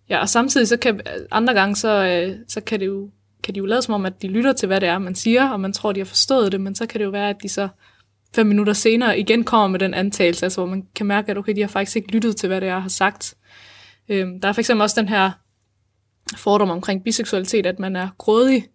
Ja, 0.08 0.18
og 0.18 0.28
samtidig 0.28 0.68
så 0.68 0.76
kan 0.76 1.00
andre 1.30 1.54
gange, 1.54 1.76
så, 1.76 2.04
øh, 2.06 2.36
så 2.48 2.60
kan, 2.60 2.80
det 2.80 2.86
jo, 2.86 3.10
kan 3.42 3.54
de 3.54 3.58
jo 3.58 3.66
lade 3.66 3.82
som 3.82 3.94
om, 3.94 4.06
at 4.06 4.22
de 4.22 4.28
lytter 4.28 4.52
til, 4.52 4.66
hvad 4.66 4.80
det 4.80 4.88
er, 4.88 4.98
man 4.98 5.14
siger, 5.14 5.48
og 5.48 5.60
man 5.60 5.72
tror, 5.72 5.92
de 5.92 6.00
har 6.00 6.04
forstået 6.04 6.52
det, 6.52 6.60
men 6.60 6.74
så 6.74 6.86
kan 6.86 6.98
det 6.98 7.04
jo 7.04 7.10
være, 7.10 7.30
at 7.30 7.42
de 7.42 7.48
så 7.48 7.68
fem 8.34 8.46
minutter 8.46 8.72
senere 8.72 9.18
igen 9.18 9.44
kommer 9.44 9.68
med 9.68 9.78
den 9.78 9.94
antagelse, 9.94 10.46
altså 10.46 10.60
hvor 10.60 10.70
man 10.70 10.86
kan 10.94 11.06
mærke, 11.06 11.30
at 11.30 11.38
okay, 11.38 11.56
de 11.56 11.60
har 11.60 11.68
faktisk 11.68 11.96
ikke 11.96 12.12
lyttet 12.12 12.36
til, 12.36 12.46
hvad 12.46 12.60
det 12.60 12.68
er, 12.68 12.72
jeg 12.72 12.82
har 12.82 12.88
sagt. 12.88 13.34
Øhm, 14.08 14.40
der 14.40 14.48
er 14.48 14.52
for 14.52 14.60
eksempel 14.60 14.82
også 14.82 15.00
den 15.00 15.08
her 15.08 15.30
fordom 16.36 16.70
omkring 16.70 17.04
biseksualitet, 17.04 17.66
at 17.66 17.78
man 17.78 17.96
er 17.96 18.08
grådig, 18.18 18.66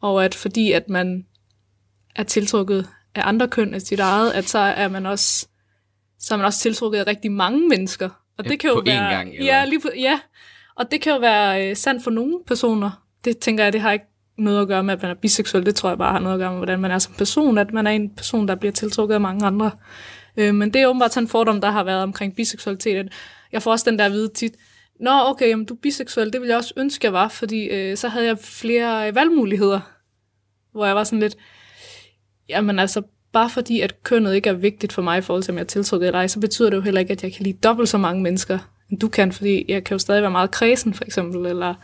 og 0.00 0.24
at 0.24 0.34
fordi 0.34 0.72
at 0.72 0.88
man 0.88 1.26
er 2.16 2.22
tiltrukket 2.22 2.88
af 3.14 3.22
andre 3.24 3.48
køn 3.48 3.74
af 3.74 3.82
sit 3.82 4.00
eget, 4.00 4.32
at 4.32 4.48
så 4.48 4.58
er 4.58 4.88
man 4.88 5.06
også, 5.06 5.48
så 6.18 6.34
er 6.34 6.38
man 6.38 6.46
også 6.46 6.60
tiltrukket 6.60 6.98
af 6.98 7.06
rigtig 7.06 7.32
mange 7.32 7.68
mennesker. 7.68 8.08
Og 8.38 8.44
det 8.44 8.60
kan 8.60 8.70
jo 8.70 8.74
på 8.74 8.82
være, 8.86 9.10
én 9.10 9.14
gang, 9.14 9.34
eller? 9.34 9.44
Ja, 9.44 9.64
lige 9.64 9.80
på, 9.80 9.88
ja, 9.96 10.20
og 10.76 10.90
det 10.90 11.00
kan 11.00 11.12
jo 11.12 11.18
være 11.18 11.70
øh, 11.70 11.76
sandt 11.76 12.04
for 12.04 12.10
nogle 12.10 12.38
personer. 12.46 13.04
Det 13.24 13.38
tænker 13.38 13.64
jeg, 13.64 13.72
det 13.72 13.80
har 13.80 13.92
ikke 13.92 14.06
noget 14.38 14.62
at 14.62 14.68
gøre 14.68 14.82
med, 14.82 14.94
at 14.94 15.02
man 15.02 15.10
er 15.10 15.14
biseksuel. 15.14 15.66
Det 15.66 15.74
tror 15.74 15.88
jeg 15.88 15.98
bare 15.98 16.12
har 16.12 16.18
noget 16.18 16.34
at 16.34 16.38
gøre 16.38 16.50
med, 16.50 16.58
hvordan 16.58 16.80
man 16.80 16.90
er 16.90 16.98
som 16.98 17.14
person. 17.14 17.58
At 17.58 17.72
man 17.72 17.86
er 17.86 17.90
en 17.90 18.10
person, 18.10 18.48
der 18.48 18.54
bliver 18.54 18.72
tiltrukket 18.72 19.14
af 19.14 19.20
mange 19.20 19.46
andre. 19.46 19.70
Øh, 20.36 20.54
men 20.54 20.72
det 20.72 20.82
er 20.82 20.86
åbenbart 20.86 21.14
sådan 21.14 21.24
en 21.24 21.28
fordom, 21.28 21.60
der 21.60 21.70
har 21.70 21.84
været 21.84 22.02
omkring 22.02 22.34
biseksualitet. 22.36 23.12
Jeg 23.52 23.62
får 23.62 23.70
også 23.70 23.90
den 23.90 23.98
der 23.98 24.08
vide 24.08 24.28
tit, 24.28 24.54
Nå, 25.00 25.10
okay, 25.10 25.48
jamen, 25.48 25.64
du 25.64 25.74
er 25.74 25.78
biseksuel, 25.78 26.32
det 26.32 26.40
ville 26.40 26.50
jeg 26.50 26.56
også 26.56 26.74
ønske, 26.76 27.04
jeg 27.04 27.12
var, 27.12 27.28
fordi 27.28 27.64
øh, 27.64 27.96
så 27.96 28.08
havde 28.08 28.26
jeg 28.26 28.38
flere 28.38 29.08
øh, 29.08 29.14
valgmuligheder. 29.14 29.80
Hvor 30.72 30.86
jeg 30.86 30.96
var 30.96 31.04
sådan 31.04 31.20
lidt, 31.20 31.36
jamen 32.48 32.78
altså, 32.78 33.02
bare 33.32 33.50
fordi 33.50 33.80
at 33.80 34.02
kønnet 34.02 34.34
ikke 34.34 34.48
er 34.48 34.54
vigtigt 34.54 34.92
for 34.92 35.02
mig 35.02 35.18
i 35.18 35.20
forhold 35.20 35.42
til, 35.42 35.52
om 35.52 35.56
jeg 35.56 35.62
er 35.62 35.66
tiltrukket 35.66 36.06
eller 36.06 36.18
ej, 36.18 36.26
så 36.26 36.40
betyder 36.40 36.70
det 36.70 36.76
jo 36.76 36.82
heller 36.82 37.00
ikke, 37.00 37.12
at 37.12 37.24
jeg 37.24 37.32
kan 37.32 37.44
lide 37.44 37.58
dobbelt 37.62 37.88
så 37.88 37.98
mange 37.98 38.22
mennesker, 38.22 38.58
end 38.90 39.00
du 39.00 39.08
kan, 39.08 39.32
fordi 39.32 39.64
jeg 39.68 39.84
kan 39.84 39.94
jo 39.94 39.98
stadig 39.98 40.22
være 40.22 40.30
meget 40.30 40.50
kredsen, 40.50 40.94
for 40.94 41.04
eksempel, 41.04 41.46
eller 41.46 41.74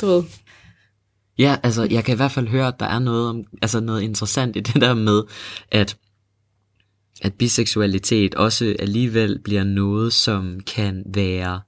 du 0.00 0.06
ved. 0.06 0.22
Ja, 1.38 1.56
altså 1.62 1.86
jeg 1.90 2.04
kan 2.04 2.14
i 2.14 2.16
hvert 2.16 2.32
fald 2.32 2.48
høre, 2.48 2.68
at 2.68 2.80
der 2.80 2.86
er 2.86 2.98
noget, 2.98 3.28
om, 3.28 3.44
altså 3.62 3.80
noget 3.80 4.02
interessant 4.02 4.56
i 4.56 4.60
det 4.60 4.80
der 4.80 4.94
med, 4.94 5.22
at, 5.70 5.96
at 7.22 7.34
biseksualitet 7.34 8.34
også 8.34 8.76
alligevel 8.78 9.38
bliver 9.44 9.64
noget, 9.64 10.12
som 10.12 10.60
kan 10.66 11.02
være 11.14 11.60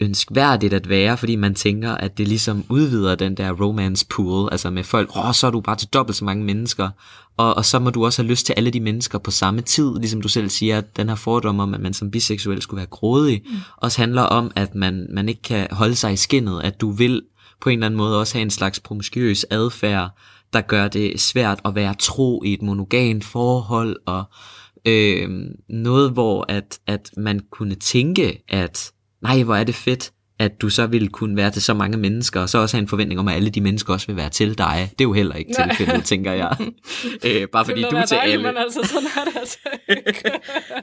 ønskværdigt 0.00 0.74
at 0.74 0.88
være, 0.88 1.16
fordi 1.16 1.36
man 1.36 1.54
tænker, 1.54 1.92
at 1.92 2.18
det 2.18 2.28
ligesom 2.28 2.64
udvider 2.68 3.14
den 3.14 3.34
der 3.34 3.52
romance 3.52 4.06
pool, 4.06 4.48
altså 4.52 4.70
med 4.70 4.84
folk, 4.84 5.16
åh, 5.16 5.32
så 5.32 5.46
er 5.46 5.50
du 5.50 5.60
bare 5.60 5.76
til 5.76 5.88
dobbelt 5.88 6.16
så 6.16 6.24
mange 6.24 6.44
mennesker, 6.44 6.90
og, 7.36 7.56
og 7.56 7.64
så 7.64 7.78
må 7.78 7.90
du 7.90 8.04
også 8.04 8.22
have 8.22 8.30
lyst 8.30 8.46
til 8.46 8.54
alle 8.56 8.70
de 8.70 8.80
mennesker 8.80 9.18
på 9.18 9.30
samme 9.30 9.60
tid, 9.60 9.98
ligesom 9.98 10.22
du 10.22 10.28
selv 10.28 10.48
siger, 10.48 10.78
at 10.78 10.96
den 10.96 11.08
her 11.08 11.16
fordom 11.16 11.60
om, 11.60 11.74
at 11.74 11.80
man 11.80 11.94
som 11.94 12.10
biseksuel 12.10 12.62
skulle 12.62 12.78
være 12.78 12.86
grådig, 12.86 13.42
mm. 13.46 13.56
også 13.76 14.00
handler 14.00 14.22
om, 14.22 14.50
at 14.56 14.74
man, 14.74 15.06
man 15.10 15.28
ikke 15.28 15.42
kan 15.42 15.68
holde 15.70 15.94
sig 15.94 16.12
i 16.12 16.16
skinnet, 16.16 16.60
at 16.62 16.80
du 16.80 16.90
vil 16.90 17.22
på 17.64 17.70
en 17.70 17.78
eller 17.78 17.86
anden 17.86 17.98
måde 17.98 18.20
også 18.20 18.34
have 18.34 18.42
en 18.42 18.50
slags 18.50 18.80
promiskuøs 18.80 19.46
adfærd, 19.50 20.10
der 20.52 20.60
gør 20.60 20.88
det 20.88 21.20
svært 21.20 21.60
at 21.64 21.74
være 21.74 21.94
tro 21.98 22.42
i 22.44 22.52
et 22.52 22.62
monogant 22.62 23.24
forhold, 23.24 23.96
og 24.06 24.24
øh, 24.84 25.28
noget, 25.68 26.10
hvor 26.10 26.44
at, 26.48 26.78
at 26.86 27.10
man 27.16 27.40
kunne 27.50 27.74
tænke, 27.74 28.42
at 28.48 28.92
nej, 29.22 29.42
hvor 29.42 29.54
er 29.54 29.64
det 29.64 29.74
fedt, 29.74 30.12
at 30.38 30.60
du 30.60 30.68
så 30.68 30.86
ville 30.86 31.08
kunne 31.08 31.36
være 31.36 31.50
til 31.50 31.62
så 31.62 31.74
mange 31.74 31.98
mennesker, 31.98 32.40
og 32.40 32.48
så 32.48 32.58
også 32.58 32.76
have 32.76 32.82
en 32.82 32.88
forventning 32.88 33.20
om, 33.20 33.28
at 33.28 33.34
alle 33.34 33.50
de 33.50 33.60
mennesker 33.60 33.92
også 33.92 34.06
vil 34.06 34.16
være 34.16 34.28
til 34.28 34.58
dig. 34.58 34.90
Det 34.90 35.00
er 35.00 35.08
jo 35.08 35.12
heller 35.12 35.34
ikke 35.34 35.52
tilfældet, 35.52 36.04
tænker 36.04 36.32
jeg. 36.32 36.56
øh, 37.26 37.48
bare 37.48 37.64
fordi 37.64 37.82
du 37.82 37.96
er 37.96 38.06
til 38.06 38.14
alle. 38.14 38.42
Men 38.42 38.56
altså, 38.56 38.80
sådan 38.84 39.08
er 39.16 39.24
det 39.24 39.38
altså 39.38 39.58
ikke. 39.88 40.30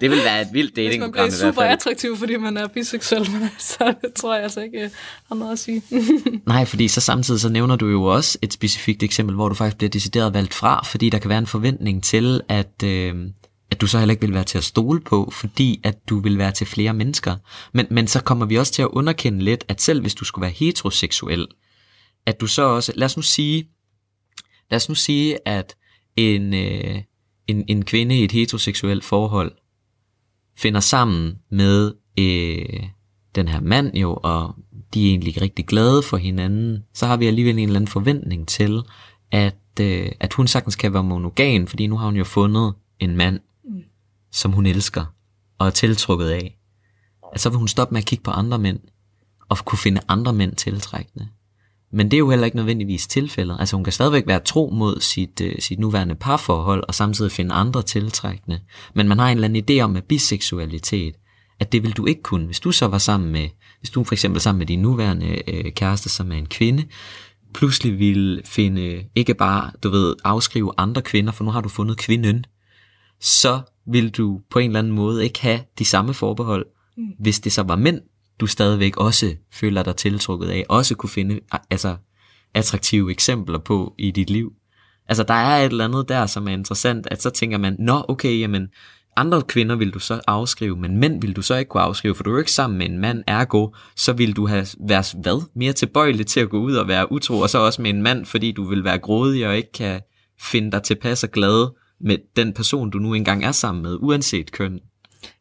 det 0.01 0.11
vil 0.11 0.19
være 0.25 0.41
et 0.41 0.47
vildt 0.53 0.75
datingprogram 0.75 1.25
i 1.25 1.29
hvert 1.29 1.39
fald. 1.39 1.53
super 1.53 1.61
attraktiv, 1.61 2.17
fordi 2.17 2.37
man 2.37 2.57
er 2.57 2.67
biseksuel, 2.67 3.31
men 3.31 3.49
så 3.59 3.93
det 4.01 4.13
tror 4.13 4.33
jeg 4.33 4.43
altså 4.43 4.61
ikke 4.61 4.89
har 5.27 5.35
noget 5.35 5.51
at 5.51 5.59
sige. 5.59 5.81
Nej, 6.47 6.65
fordi 6.65 6.87
så 6.87 7.01
samtidig 7.01 7.41
så 7.41 7.49
nævner 7.49 7.75
du 7.75 7.87
jo 7.87 8.03
også 8.03 8.37
et 8.41 8.53
specifikt 8.53 9.03
eksempel, 9.03 9.35
hvor 9.35 9.49
du 9.49 9.55
faktisk 9.55 9.77
bliver 9.77 9.89
decideret 9.89 10.33
valgt 10.33 10.53
fra, 10.53 10.83
fordi 10.85 11.09
der 11.09 11.17
kan 11.19 11.29
være 11.29 11.39
en 11.39 11.47
forventning 11.47 12.03
til, 12.03 12.41
at... 12.49 12.83
Øh, 12.83 13.15
at 13.71 13.81
du 13.81 13.87
så 13.87 13.99
heller 13.99 14.11
ikke 14.11 14.25
vil 14.25 14.33
være 14.33 14.43
til 14.43 14.57
at 14.57 14.63
stole 14.63 15.01
på, 15.01 15.29
fordi 15.33 15.81
at 15.83 16.09
du 16.09 16.19
vil 16.19 16.37
være 16.37 16.51
til 16.51 16.67
flere 16.67 16.93
mennesker. 16.93 17.35
Men, 17.73 17.87
men 17.91 18.07
så 18.07 18.23
kommer 18.23 18.45
vi 18.45 18.57
også 18.57 18.73
til 18.73 18.81
at 18.81 18.87
underkende 18.87 19.43
lidt, 19.43 19.65
at 19.67 19.81
selv 19.81 20.01
hvis 20.01 20.15
du 20.15 20.25
skulle 20.25 20.43
være 20.43 20.51
heteroseksuel, 20.51 21.47
at 22.25 22.41
du 22.41 22.47
så 22.47 22.61
også, 22.61 22.93
lad 22.95 23.05
os 23.05 23.17
nu 23.17 23.23
sige, 23.23 23.67
lad 24.71 24.75
os 24.75 24.89
nu 24.89 24.95
sige, 24.95 25.47
at 25.47 25.75
en, 26.15 26.53
øh, 26.53 27.01
en, 27.47 27.65
en 27.67 27.85
kvinde 27.85 28.19
i 28.19 28.23
et 28.23 28.31
heteroseksuelt 28.31 29.03
forhold 29.03 29.51
finder 30.57 30.79
sammen 30.79 31.37
med 31.51 31.93
øh, 32.19 32.83
den 33.35 33.47
her 33.47 33.61
mand 33.61 33.95
jo, 33.95 34.19
og 34.23 34.55
de 34.93 35.05
er 35.05 35.09
egentlig 35.09 35.41
rigtig 35.41 35.65
glade 35.65 36.03
for 36.03 36.17
hinanden, 36.17 36.83
så 36.93 37.05
har 37.05 37.17
vi 37.17 37.27
alligevel 37.27 37.57
en 37.57 37.63
eller 37.63 37.75
anden 37.75 37.87
forventning 37.87 38.47
til, 38.47 38.81
at, 39.31 39.79
øh, 39.81 40.11
at 40.19 40.33
hun 40.33 40.47
sagtens 40.47 40.75
kan 40.75 40.93
være 40.93 41.03
monogam, 41.03 41.67
fordi 41.67 41.87
nu 41.87 41.97
har 41.97 42.05
hun 42.05 42.15
jo 42.15 42.23
fundet 42.23 42.73
en 42.99 43.15
mand, 43.15 43.39
som 44.31 44.51
hun 44.51 44.65
elsker 44.65 45.05
og 45.59 45.67
er 45.67 45.71
tiltrukket 45.71 46.29
af, 46.29 46.57
at 47.33 47.41
så 47.41 47.49
vil 47.49 47.57
hun 47.57 47.67
stoppe 47.67 47.93
med 47.93 48.01
at 48.01 48.05
kigge 48.05 48.23
på 48.23 48.31
andre 48.31 48.59
mænd 48.59 48.79
og 49.49 49.57
kunne 49.65 49.79
finde 49.79 50.01
andre 50.07 50.33
mænd 50.33 50.55
tiltrækkende. 50.55 51.27
Men 51.93 52.11
det 52.11 52.17
er 52.17 52.19
jo 52.19 52.29
heller 52.29 52.45
ikke 52.45 52.57
nødvendigvis 52.57 53.07
tilfældet. 53.07 53.57
Altså 53.59 53.75
hun 53.75 53.83
kan 53.83 53.93
stadigvæk 53.93 54.27
være 54.27 54.39
tro 54.39 54.69
mod 54.73 54.99
sit, 54.99 55.41
øh, 55.41 55.55
sit 55.59 55.79
nuværende 55.79 56.15
parforhold 56.15 56.83
og 56.87 56.95
samtidig 56.95 57.31
finde 57.31 57.53
andre 57.53 57.81
tiltrækkende. 57.81 58.59
Men 58.93 59.07
man 59.07 59.19
har 59.19 59.29
en 59.29 59.37
eller 59.37 59.47
anden 59.47 59.63
idé 59.69 59.81
om, 59.83 59.95
at 59.95 60.03
biseksualitet, 60.03 61.15
at 61.59 61.71
det 61.71 61.83
vil 61.83 61.91
du 61.91 62.05
ikke 62.05 62.21
kunne. 62.21 62.45
Hvis 62.45 62.59
du 62.59 62.71
så 62.71 62.87
var 62.87 62.97
sammen 62.97 63.31
med, 63.31 63.49
hvis 63.79 63.89
du 63.89 64.03
for 64.03 64.13
eksempel 64.15 64.41
sammen 64.41 64.59
med 64.59 64.67
din 64.67 64.81
nuværende 64.81 65.49
øh, 65.49 65.71
kæreste, 65.71 66.09
som 66.09 66.31
er 66.31 66.35
en 66.35 66.45
kvinde, 66.45 66.85
pludselig 67.53 67.99
vil 67.99 68.41
finde, 68.45 69.03
ikke 69.15 69.33
bare, 69.33 69.71
du 69.83 69.89
ved, 69.89 70.15
afskrive 70.23 70.73
andre 70.77 71.01
kvinder, 71.01 71.31
for 71.31 71.43
nu 71.43 71.51
har 71.51 71.61
du 71.61 71.69
fundet 71.69 71.97
kvinden, 71.97 72.45
så 73.19 73.61
vil 73.91 74.09
du 74.09 74.41
på 74.49 74.59
en 74.59 74.69
eller 74.69 74.79
anden 74.79 74.93
måde 74.93 75.23
ikke 75.23 75.41
have 75.41 75.59
de 75.79 75.85
samme 75.85 76.13
forbehold, 76.13 76.65
mm. 76.97 77.03
hvis 77.19 77.39
det 77.39 77.51
så 77.51 77.63
var 77.63 77.75
mænd, 77.75 78.01
du 78.39 78.47
stadigvæk 78.47 78.97
også 78.97 79.35
føler 79.51 79.83
dig 79.83 79.95
tiltrukket 79.95 80.47
af, 80.47 80.65
også 80.69 80.95
kunne 80.95 81.09
finde 81.09 81.39
altså, 81.69 81.95
attraktive 82.53 83.11
eksempler 83.11 83.59
på 83.59 83.95
i 83.97 84.11
dit 84.11 84.29
liv. 84.29 84.53
Altså 85.07 85.23
der 85.23 85.33
er 85.33 85.65
et 85.65 85.71
eller 85.71 85.85
andet 85.85 86.09
der, 86.09 86.25
som 86.25 86.47
er 86.47 86.51
interessant, 86.51 87.07
at 87.11 87.21
så 87.21 87.29
tænker 87.29 87.57
man, 87.57 87.75
nå 87.79 88.05
okay, 88.07 88.39
jamen 88.39 88.67
andre 89.15 89.41
kvinder 89.41 89.75
vil 89.75 89.93
du 89.93 89.99
så 89.99 90.21
afskrive, 90.27 90.77
men 90.77 90.97
mænd 90.97 91.21
vil 91.21 91.35
du 91.35 91.41
så 91.41 91.55
ikke 91.55 91.69
kunne 91.69 91.83
afskrive, 91.83 92.15
for 92.15 92.23
du 92.23 92.29
er 92.29 92.33
jo 92.33 92.39
ikke 92.39 92.51
sammen 92.51 92.77
med 92.77 92.85
en 92.85 92.99
mand, 92.99 93.23
ergo, 93.27 93.69
så 93.95 94.13
vil 94.13 94.35
du 94.35 94.47
have 94.47 94.67
været 94.79 95.15
hvad? 95.21 95.41
mere 95.55 95.73
tilbøjelig 95.73 96.27
til 96.27 96.39
at 96.39 96.49
gå 96.49 96.59
ud 96.59 96.75
og 96.75 96.87
være 96.87 97.11
utro, 97.11 97.39
og 97.39 97.49
så 97.49 97.57
også 97.57 97.81
med 97.81 97.89
en 97.89 98.01
mand, 98.01 98.25
fordi 98.25 98.51
du 98.51 98.63
vil 98.63 98.83
være 98.83 98.97
grådig 98.97 99.47
og 99.47 99.57
ikke 99.57 99.71
kan 99.71 100.01
finde 100.39 100.71
dig 100.71 100.83
tilpas 100.83 101.23
og 101.23 101.31
glad 101.31 101.67
med 102.03 102.17
den 102.35 102.53
person, 102.53 102.89
du 102.89 102.97
nu 102.97 103.13
engang 103.13 103.45
er 103.45 103.51
sammen 103.51 103.83
med, 103.83 103.97
uanset 103.99 104.51
køn. 104.51 104.79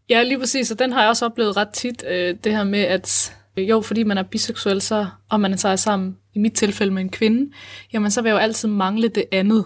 Ja, 0.08 0.22
lige 0.22 0.38
præcis, 0.38 0.70
og 0.70 0.78
den 0.78 0.92
har 0.92 1.00
jeg 1.00 1.08
også 1.08 1.24
oplevet 1.24 1.56
ret 1.56 1.68
tit, 1.68 2.04
øh, 2.10 2.34
det 2.44 2.52
her 2.52 2.64
med, 2.64 2.80
at 2.80 3.36
øh, 3.56 3.68
jo, 3.68 3.80
fordi 3.80 4.02
man 4.02 4.18
er 4.18 4.22
biseksuel, 4.22 4.80
så, 4.80 5.06
og 5.30 5.40
man 5.40 5.52
er 5.52 5.76
sammen, 5.76 6.16
i 6.34 6.38
mit 6.38 6.52
tilfælde 6.52 6.92
med 6.92 7.02
en 7.02 7.10
kvinde, 7.10 7.52
jamen 7.92 8.10
så 8.10 8.22
vil 8.22 8.28
jeg 8.28 8.34
jo 8.34 8.38
altid 8.38 8.68
mangle 8.68 9.08
det 9.08 9.24
andet. 9.32 9.64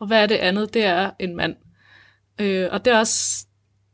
Og 0.00 0.06
hvad 0.06 0.22
er 0.22 0.26
det 0.26 0.34
andet? 0.34 0.74
Det 0.74 0.84
er 0.84 1.10
en 1.18 1.36
mand. 1.36 1.56
Øh, 2.40 2.68
og 2.70 2.84
det 2.84 2.92
er 2.92 2.98
også, 2.98 3.46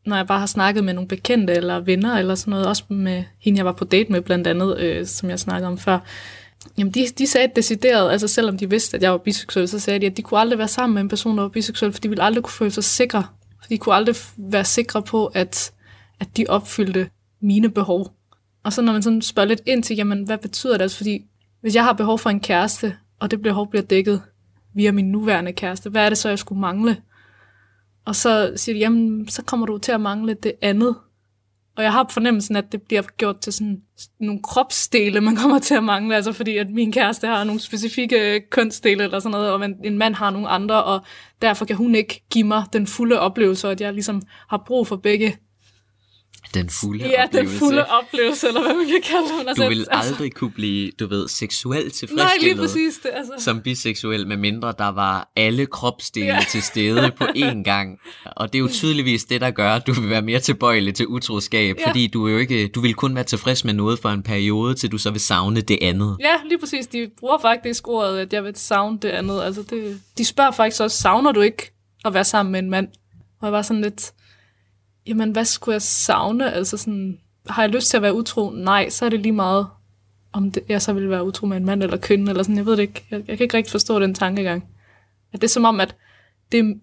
når 0.06 0.16
jeg 0.16 0.26
bare 0.26 0.38
har 0.38 0.46
snakket 0.46 0.84
med 0.84 0.94
nogle 0.94 1.08
bekendte 1.08 1.52
eller 1.52 1.80
venner 1.80 2.18
eller 2.18 2.34
sådan 2.34 2.50
noget, 2.50 2.66
også 2.66 2.84
med 2.88 3.24
hende, 3.38 3.58
jeg 3.58 3.66
var 3.66 3.72
på 3.72 3.84
date 3.84 4.12
med 4.12 4.20
blandt 4.20 4.46
andet, 4.46 4.78
øh, 4.78 5.06
som 5.06 5.30
jeg 5.30 5.38
snakkede 5.38 5.68
om 5.68 5.78
før, 5.78 5.98
Jamen, 6.78 6.92
de, 6.92 7.06
de 7.18 7.26
sagde 7.26 7.48
decideret, 7.56 8.12
altså 8.12 8.28
selvom 8.28 8.58
de 8.58 8.70
vidste, 8.70 8.96
at 8.96 9.02
jeg 9.02 9.12
var 9.12 9.18
biseksuel, 9.18 9.68
så 9.68 9.78
sagde 9.78 10.00
de, 10.00 10.06
at 10.06 10.16
de 10.16 10.22
kunne 10.22 10.40
aldrig 10.40 10.58
være 10.58 10.68
sammen 10.68 10.94
med 10.94 11.02
en 11.02 11.08
person, 11.08 11.36
der 11.36 11.42
var 11.42 11.48
biseksuel, 11.48 11.92
for 11.92 12.00
de 12.00 12.08
ville 12.08 12.24
aldrig 12.24 12.44
kunne 12.44 12.52
føle 12.52 12.70
sig 12.70 12.84
sikre. 12.84 13.26
For 13.60 13.68
de 13.68 13.78
kunne 13.78 13.94
aldrig 13.94 14.16
være 14.36 14.64
sikre 14.64 15.02
på, 15.02 15.26
at, 15.26 15.72
at 16.20 16.36
de 16.36 16.46
opfyldte 16.48 17.10
mine 17.40 17.70
behov. 17.70 18.12
Og 18.64 18.72
så 18.72 18.82
når 18.82 18.92
man 18.92 19.02
sådan 19.02 19.22
spørger 19.22 19.48
lidt 19.48 19.62
ind 19.66 19.82
til, 19.82 19.96
jamen, 19.96 20.24
hvad 20.24 20.38
betyder 20.38 20.72
det? 20.72 20.82
Altså, 20.82 20.96
fordi 20.96 21.24
hvis 21.60 21.74
jeg 21.74 21.84
har 21.84 21.92
behov 21.92 22.18
for 22.18 22.30
en 22.30 22.40
kæreste, 22.40 22.96
og 23.20 23.30
det 23.30 23.42
behov 23.42 23.70
bliver 23.70 23.82
dækket 23.82 24.22
via 24.74 24.92
min 24.92 25.10
nuværende 25.10 25.52
kæreste, 25.52 25.90
hvad 25.90 26.04
er 26.04 26.08
det 26.08 26.18
så, 26.18 26.28
jeg 26.28 26.38
skulle 26.38 26.60
mangle? 26.60 26.96
Og 28.04 28.16
så 28.16 28.52
siger 28.56 28.74
de, 28.74 28.80
jamen, 28.80 29.28
så 29.28 29.42
kommer 29.42 29.66
du 29.66 29.78
til 29.78 29.92
at 29.92 30.00
mangle 30.00 30.34
det 30.34 30.52
andet. 30.62 30.96
Og 31.76 31.82
jeg 31.82 31.92
har 31.92 32.06
fornemmelsen, 32.10 32.56
at 32.56 32.72
det 32.72 32.82
bliver 32.82 33.02
gjort 33.02 33.40
til 33.40 33.52
sådan 33.52 33.82
nogle 34.20 34.42
kropsdele, 34.42 35.20
man 35.20 35.36
kommer 35.36 35.58
til 35.58 35.74
at 35.74 35.84
mangle, 35.84 36.16
altså 36.16 36.32
fordi 36.32 36.56
at 36.56 36.70
min 36.70 36.92
kæreste 36.92 37.26
har 37.26 37.44
nogle 37.44 37.60
specifikke 37.60 38.34
øh, 38.34 38.40
kønsdele 38.50 39.04
eller 39.04 39.18
sådan 39.18 39.30
noget, 39.30 39.52
og 39.52 39.64
en 39.84 39.98
mand 39.98 40.14
har 40.14 40.30
nogle 40.30 40.48
andre, 40.48 40.84
og 40.84 41.00
derfor 41.42 41.64
kan 41.64 41.76
hun 41.76 41.94
ikke 41.94 42.22
give 42.30 42.44
mig 42.44 42.64
den 42.72 42.86
fulde 42.86 43.20
oplevelse, 43.20 43.68
at 43.68 43.80
jeg 43.80 43.92
ligesom 43.92 44.22
har 44.48 44.62
brug 44.66 44.86
for 44.86 44.96
begge 44.96 45.36
den 46.54 46.70
fulde 46.70 47.08
ja, 47.08 47.24
oplevelse. 47.24 47.52
den 47.52 47.58
fulde 47.58 47.86
oplevelse, 47.86 48.48
eller 48.48 48.62
hvad 48.62 48.74
man 48.74 48.86
kan 48.86 49.02
kalde 49.02 49.28
det. 49.28 49.48
Altså, 49.48 49.62
du 49.62 49.68
vil 49.68 49.86
aldrig 49.90 50.32
kunne 50.32 50.50
blive, 50.50 50.90
du 50.90 51.06
ved, 51.06 51.28
seksuelt 51.28 51.94
tilfredsstillet 51.94 52.16
nej, 52.16 52.48
lige 52.48 52.56
præcis 52.56 52.98
det, 53.02 53.10
altså. 53.14 53.32
som 53.38 53.60
biseksuel, 53.60 54.26
med 54.26 54.36
mindre 54.36 54.74
der 54.78 54.88
var 54.88 55.30
alle 55.36 55.66
kropsdele 55.66 56.26
ja. 56.26 56.44
til 56.50 56.62
stede 56.62 57.10
på 57.18 57.24
én 57.46 57.62
gang. 57.62 57.98
Og 58.24 58.52
det 58.52 58.58
er 58.58 58.60
jo 58.60 58.68
tydeligvis 58.68 59.24
det, 59.24 59.40
der 59.40 59.50
gør, 59.50 59.70
at 59.70 59.86
du 59.86 59.92
vil 59.92 60.10
være 60.10 60.22
mere 60.22 60.40
tilbøjelig 60.40 60.94
til 60.94 61.06
utroskab, 61.06 61.76
ja. 61.78 61.88
fordi 61.88 62.06
du 62.06 62.28
jo 62.28 62.38
ikke, 62.38 62.68
du 62.68 62.80
vil 62.80 62.94
kun 62.94 63.14
være 63.14 63.24
tilfreds 63.24 63.64
med 63.64 63.74
noget 63.74 63.98
for 63.98 64.08
en 64.08 64.22
periode, 64.22 64.74
til 64.74 64.92
du 64.92 64.98
så 64.98 65.10
vil 65.10 65.20
savne 65.20 65.60
det 65.60 65.78
andet. 65.82 66.16
Ja, 66.20 66.34
lige 66.48 66.58
præcis. 66.58 66.86
De 66.86 67.10
bruger 67.18 67.38
faktisk 67.38 67.88
ordet, 67.88 68.18
at 68.18 68.32
jeg 68.32 68.44
vil 68.44 68.56
savne 68.56 68.98
det 68.98 69.08
andet. 69.08 69.42
Altså 69.42 69.62
det, 69.70 70.00
de 70.18 70.24
spørger 70.24 70.50
faktisk 70.50 70.82
også, 70.82 70.96
savner 70.96 71.32
du 71.32 71.40
ikke 71.40 71.72
at 72.04 72.14
være 72.14 72.24
sammen 72.24 72.52
med 72.52 72.60
en 72.60 72.70
mand? 72.70 72.88
Og 73.40 73.46
jeg 73.46 73.52
var 73.52 73.62
sådan 73.62 73.82
lidt, 73.82 74.12
jamen 75.06 75.30
hvad 75.30 75.44
skulle 75.44 75.72
jeg 75.72 75.82
savne? 75.82 76.52
Altså 76.52 76.76
sådan, 76.76 77.18
har 77.48 77.62
jeg 77.62 77.70
lyst 77.70 77.90
til 77.90 77.96
at 77.96 78.02
være 78.02 78.14
utro? 78.14 78.50
Nej, 78.50 78.88
så 78.88 79.04
er 79.04 79.08
det 79.08 79.20
lige 79.20 79.32
meget, 79.32 79.66
om 80.32 80.50
det, 80.50 80.62
jeg 80.68 80.82
så 80.82 80.92
vil 80.92 81.10
være 81.10 81.24
utro 81.24 81.46
med 81.46 81.56
en 81.56 81.64
mand 81.64 81.82
eller 81.82 81.96
kvinde, 81.96 82.30
eller 82.30 82.42
sådan, 82.42 82.56
jeg 82.56 82.66
ved 82.66 82.76
det 82.76 82.82
ikke. 82.82 83.04
Jeg, 83.10 83.18
jeg 83.28 83.36
kan 83.36 83.44
ikke 83.44 83.56
rigtig 83.56 83.70
forstå 83.70 84.00
den 84.00 84.14
tankegang. 84.14 84.68
At 85.32 85.40
det 85.40 85.48
er 85.48 85.52
som 85.52 85.64
om, 85.64 85.80
at 85.80 85.96
det 86.52 86.80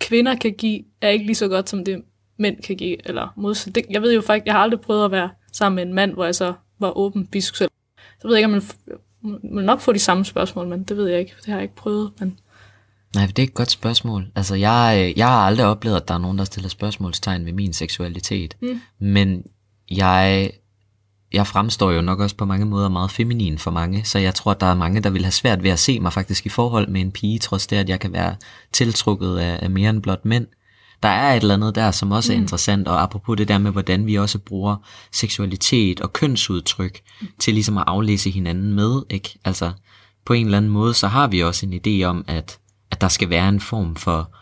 kvinder 0.00 0.36
kan 0.36 0.52
give, 0.52 0.82
er 1.00 1.08
ikke 1.08 1.26
lige 1.26 1.36
så 1.36 1.48
godt, 1.48 1.68
som 1.68 1.84
det 1.84 2.02
mænd 2.36 2.62
kan 2.62 2.76
give, 2.76 3.08
eller 3.08 3.32
modsat. 3.36 3.74
Det, 3.74 3.84
jeg 3.90 4.02
ved 4.02 4.14
jo 4.14 4.20
faktisk, 4.20 4.46
jeg 4.46 4.54
har 4.54 4.60
aldrig 4.60 4.80
prøvet 4.80 5.04
at 5.04 5.10
være 5.10 5.30
sammen 5.52 5.76
med 5.76 5.82
en 5.82 5.94
mand, 5.94 6.12
hvor 6.12 6.24
jeg 6.24 6.34
så 6.34 6.52
var 6.78 6.98
åben 6.98 7.26
biseksuel. 7.26 7.70
Så 8.20 8.28
ved 8.28 8.36
jeg 8.36 8.38
ikke, 8.38 8.54
om 8.54 8.62
man, 9.22 9.40
man 9.52 9.64
nok 9.64 9.80
få 9.80 9.92
de 9.92 9.98
samme 9.98 10.24
spørgsmål, 10.24 10.68
men 10.68 10.82
det 10.82 10.96
ved 10.96 11.08
jeg 11.08 11.20
ikke. 11.20 11.34
Det 11.36 11.46
har 11.46 11.54
jeg 11.54 11.62
ikke 11.62 11.74
prøvet, 11.74 12.10
men... 12.20 12.38
Nej, 13.14 13.26
det 13.26 13.38
er 13.38 13.42
et 13.42 13.54
godt 13.54 13.70
spørgsmål. 13.70 14.26
Altså, 14.34 14.54
jeg, 14.54 15.12
jeg 15.16 15.26
har 15.26 15.46
aldrig 15.46 15.66
oplevet, 15.66 15.96
at 15.96 16.08
der 16.08 16.14
er 16.14 16.18
nogen, 16.18 16.38
der 16.38 16.44
stiller 16.44 16.68
spørgsmålstegn 16.68 17.46
ved 17.46 17.52
min 17.52 17.72
seksualitet. 17.72 18.56
Mm. 18.62 18.80
Men 18.98 19.42
jeg, 19.90 20.50
jeg 21.32 21.46
fremstår 21.46 21.90
jo 21.90 22.00
nok 22.00 22.20
også 22.20 22.36
på 22.36 22.44
mange 22.44 22.66
måder 22.66 22.88
meget 22.88 23.10
feminin 23.10 23.58
for 23.58 23.70
mange, 23.70 24.04
så 24.04 24.18
jeg 24.18 24.34
tror, 24.34 24.50
at 24.50 24.60
der 24.60 24.66
er 24.66 24.74
mange, 24.74 25.00
der 25.00 25.10
vil 25.10 25.24
have 25.24 25.32
svært 25.32 25.62
ved 25.62 25.70
at 25.70 25.78
se 25.78 26.00
mig 26.00 26.12
faktisk 26.12 26.46
i 26.46 26.48
forhold 26.48 26.88
med 26.88 27.00
en 27.00 27.12
pige, 27.12 27.38
trods 27.38 27.66
det, 27.66 27.76
at 27.76 27.88
jeg 27.88 28.00
kan 28.00 28.12
være 28.12 28.36
tiltrukket 28.72 29.38
af, 29.38 29.58
af 29.62 29.70
mere 29.70 29.90
end 29.90 30.02
blot 30.02 30.24
mænd. 30.24 30.46
Der 31.02 31.08
er 31.08 31.36
et 31.36 31.40
eller 31.40 31.54
andet 31.54 31.74
der, 31.74 31.90
som 31.90 32.12
også 32.12 32.32
er 32.32 32.36
mm. 32.36 32.42
interessant, 32.42 32.88
og 32.88 33.02
apropos 33.02 33.36
det 33.36 33.48
der 33.48 33.58
med, 33.58 33.70
hvordan 33.70 34.06
vi 34.06 34.14
også 34.14 34.38
bruger 34.38 34.76
seksualitet 35.12 36.00
og 36.00 36.12
kønsudtryk 36.12 37.00
mm. 37.20 37.26
til 37.38 37.54
ligesom 37.54 37.78
at 37.78 37.84
aflæse 37.86 38.30
hinanden 38.30 38.72
med, 38.72 39.02
ikke? 39.10 39.38
Altså, 39.44 39.72
på 40.24 40.32
en 40.32 40.44
eller 40.44 40.58
anden 40.58 40.70
måde, 40.70 40.94
så 40.94 41.08
har 41.08 41.26
vi 41.26 41.42
også 41.42 41.66
en 41.66 41.80
idé 41.86 42.04
om, 42.04 42.24
at 42.28 42.59
at 42.90 43.00
der 43.00 43.08
skal 43.08 43.30
være 43.30 43.48
en 43.48 43.60
form 43.60 43.96
for, 43.96 44.36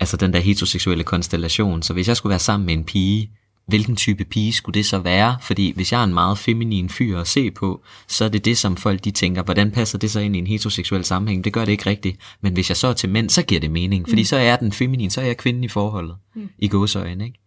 altså 0.00 0.16
den 0.16 0.32
der 0.32 0.38
heteroseksuelle 0.38 1.04
konstellation. 1.04 1.82
Så 1.82 1.92
hvis 1.92 2.08
jeg 2.08 2.16
skulle 2.16 2.30
være 2.30 2.38
sammen 2.38 2.66
med 2.66 2.74
en 2.74 2.84
pige, 2.84 3.30
hvilken 3.68 3.96
type 3.96 4.24
pige 4.24 4.52
skulle 4.52 4.74
det 4.74 4.86
så 4.86 4.98
være? 4.98 5.36
Fordi 5.40 5.72
hvis 5.74 5.92
jeg 5.92 6.00
er 6.00 6.04
en 6.04 6.14
meget 6.14 6.38
feminin 6.38 6.88
fyr 6.88 7.18
at 7.18 7.28
se 7.28 7.50
på, 7.50 7.82
så 8.08 8.24
er 8.24 8.28
det 8.28 8.44
det, 8.44 8.58
som 8.58 8.76
folk 8.76 9.04
de 9.04 9.10
tænker, 9.10 9.42
hvordan 9.42 9.70
passer 9.70 9.98
det 9.98 10.10
så 10.10 10.20
ind 10.20 10.36
i 10.36 10.38
en 10.38 10.46
heteroseksuel 10.46 11.04
sammenhæng? 11.04 11.44
Det 11.44 11.52
gør 11.52 11.64
det 11.64 11.72
ikke 11.72 11.90
rigtigt. 11.90 12.20
Men 12.40 12.52
hvis 12.52 12.68
jeg 12.68 12.76
så 12.76 12.88
er 12.88 12.92
til 12.92 13.08
mænd, 13.08 13.30
så 13.30 13.42
giver 13.42 13.60
det 13.60 13.70
mening. 13.70 14.08
Fordi 14.08 14.22
mm. 14.22 14.24
så 14.24 14.36
er 14.36 14.56
den 14.56 14.72
feminin, 14.72 15.10
så 15.10 15.20
er 15.20 15.24
jeg 15.24 15.36
kvinden 15.36 15.64
i 15.64 15.68
forholdet. 15.68 16.16
Mm. 16.34 16.48
I 16.58 16.68
godsøjne, 16.68 17.24
ikke? 17.24 17.38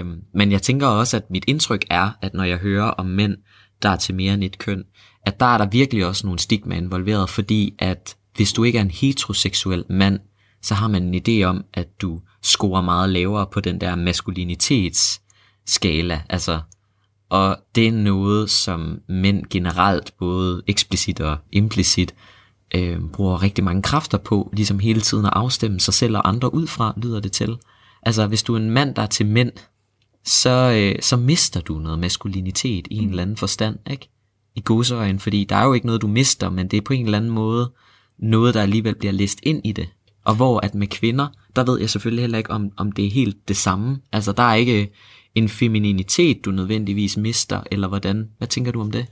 Øh, 0.00 0.06
men 0.34 0.52
jeg 0.52 0.62
tænker 0.62 0.86
også, 0.86 1.16
at 1.16 1.22
mit 1.30 1.44
indtryk 1.46 1.84
er, 1.90 2.10
at 2.22 2.34
når 2.34 2.44
jeg 2.44 2.58
hører 2.58 2.90
om 2.90 3.06
mænd, 3.06 3.36
der 3.82 3.88
er 3.88 3.96
til 3.96 4.14
mere 4.14 4.34
end 4.34 4.44
et 4.44 4.58
køn, 4.58 4.84
at 5.26 5.40
der 5.40 5.46
er 5.46 5.58
der 5.58 5.66
virkelig 5.66 6.06
også 6.06 6.26
nogle 6.26 6.38
stigma 6.38 6.76
involveret, 6.76 7.30
fordi 7.30 7.74
at 7.78 8.16
hvis 8.36 8.52
du 8.52 8.64
ikke 8.64 8.78
er 8.78 8.82
en 8.82 8.90
heteroseksuel 8.90 9.84
mand, 9.90 10.20
så 10.62 10.74
har 10.74 10.88
man 10.88 11.14
en 11.14 11.22
idé 11.28 11.42
om, 11.44 11.64
at 11.74 11.88
du 12.02 12.20
scorer 12.42 12.80
meget 12.80 13.10
lavere 13.10 13.46
på 13.52 13.60
den 13.60 13.80
der 13.80 13.94
maskulinitetsskala. 13.94 16.22
Altså, 16.28 16.60
og 17.30 17.56
det 17.74 17.88
er 17.88 17.92
noget, 17.92 18.50
som 18.50 18.98
mænd 19.08 19.44
generelt, 19.50 20.14
både 20.18 20.62
eksplicit 20.66 21.20
og 21.20 21.36
implicit, 21.52 22.14
øh, 22.74 23.00
bruger 23.12 23.42
rigtig 23.42 23.64
mange 23.64 23.82
kræfter 23.82 24.18
på, 24.18 24.50
ligesom 24.52 24.78
hele 24.78 25.00
tiden 25.00 25.26
at 25.26 25.32
afstemme 25.34 25.80
sig 25.80 25.94
selv 25.94 26.16
og 26.16 26.28
andre 26.28 26.54
ud 26.54 26.66
fra, 26.66 26.94
lyder 26.96 27.20
det 27.20 27.32
til. 27.32 27.56
Altså, 28.02 28.26
hvis 28.26 28.42
du 28.42 28.54
er 28.54 28.58
en 28.58 28.70
mand, 28.70 28.94
der 28.94 29.02
er 29.02 29.06
til 29.06 29.26
mænd, 29.26 29.52
så, 30.24 30.72
øh, 30.76 31.02
så 31.02 31.16
mister 31.16 31.60
du 31.60 31.78
noget 31.78 31.98
maskulinitet 31.98 32.88
i 32.90 32.96
en 32.96 33.08
eller 33.08 33.22
anden 33.22 33.36
forstand, 33.36 33.78
ikke? 33.90 34.08
I 34.54 34.62
godsøjen, 34.64 35.18
fordi 35.18 35.44
der 35.44 35.56
er 35.56 35.64
jo 35.64 35.72
ikke 35.72 35.86
noget, 35.86 36.02
du 36.02 36.06
mister, 36.06 36.50
men 36.50 36.68
det 36.68 36.76
er 36.76 36.80
på 36.80 36.92
en 36.92 37.04
eller 37.04 37.18
anden 37.18 37.30
måde 37.30 37.72
noget, 38.18 38.54
der 38.54 38.62
alligevel 38.62 38.94
bliver 38.94 39.12
læst 39.12 39.38
ind 39.42 39.60
i 39.64 39.72
det. 39.72 39.88
Og 40.24 40.34
hvor 40.34 40.60
at 40.60 40.74
med 40.74 40.86
kvinder, 40.86 41.26
der 41.56 41.64
ved 41.64 41.80
jeg 41.80 41.90
selvfølgelig 41.90 42.22
heller 42.22 42.38
ikke, 42.38 42.50
om, 42.50 42.72
om 42.76 42.92
det 42.92 43.06
er 43.06 43.10
helt 43.10 43.48
det 43.48 43.56
samme. 43.56 43.98
Altså 44.12 44.32
der 44.32 44.42
er 44.42 44.54
ikke 44.54 44.90
en 45.34 45.48
femininitet, 45.48 46.44
du 46.44 46.50
nødvendigvis 46.50 47.16
mister, 47.16 47.62
eller 47.70 47.88
hvordan? 47.88 48.28
Hvad 48.38 48.48
tænker 48.48 48.72
du 48.72 48.80
om 48.80 48.90
det? 48.90 49.06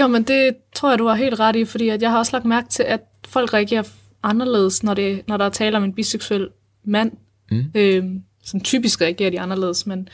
Jo, 0.00 0.06
men 0.06 0.22
det 0.22 0.56
tror 0.74 0.90
jeg, 0.90 0.98
du 0.98 1.06
har 1.06 1.14
helt 1.14 1.40
ret 1.40 1.56
i, 1.56 1.64
fordi 1.64 1.88
at 1.88 2.02
jeg 2.02 2.10
har 2.10 2.18
også 2.18 2.36
lagt 2.36 2.44
mærke 2.44 2.68
til, 2.68 2.82
at 2.82 3.00
folk 3.28 3.54
reagerer 3.54 3.82
anderledes, 4.22 4.82
når, 4.82 4.94
det, 4.94 5.22
når 5.28 5.36
der 5.36 5.44
er 5.44 5.48
tale 5.48 5.76
om 5.76 5.84
en 5.84 5.92
biseksuel 5.92 6.48
mand. 6.84 7.12
Mm. 7.50 7.64
Øh, 7.74 8.04
sådan 8.42 8.60
typisk 8.60 9.00
reagerer 9.00 9.30
de 9.30 9.40
anderledes, 9.40 9.86
men 9.86 10.08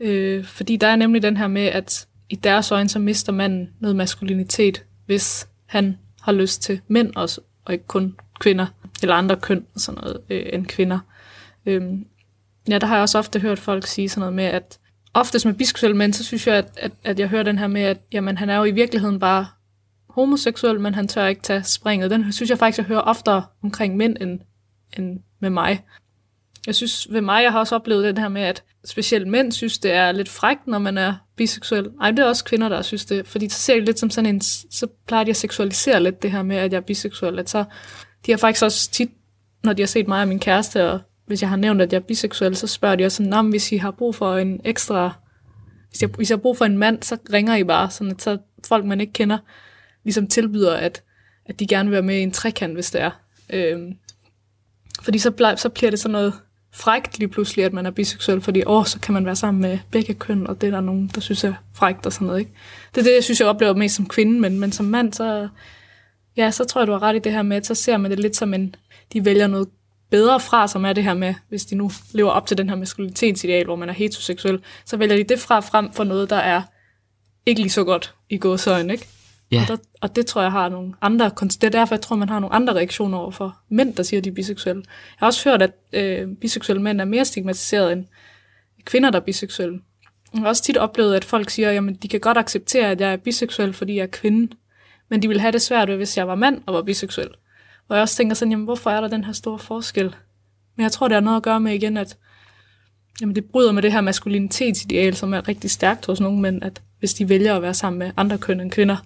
øh, 0.00 0.44
fordi 0.44 0.76
der 0.76 0.86
er 0.86 0.96
nemlig 0.96 1.22
den 1.22 1.36
her 1.36 1.46
med, 1.46 1.62
at 1.66 2.06
i 2.30 2.34
deres 2.34 2.72
øjne, 2.72 2.88
så 2.88 2.98
mister 2.98 3.32
manden 3.32 3.68
noget 3.80 3.96
maskulinitet, 3.96 4.84
hvis 5.06 5.48
han 5.66 5.96
har 6.20 6.32
lyst 6.32 6.62
til 6.62 6.80
mænd 6.88 7.12
også, 7.16 7.40
og 7.68 7.72
ikke 7.72 7.86
kun 7.86 8.16
kvinder, 8.40 8.66
eller 9.02 9.14
andre 9.14 9.36
køn 9.36 9.66
og 9.74 9.80
sådan 9.80 10.00
noget, 10.00 10.20
øh, 10.30 10.46
end 10.52 10.66
kvinder. 10.66 10.98
Øhm, 11.66 12.06
ja, 12.68 12.78
der 12.78 12.86
har 12.86 12.94
jeg 12.94 13.02
også 13.02 13.18
ofte 13.18 13.40
hørt 13.40 13.58
folk 13.58 13.86
sige 13.86 14.08
sådan 14.08 14.20
noget 14.20 14.34
med, 14.34 14.44
at 14.44 14.78
oftest 15.14 15.46
med 15.46 15.54
biseksuelle 15.54 15.96
mænd, 15.96 16.12
så 16.12 16.24
synes 16.24 16.46
jeg, 16.46 16.56
at, 16.56 16.70
at, 16.76 16.92
at 17.04 17.18
jeg 17.18 17.28
hører 17.28 17.42
den 17.42 17.58
her 17.58 17.66
med, 17.66 17.82
at 17.82 17.98
jamen, 18.12 18.38
han 18.38 18.50
er 18.50 18.56
jo 18.56 18.64
i 18.64 18.70
virkeligheden 18.70 19.18
bare 19.18 19.46
homoseksuel, 20.08 20.80
men 20.80 20.94
han 20.94 21.08
tør 21.08 21.26
ikke 21.26 21.42
tage 21.42 21.62
springet. 21.62 22.10
Den 22.10 22.32
synes 22.32 22.50
jeg 22.50 22.58
faktisk, 22.58 22.78
jeg 22.78 22.86
hører 22.86 23.00
oftere 23.00 23.44
omkring 23.62 23.96
mænd 23.96 24.16
end, 24.20 24.40
end 24.98 25.20
med 25.40 25.50
mig. 25.50 25.84
Jeg 26.66 26.74
synes 26.74 27.06
ved 27.10 27.20
mig, 27.20 27.42
jeg 27.42 27.52
har 27.52 27.58
også 27.58 27.74
oplevet 27.74 28.04
den 28.04 28.18
her 28.18 28.28
med, 28.28 28.42
at 28.42 28.62
specielt 28.84 29.28
mænd 29.28 29.52
synes, 29.52 29.78
det 29.78 29.92
er 29.92 30.12
lidt 30.12 30.28
frækt, 30.28 30.66
når 30.66 30.78
man 30.78 30.98
er 30.98 31.14
biseksuel. 31.36 31.90
Ej, 32.00 32.10
det 32.10 32.18
er 32.18 32.24
også 32.24 32.44
kvinder, 32.44 32.68
der 32.68 32.82
synes 32.82 33.04
det. 33.04 33.26
Fordi 33.26 33.48
så 33.48 33.58
ser 33.58 33.74
det 33.74 33.84
lidt 33.84 33.98
som 33.98 34.10
sådan 34.10 34.34
en, 34.34 34.40
så 34.70 34.86
plejer 35.06 35.24
de 35.24 35.30
at 35.30 35.36
seksualisere 35.36 36.02
lidt 36.02 36.22
det 36.22 36.30
her 36.30 36.42
med, 36.42 36.56
at 36.56 36.72
jeg 36.72 36.78
er 36.78 36.82
biseksuel. 36.82 37.38
At 37.38 37.50
så, 37.50 37.64
de 38.26 38.30
har 38.32 38.38
faktisk 38.38 38.64
også 38.64 38.90
tit, 38.90 39.10
når 39.64 39.72
de 39.72 39.82
har 39.82 39.86
set 39.86 40.08
mig 40.08 40.22
og 40.22 40.28
min 40.28 40.40
kæreste 40.40 40.90
og 40.90 41.00
hvis 41.28 41.42
jeg 41.42 41.48
har 41.48 41.56
nævnt, 41.56 41.82
at 41.82 41.92
jeg 41.92 41.98
er 41.98 42.02
biseksuel, 42.02 42.56
så 42.56 42.66
spørger 42.66 42.96
de 42.96 43.04
også 43.04 43.16
sådan, 43.16 43.30
nah, 43.30 43.48
hvis 43.48 43.72
I 43.72 43.76
har 43.76 43.90
brug 43.90 44.14
for 44.14 44.36
en 44.36 44.60
ekstra, 44.64 45.12
hvis 45.88 46.02
jeg, 46.02 46.10
hvis 46.16 46.30
jeg 46.30 46.36
har 46.36 46.42
brug 46.42 46.56
for 46.56 46.64
en 46.64 46.78
mand, 46.78 47.02
så 47.02 47.16
ringer 47.32 47.56
I 47.56 47.64
bare, 47.64 47.90
sådan 47.90 48.10
at 48.10 48.22
så 48.22 48.38
folk, 48.68 48.84
man 48.84 49.00
ikke 49.00 49.12
kender, 49.12 49.38
ligesom 50.04 50.26
tilbyder, 50.26 50.74
at, 50.74 51.02
at 51.46 51.60
de 51.60 51.66
gerne 51.66 51.88
vil 51.88 51.92
være 51.92 52.02
med 52.02 52.16
i 52.16 52.22
en 52.22 52.32
trekant, 52.32 52.74
hvis 52.74 52.90
det 52.90 53.00
er. 53.00 53.10
Øhm, 53.50 53.92
fordi 55.02 55.18
så, 55.18 55.30
ble, 55.30 55.56
så 55.56 55.68
bliver 55.68 55.90
det 55.90 55.98
sådan 55.98 56.12
noget 56.12 56.34
frægt 56.78 57.18
lige 57.18 57.28
pludselig, 57.28 57.64
at 57.64 57.72
man 57.72 57.86
er 57.86 57.90
biseksuel, 57.90 58.40
fordi 58.40 58.62
åh, 58.66 58.86
så 58.86 59.00
kan 59.00 59.14
man 59.14 59.26
være 59.26 59.36
sammen 59.36 59.60
med 59.60 59.78
begge 59.90 60.14
køn, 60.14 60.46
og 60.46 60.60
det 60.60 60.66
er 60.66 60.70
der 60.70 60.80
nogen, 60.80 61.10
der 61.14 61.20
synes 61.20 61.44
er 61.44 61.54
frægt 61.74 62.06
og 62.06 62.12
sådan 62.12 62.26
noget. 62.26 62.40
Ikke? 62.40 62.52
Det 62.94 63.00
er 63.00 63.04
det, 63.04 63.14
jeg 63.14 63.24
synes, 63.24 63.40
jeg 63.40 63.48
oplever 63.48 63.74
mest 63.74 63.96
som 63.96 64.08
kvinde, 64.08 64.40
men, 64.40 64.60
men 64.60 64.72
som 64.72 64.86
mand, 64.86 65.12
så, 65.12 65.48
ja, 66.36 66.50
så 66.50 66.64
tror 66.64 66.80
jeg, 66.80 66.88
du 66.88 66.92
har 66.92 67.02
ret 67.02 67.16
i 67.16 67.18
det 67.18 67.32
her 67.32 67.42
med, 67.42 67.56
at 67.56 67.66
så 67.66 67.74
ser 67.74 67.96
man 67.96 68.10
det 68.10 68.20
lidt 68.20 68.36
som 68.36 68.54
en, 68.54 68.74
de 69.12 69.24
vælger 69.24 69.46
noget 69.46 69.68
bedre 70.10 70.40
fra, 70.40 70.68
som 70.68 70.84
er 70.84 70.92
det 70.92 71.04
her 71.04 71.14
med, 71.14 71.34
hvis 71.48 71.64
de 71.64 71.74
nu 71.74 71.90
lever 72.12 72.30
op 72.30 72.46
til 72.46 72.58
den 72.58 72.68
her 72.68 72.76
maskulinitetsideal, 72.76 73.64
hvor 73.64 73.76
man 73.76 73.88
er 73.88 73.92
heteroseksuel, 73.92 74.60
så 74.84 74.96
vælger 74.96 75.16
de 75.16 75.24
det 75.24 75.38
fra 75.38 75.60
frem 75.60 75.92
for 75.92 76.04
noget, 76.04 76.30
der 76.30 76.36
er 76.36 76.62
ikke 77.46 77.60
lige 77.60 77.70
så 77.70 77.84
godt 77.84 78.14
i 78.30 78.38
gåsøjne, 78.38 78.92
ikke? 78.92 79.08
Ja. 79.50 79.62
Og, 79.62 79.68
der, 79.68 79.76
og 80.00 80.16
det 80.16 80.26
tror 80.26 80.42
jeg 80.42 80.52
har 80.52 80.68
nogle 80.68 80.94
andre, 81.00 81.30
det 81.40 81.64
er 81.64 81.68
derfor, 81.68 81.94
jeg 81.94 82.00
tror, 82.00 82.16
man 82.16 82.28
har 82.28 82.38
nogle 82.38 82.54
andre 82.54 82.74
reaktioner 82.74 83.18
over 83.18 83.30
for 83.30 83.58
mænd, 83.68 83.94
der 83.94 84.02
siger, 84.02 84.20
at 84.20 84.24
de 84.24 84.30
er 84.30 84.34
biseksuelle. 84.34 84.82
Jeg 84.86 85.16
har 85.16 85.26
også 85.26 85.50
hørt, 85.50 85.62
at 85.62 85.72
øh, 85.92 86.28
biseksuelle 86.40 86.82
mænd 86.82 87.00
er 87.00 87.04
mere 87.04 87.24
stigmatiseret 87.24 87.92
end 87.92 88.04
kvinder, 88.84 89.10
der 89.10 89.20
er 89.20 89.24
biseksuelle. 89.24 89.80
Jeg 90.32 90.40
har 90.40 90.48
også 90.48 90.62
tit 90.62 90.76
oplevet, 90.76 91.14
at 91.14 91.24
folk 91.24 91.50
siger, 91.50 91.80
at 91.88 92.02
de 92.02 92.08
kan 92.08 92.20
godt 92.20 92.38
acceptere, 92.38 92.90
at 92.90 93.00
jeg 93.00 93.12
er 93.12 93.16
biseksuel, 93.16 93.72
fordi 93.72 93.96
jeg 93.96 94.02
er 94.02 94.06
kvinde, 94.06 94.56
men 95.08 95.22
de 95.22 95.28
vil 95.28 95.40
have 95.40 95.52
det 95.52 95.62
svært 95.62 95.88
ved, 95.88 95.96
hvis 95.96 96.16
jeg 96.16 96.28
var 96.28 96.34
mand 96.34 96.62
og 96.66 96.74
var 96.74 96.82
biseksuel. 96.82 97.28
Og 97.88 97.96
jeg 97.96 98.02
også 98.02 98.16
tænker 98.16 98.34
sådan, 98.34 98.52
jamen, 98.52 98.64
hvorfor 98.64 98.90
er 98.90 99.00
der 99.00 99.08
den 99.08 99.24
her 99.24 99.32
store 99.32 99.58
forskel? 99.58 100.14
Men 100.76 100.82
jeg 100.82 100.92
tror, 100.92 101.08
det 101.08 101.14
har 101.14 101.20
noget 101.20 101.36
at 101.36 101.42
gøre 101.42 101.60
med 101.60 101.74
igen, 101.74 101.96
at 101.96 102.16
jamen, 103.20 103.34
det 103.34 103.44
bryder 103.44 103.72
med 103.72 103.82
det 103.82 103.92
her 103.92 104.00
maskulinitetsideal, 104.00 105.16
som 105.16 105.34
er 105.34 105.48
rigtig 105.48 105.70
stærkt 105.70 106.06
hos 106.06 106.20
nogle 106.20 106.40
mænd, 106.40 106.62
at 106.62 106.82
hvis 106.98 107.14
de 107.14 107.28
vælger 107.28 107.56
at 107.56 107.62
være 107.62 107.74
sammen 107.74 107.98
med 107.98 108.10
andre 108.16 108.38
køn 108.38 108.60
end 108.60 108.70
kvinder, 108.70 108.96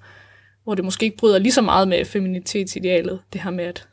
hvor 0.65 0.75
det 0.75 0.85
måske 0.85 1.05
ikke 1.05 1.17
bryder 1.17 1.39
lige 1.39 1.53
så 1.53 1.63
meget 1.63 1.89
med 1.89 2.05
feminitetsidealet, 2.05 3.21
det 3.33 3.41
her 3.41 3.51
med 3.51 3.65
at, 3.65 3.89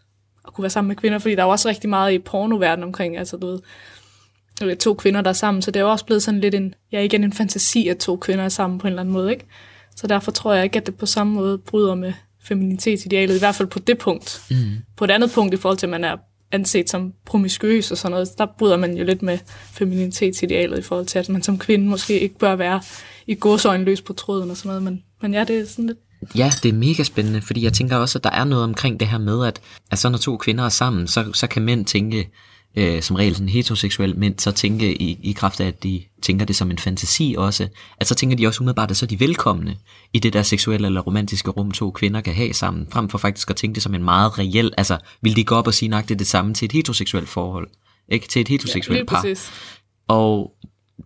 at 0.47 0.53
kunne 0.53 0.63
være 0.63 0.69
sammen 0.69 0.87
med 0.87 0.95
kvinder, 0.95 1.19
fordi 1.19 1.35
der 1.35 1.41
er 1.41 1.45
jo 1.45 1.51
også 1.51 1.69
rigtig 1.69 1.89
meget 1.89 2.13
i 2.13 2.19
pornoverdenen 2.19 2.83
omkring, 2.83 3.17
altså 3.17 3.37
du 3.37 3.47
ved, 3.47 4.75
to 4.75 4.93
kvinder, 4.93 5.21
der 5.21 5.29
er 5.29 5.33
sammen, 5.33 5.61
så 5.61 5.71
det 5.71 5.79
er 5.79 5.83
jo 5.83 5.91
også 5.91 6.05
blevet 6.05 6.23
sådan 6.23 6.39
lidt 6.39 6.55
en, 6.55 6.73
ja 6.91 7.01
igen 7.01 7.23
en 7.23 7.33
fantasi, 7.33 7.87
at 7.87 7.97
to 7.97 8.15
kvinder 8.15 8.43
er 8.43 8.49
sammen 8.49 8.79
på 8.79 8.87
en 8.87 8.91
eller 8.91 9.01
anden 9.01 9.13
måde, 9.13 9.31
ikke? 9.31 9.45
Så 9.95 10.07
derfor 10.07 10.31
tror 10.31 10.53
jeg 10.53 10.63
ikke, 10.63 10.79
at 10.79 10.85
det 10.85 10.97
på 10.97 11.05
samme 11.05 11.33
måde 11.33 11.57
bryder 11.57 11.95
med 11.95 12.13
feminitetsidealet, 12.43 13.35
i 13.35 13.39
hvert 13.39 13.55
fald 13.55 13.67
på 13.67 13.79
det 13.79 13.97
punkt. 13.97 14.41
Mm. 14.51 14.57
På 14.97 15.03
et 15.03 15.11
andet 15.11 15.31
punkt 15.31 15.53
i 15.53 15.57
forhold 15.57 15.77
til, 15.77 15.85
at 15.85 15.89
man 15.89 16.03
er 16.03 16.17
anset 16.51 16.89
som 16.89 17.13
promiskuøs 17.25 17.91
og 17.91 17.97
sådan 17.97 18.11
noget, 18.11 18.29
der 18.37 18.45
bryder 18.57 18.77
man 18.77 18.97
jo 18.97 19.03
lidt 19.03 19.21
med 19.21 19.37
feminitetsidealet 19.71 20.79
i 20.79 20.81
forhold 20.81 21.05
til, 21.05 21.19
at 21.19 21.29
man 21.29 21.43
som 21.43 21.59
kvinde 21.59 21.87
måske 21.87 22.19
ikke 22.19 22.37
bør 22.37 22.55
være 22.55 22.81
i 23.27 23.35
godsøjne 23.35 23.83
løs 23.83 24.01
på 24.01 24.13
tråden 24.13 24.51
og 24.51 24.57
sådan 24.57 24.69
noget, 24.69 24.83
men, 24.83 25.03
men 25.21 25.33
ja, 25.33 25.43
det 25.43 25.59
er 25.59 25.65
sådan 25.65 25.85
lidt 25.85 25.99
Ja, 26.35 26.51
det 26.63 26.69
er 26.69 26.73
mega 26.73 27.03
spændende, 27.03 27.41
fordi 27.41 27.63
jeg 27.63 27.73
tænker 27.73 27.97
også, 27.97 28.19
at 28.19 28.23
der 28.23 28.29
er 28.29 28.43
noget 28.43 28.63
omkring 28.63 28.99
det 28.99 29.07
her 29.07 29.17
med, 29.17 29.45
at, 29.45 29.61
at 29.91 29.99
så 29.99 30.09
når 30.09 30.17
to 30.17 30.37
kvinder 30.37 30.63
er 30.65 30.69
sammen, 30.69 31.07
så, 31.07 31.31
så 31.33 31.47
kan 31.47 31.61
mænd 31.61 31.85
tænke, 31.85 32.29
øh, 32.75 33.01
som 33.01 33.15
regel 33.15 33.35
sådan 33.35 33.49
heteroseksuel 33.49 34.17
mænd, 34.17 34.39
så 34.39 34.51
tænke 34.51 35.01
i, 35.01 35.19
i 35.23 35.31
kraft 35.31 35.59
af, 35.59 35.67
at 35.67 35.83
de 35.83 36.03
tænker 36.21 36.45
det 36.45 36.55
som 36.55 36.71
en 36.71 36.77
fantasi 36.77 37.35
også, 37.37 37.67
at 37.97 38.07
så 38.07 38.15
tænker 38.15 38.37
de 38.37 38.47
også 38.47 38.61
umiddelbart, 38.63 38.91
at 38.91 38.97
så 38.97 39.05
er 39.05 39.07
de 39.07 39.19
velkomne 39.19 39.77
i 40.13 40.19
det 40.19 40.33
der 40.33 40.43
seksuelle 40.43 40.87
eller 40.87 41.01
romantiske 41.01 41.51
rum, 41.51 41.71
to 41.71 41.91
kvinder 41.91 42.21
kan 42.21 42.33
have 42.33 42.53
sammen, 42.53 42.87
frem 42.91 43.09
for 43.09 43.17
faktisk 43.17 43.49
at 43.49 43.55
tænke 43.55 43.75
det 43.75 43.83
som 43.83 43.95
en 43.95 44.03
meget 44.03 44.39
reel, 44.39 44.73
altså 44.77 44.97
vil 45.21 45.35
de 45.35 45.43
gå 45.43 45.55
op 45.55 45.67
og 45.67 45.73
sige 45.73 45.89
nøjagtigt 45.89 46.19
det 46.19 46.27
samme 46.27 46.53
til 46.53 46.65
et 46.65 46.71
heteroseksuelt 46.71 47.29
forhold, 47.29 47.67
ikke 48.11 48.27
til 48.27 48.41
et 48.41 48.47
heteroseksuelt 48.47 48.99
ja, 48.99 49.05
par. 49.05 49.21
Præcis. 49.21 49.51
Og 50.07 50.51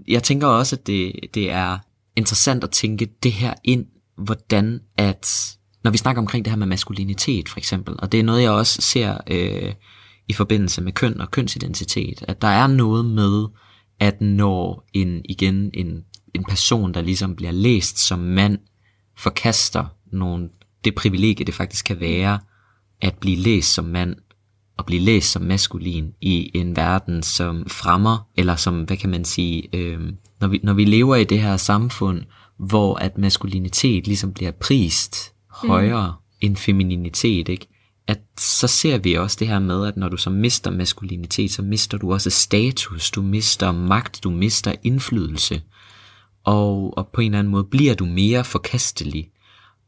jeg 0.07 0.23
tænker 0.23 0.47
også, 0.47 0.75
at 0.75 0.87
det, 0.87 1.13
det 1.33 1.51
er 1.51 1.77
interessant 2.15 2.63
at 2.63 2.71
tænke 2.71 3.07
det 3.23 3.31
her 3.31 3.53
ind 3.63 3.85
hvordan 4.17 4.79
at, 4.97 5.55
når 5.83 5.91
vi 5.91 5.97
snakker 5.97 6.21
omkring 6.21 6.45
det 6.45 6.51
her 6.51 6.57
med 6.57 6.67
maskulinitet 6.67 7.49
for 7.49 7.57
eksempel, 7.57 7.95
og 7.99 8.11
det 8.11 8.19
er 8.19 8.23
noget, 8.23 8.41
jeg 8.41 8.51
også 8.51 8.81
ser 8.81 9.17
øh, 9.27 9.73
i 10.27 10.33
forbindelse 10.33 10.81
med 10.81 10.91
køn 10.91 11.21
og 11.21 11.31
kønsidentitet, 11.31 12.23
at 12.27 12.41
der 12.41 12.47
er 12.47 12.67
noget 12.67 13.05
med, 13.05 13.47
at 13.99 14.21
når 14.21 14.89
en, 14.93 15.21
igen 15.29 15.71
en, 15.73 16.03
en 16.33 16.43
person, 16.43 16.93
der 16.93 17.01
ligesom 17.01 17.35
bliver 17.35 17.51
læst 17.51 17.99
som 17.99 18.19
mand, 18.19 18.57
forkaster 19.17 19.85
nogle, 20.11 20.49
det 20.85 20.95
privilegie, 20.95 21.45
det 21.45 21.53
faktisk 21.53 21.85
kan 21.85 21.99
være, 21.99 22.39
at 23.01 23.17
blive 23.17 23.37
læst 23.37 23.73
som 23.73 23.85
mand, 23.85 24.15
og 24.77 24.85
blive 24.85 25.01
læst 25.01 25.31
som 25.31 25.41
maskulin 25.41 26.13
i 26.21 26.51
en 26.53 26.75
verden, 26.75 27.23
som 27.23 27.65
fremmer, 27.67 28.27
eller 28.35 28.55
som, 28.55 28.83
hvad 28.83 28.97
kan 28.97 29.09
man 29.09 29.25
sige, 29.25 29.69
øh, 29.73 29.99
når, 30.39 30.47
vi, 30.47 30.59
når 30.63 30.73
vi 30.73 30.85
lever 30.85 31.15
i 31.15 31.23
det 31.23 31.41
her 31.41 31.57
samfund, 31.57 32.21
hvor 32.67 32.95
at 32.95 33.17
maskulinitet 33.17 34.07
ligesom 34.07 34.33
bliver 34.33 34.51
prist 34.51 35.33
højere 35.49 36.07
mm. 36.07 36.47
end 36.47 36.57
femininitet, 36.57 37.49
ikke? 37.49 37.67
at 38.07 38.19
så 38.39 38.67
ser 38.67 38.97
vi 38.97 39.13
også 39.13 39.37
det 39.39 39.47
her 39.47 39.59
med, 39.59 39.87
at 39.87 39.97
når 39.97 40.09
du 40.09 40.17
så 40.17 40.29
mister 40.29 40.71
maskulinitet, 40.71 41.51
så 41.51 41.61
mister 41.61 41.97
du 41.97 42.13
også 42.13 42.29
status, 42.29 43.11
du 43.11 43.21
mister 43.21 43.71
magt, 43.71 44.23
du 44.23 44.29
mister 44.29 44.73
indflydelse, 44.83 45.61
og, 46.43 46.97
og 46.97 47.07
på 47.13 47.21
en 47.21 47.25
eller 47.25 47.39
anden 47.39 47.51
måde 47.51 47.63
bliver 47.63 47.95
du 47.95 48.05
mere 48.05 48.43
forkastelig. 48.43 49.29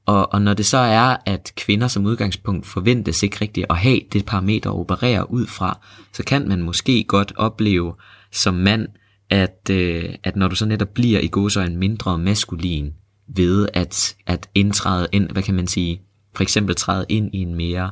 Og, 0.06 0.34
og 0.34 0.42
når 0.42 0.54
det 0.54 0.66
så 0.66 0.78
er, 0.78 1.18
at 1.26 1.54
kvinder 1.56 1.88
som 1.88 2.06
udgangspunkt 2.06 2.66
forventes 2.66 3.24
ikke 3.24 3.38
rigtigt 3.42 3.66
at 3.70 3.78
have 3.78 4.00
det 4.14 4.26
parameter 4.26 4.70
at 4.70 4.76
operere 4.76 5.32
ud 5.32 5.48
fra, 5.48 5.80
så 6.14 6.24
kan 6.24 6.48
man 6.48 6.62
måske 6.62 7.04
godt 7.04 7.34
opleve 7.36 7.94
som 8.32 8.54
mand, 8.54 8.88
at, 9.30 9.70
øh, 9.72 10.16
at 10.24 10.36
når 10.36 10.48
du 10.48 10.56
så 10.56 10.66
netop 10.66 10.90
bliver 10.94 11.20
i 11.20 11.30
en 11.66 11.78
mindre 11.78 12.18
maskulin 12.18 12.94
ved 13.28 13.68
at, 13.74 14.16
at 14.26 14.50
indtræde 14.56 15.08
ind, 15.12 15.30
hvad 15.30 15.44
kan 15.44 15.56
man 15.56 15.68
sige, 15.68 16.02
for 16.36 16.44
eksempel 16.44 16.76
træde 16.76 17.06
ind 17.10 17.30
i 17.34 17.38
en 17.38 17.56
mere 17.56 17.92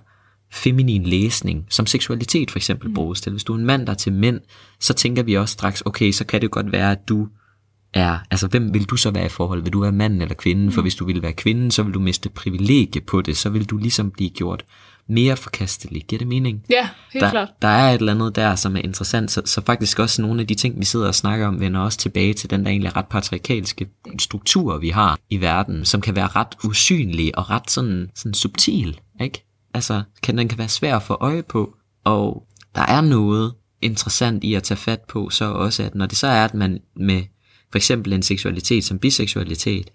feminin 0.52 1.04
læsning, 1.04 1.66
som 1.70 1.86
seksualitet 1.86 2.52
for 2.52 2.60
eksempel 2.60 2.88
mm. 2.88 2.94
bruges 2.94 3.22
til. 3.22 3.32
Hvis 3.32 3.44
du 3.44 3.54
er 3.54 3.58
en 3.58 3.66
mand, 3.66 3.86
der 3.86 3.92
er 3.92 3.98
til 3.98 4.14
mænd, 4.14 4.40
så 4.80 4.94
tænker 4.94 5.24
vi 5.24 5.38
også 5.38 5.54
straks, 5.54 5.84
okay, 5.86 6.12
så 6.12 6.26
kan 6.26 6.42
det 6.42 6.52
godt 6.52 6.72
være, 6.72 6.92
at 6.92 7.10
du 7.10 7.28
er, 7.94 8.20
altså 8.32 8.48
hvem 8.48 8.74
vil 8.74 8.84
du 8.84 8.98
så 8.98 9.12
være 9.12 9.26
i 9.26 9.30
forhold? 9.30 9.64
Vil 9.64 9.74
du 9.74 9.82
være 9.82 9.92
mand 9.92 10.22
eller 10.22 10.36
kvinde? 10.36 10.64
Mm. 10.64 10.72
For 10.72 10.82
hvis 10.82 10.96
du 10.96 11.06
vil 11.06 11.22
være 11.22 11.34
kvinde, 11.34 11.72
så 11.72 11.84
vil 11.84 11.94
du 11.94 12.00
miste 12.00 12.30
privilegie 12.30 13.02
på 13.02 13.22
det, 13.22 13.38
så 13.38 13.50
vil 13.50 13.66
du 13.66 13.78
ligesom 13.78 14.12
blive 14.12 14.30
gjort 14.30 14.66
mere 15.10 15.38
forkastelig. 15.38 16.04
Giver 16.08 16.18
det 16.18 16.28
mening? 16.28 16.64
Ja, 16.70 16.90
helt 17.14 17.24
der, 17.24 17.30
klart. 17.30 17.50
Der 17.62 17.68
er 17.68 17.94
et 17.94 18.00
eller 18.00 18.14
andet 18.14 18.36
der, 18.36 18.56
som 18.56 18.76
er 18.76 18.82
interessant, 18.82 19.32
så, 19.32 19.42
så 19.46 19.62
faktisk 19.66 20.00
også 20.00 20.22
nogle 20.22 20.42
af 20.42 20.48
de 20.48 20.56
ting, 20.56 20.80
vi 20.80 20.86
sidder 20.86 21.08
og 21.08 21.16
snakker 21.16 21.48
om, 21.48 21.60
vender 21.60 21.80
også 21.80 21.98
tilbage 21.98 22.34
til 22.34 22.50
den 22.50 22.64
der 22.66 22.70
egentlig 22.70 22.96
ret 22.96 23.08
patriarkalske 23.08 23.88
struktur, 24.20 24.78
vi 24.78 24.90
har 24.90 25.20
i 25.30 25.42
verden, 25.42 25.86
som 25.86 26.02
kan 26.02 26.16
være 26.16 26.28
ret 26.28 26.56
usynlig 26.64 27.38
og 27.38 27.50
ret 27.50 27.72
sådan, 27.72 28.10
sådan 28.16 28.34
subtil, 28.34 29.00
ikke? 29.22 29.46
Altså, 29.74 30.04
kan, 30.24 30.38
den 30.38 30.48
kan 30.48 30.58
være 30.58 30.70
svær 30.70 30.96
at 30.96 31.04
få 31.04 31.18
øje 31.20 31.44
på, 31.44 31.76
og 32.04 32.44
der 32.76 32.82
er 32.82 33.02
noget 33.02 33.54
interessant 33.82 34.44
i 34.44 34.54
at 34.54 34.64
tage 34.64 34.78
fat 34.78 35.00
på, 35.10 35.30
så 35.30 35.46
også, 35.46 35.84
at 35.84 35.96
når 35.96 36.06
det 36.06 36.18
så 36.18 36.28
er, 36.28 36.46
at 36.46 36.54
man 36.54 36.80
med 36.96 37.24
for 37.72 37.78
eksempel 37.78 38.14
en 38.14 38.24
seksualitet 38.24 38.84
som 38.84 39.00
biseksualitet, 39.00 39.90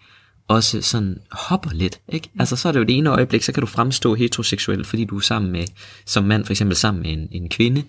også 0.49 0.83
sådan 0.83 1.19
hopper 1.31 1.71
lidt. 1.73 2.01
Ikke? 2.09 2.29
Altså 2.39 2.57
så 2.57 2.69
er 2.69 2.73
det 2.73 2.81
jo 2.81 2.85
det 2.85 2.97
ene 2.97 3.11
øjeblik, 3.11 3.43
så 3.43 3.53
kan 3.53 3.61
du 3.61 3.67
fremstå 3.67 4.15
heteroseksuel, 4.15 4.85
fordi 4.85 5.05
du 5.05 5.17
er 5.17 5.21
sammen 5.21 5.53
med, 5.53 5.65
som 6.07 6.25
mand 6.25 6.45
for 6.45 6.53
eksempel 6.53 6.77
sammen 6.77 7.03
med 7.03 7.13
en, 7.13 7.29
en 7.43 7.49
kvinde. 7.49 7.83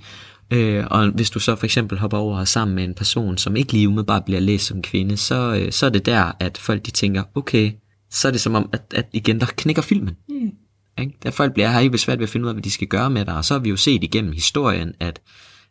Øh, 0.52 0.86
og 0.92 1.08
hvis 1.08 1.30
du 1.30 1.40
så 1.40 1.56
for 1.56 1.66
eksempel 1.66 1.98
hopper 1.98 2.18
over 2.18 2.40
og 2.40 2.48
sammen 2.48 2.76
med 2.76 2.84
en 2.84 2.94
person, 2.94 3.38
som 3.38 3.56
ikke 3.56 3.74
lige 3.74 3.88
umiddelbart 3.88 4.26
bliver 4.26 4.40
læst 4.40 4.66
som 4.66 4.82
kvinde, 4.82 5.18
så, 5.18 5.62
øh, 5.62 5.72
så 5.72 5.86
er 5.86 5.90
det 5.90 6.06
der, 6.06 6.32
at 6.40 6.58
folk 6.58 6.86
de 6.86 6.92
tænker, 6.92 7.24
okay, 7.36 7.72
så 8.12 8.28
er 8.28 8.32
det 8.32 8.42
som 8.42 8.56
om, 8.56 8.70
at, 8.74 8.82
at 8.96 9.06
igen, 9.14 9.40
der 9.40 9.46
knækker 9.46 9.82
filmen. 9.82 10.16
Mm. 10.30 10.52
Ikke? 11.00 11.18
Der 11.24 11.32
folk 11.32 11.54
bliver, 11.54 11.68
har 11.68 11.80
ikke 11.80 11.98
svært 11.98 12.20
ved 12.20 12.24
at 12.24 12.30
finde 12.30 12.44
ud 12.44 12.50
af, 12.50 12.56
hvad 12.56 12.64
de 12.64 12.72
skal 12.72 12.88
gøre 12.88 13.10
med 13.10 13.26
dig, 13.26 13.36
og 13.36 13.46
så 13.46 13.54
har 13.54 13.60
vi 13.60 13.70
jo 13.70 13.78
set 13.78 14.04
igennem 14.04 14.34
historien, 14.34 14.94
at, 15.00 15.22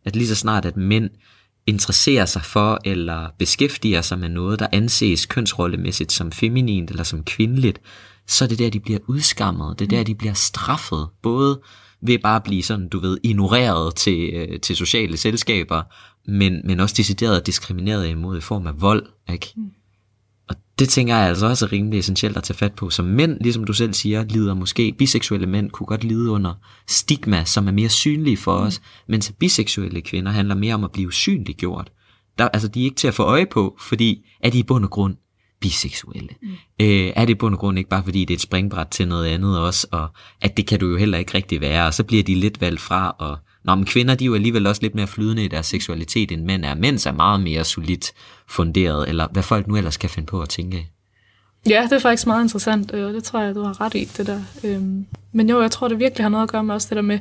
at 0.04 0.16
lige 0.16 0.28
så 0.28 0.34
snart, 0.34 0.64
at 0.64 0.76
mænd 0.76 1.10
interesserer 1.68 2.24
sig 2.24 2.44
for 2.44 2.80
eller 2.84 3.28
beskæftiger 3.38 4.02
sig 4.02 4.18
med 4.18 4.28
noget, 4.28 4.58
der 4.58 4.66
anses 4.72 5.26
kønsrollemæssigt 5.26 6.12
som 6.12 6.32
feminint 6.32 6.90
eller 6.90 7.04
som 7.04 7.24
kvindeligt, 7.24 7.80
så 8.26 8.44
er 8.44 8.48
det 8.48 8.58
der, 8.58 8.70
de 8.70 8.80
bliver 8.80 8.98
udskammet. 9.06 9.78
Det 9.78 9.84
er 9.84 9.96
der, 9.96 10.04
de 10.04 10.14
bliver 10.14 10.34
straffet. 10.34 11.08
Både 11.22 11.60
ved 12.00 12.18
bare 12.18 12.36
at 12.36 12.42
blive 12.42 12.62
sådan, 12.62 12.88
du 12.88 12.98
ved, 13.00 13.18
ignoreret 13.22 13.94
til, 13.94 14.30
øh, 14.34 14.60
til 14.60 14.76
sociale 14.76 15.16
selskaber, 15.16 15.82
men, 16.30 16.60
men 16.64 16.80
også 16.80 16.94
decideret 16.98 17.46
diskrimineret 17.46 18.08
imod 18.08 18.38
i 18.38 18.40
form 18.40 18.66
af 18.66 18.80
vold. 18.80 19.06
Ikke? 19.32 19.52
Mm. 19.56 19.70
Det 20.78 20.88
tænker 20.88 21.16
jeg 21.16 21.28
altså 21.28 21.46
også 21.46 21.64
er 21.64 21.72
rimelig 21.72 21.98
essentielt 21.98 22.36
at 22.36 22.42
tage 22.42 22.56
fat 22.56 22.72
på. 22.72 22.90
Som 22.90 23.04
mænd, 23.04 23.38
ligesom 23.40 23.64
du 23.64 23.72
selv 23.72 23.94
siger, 23.94 24.24
lider 24.24 24.54
måske, 24.54 24.94
biseksuelle 24.98 25.46
mænd 25.46 25.70
kunne 25.70 25.86
godt 25.86 26.04
lide 26.04 26.30
under 26.30 26.54
stigma, 26.86 27.44
som 27.44 27.68
er 27.68 27.72
mere 27.72 27.88
synlige 27.88 28.36
for 28.36 28.60
mm. 28.60 28.66
os, 28.66 28.80
mens 29.08 29.32
biseksuelle 29.38 30.00
kvinder 30.00 30.32
handler 30.32 30.54
mere 30.54 30.74
om 30.74 30.84
at 30.84 30.92
blive 30.92 31.12
synliggjort. 31.12 31.92
Der, 32.38 32.48
altså, 32.48 32.68
de 32.68 32.80
er 32.80 32.84
ikke 32.84 32.96
til 32.96 33.08
at 33.08 33.14
få 33.14 33.22
øje 33.22 33.46
på, 33.46 33.76
fordi 33.80 34.26
er 34.40 34.50
de 34.50 34.58
i 34.58 34.62
bund 34.62 34.84
og 34.84 34.90
grund 34.90 35.16
biseksuelle? 35.60 36.28
Mm. 36.42 36.48
Øh, 36.80 37.12
er 37.16 37.24
det 37.24 37.30
i 37.30 37.34
bund 37.34 37.54
og 37.54 37.60
grund 37.60 37.78
ikke 37.78 37.90
bare 37.90 38.04
fordi, 38.04 38.20
det 38.20 38.34
er 38.34 38.36
et 38.36 38.40
springbræt 38.40 38.88
til 38.88 39.08
noget 39.08 39.26
andet 39.26 39.58
også, 39.58 39.86
og 39.92 40.08
at 40.40 40.56
det 40.56 40.66
kan 40.66 40.80
du 40.80 40.86
jo 40.86 40.96
heller 40.96 41.18
ikke 41.18 41.34
rigtig 41.34 41.60
være, 41.60 41.86
og 41.86 41.94
så 41.94 42.04
bliver 42.04 42.22
de 42.22 42.34
lidt 42.34 42.60
valgt 42.60 42.80
fra, 42.80 43.10
og 43.10 43.38
Nå, 43.68 43.74
men 43.74 43.84
kvinder 43.84 44.14
de 44.14 44.24
er 44.24 44.26
jo 44.26 44.34
alligevel 44.34 44.66
også 44.66 44.82
lidt 44.82 44.94
mere 44.94 45.06
flydende 45.06 45.44
i 45.44 45.48
deres 45.48 45.66
seksualitet, 45.66 46.32
end 46.32 46.44
mænd 46.44 46.64
er. 46.64 46.74
Mænd 46.74 47.06
er 47.06 47.12
meget 47.12 47.40
mere 47.40 47.64
solidt 47.64 48.12
funderet, 48.46 49.08
eller 49.08 49.28
hvad 49.30 49.42
folk 49.42 49.66
nu 49.66 49.76
ellers 49.76 49.96
kan 49.96 50.10
finde 50.10 50.26
på 50.26 50.40
at 50.42 50.48
tænke. 50.48 50.90
Ja, 51.68 51.82
det 51.82 51.92
er 51.92 51.98
faktisk 51.98 52.26
meget 52.26 52.42
interessant, 52.42 52.94
øh, 52.94 53.06
og 53.06 53.12
det 53.12 53.24
tror 53.24 53.40
jeg, 53.40 53.54
du 53.54 53.62
har 53.62 53.80
ret 53.80 53.94
i, 53.94 54.04
det 54.04 54.26
der. 54.26 54.40
Øhm, 54.64 55.06
men 55.32 55.50
jo, 55.50 55.60
jeg 55.60 55.70
tror, 55.70 55.88
det 55.88 55.98
virkelig 55.98 56.24
har 56.24 56.28
noget 56.28 56.42
at 56.42 56.50
gøre 56.50 56.64
med 56.64 56.74
også 56.74 56.88
det 56.90 56.96
der 56.96 57.02
med, 57.02 57.18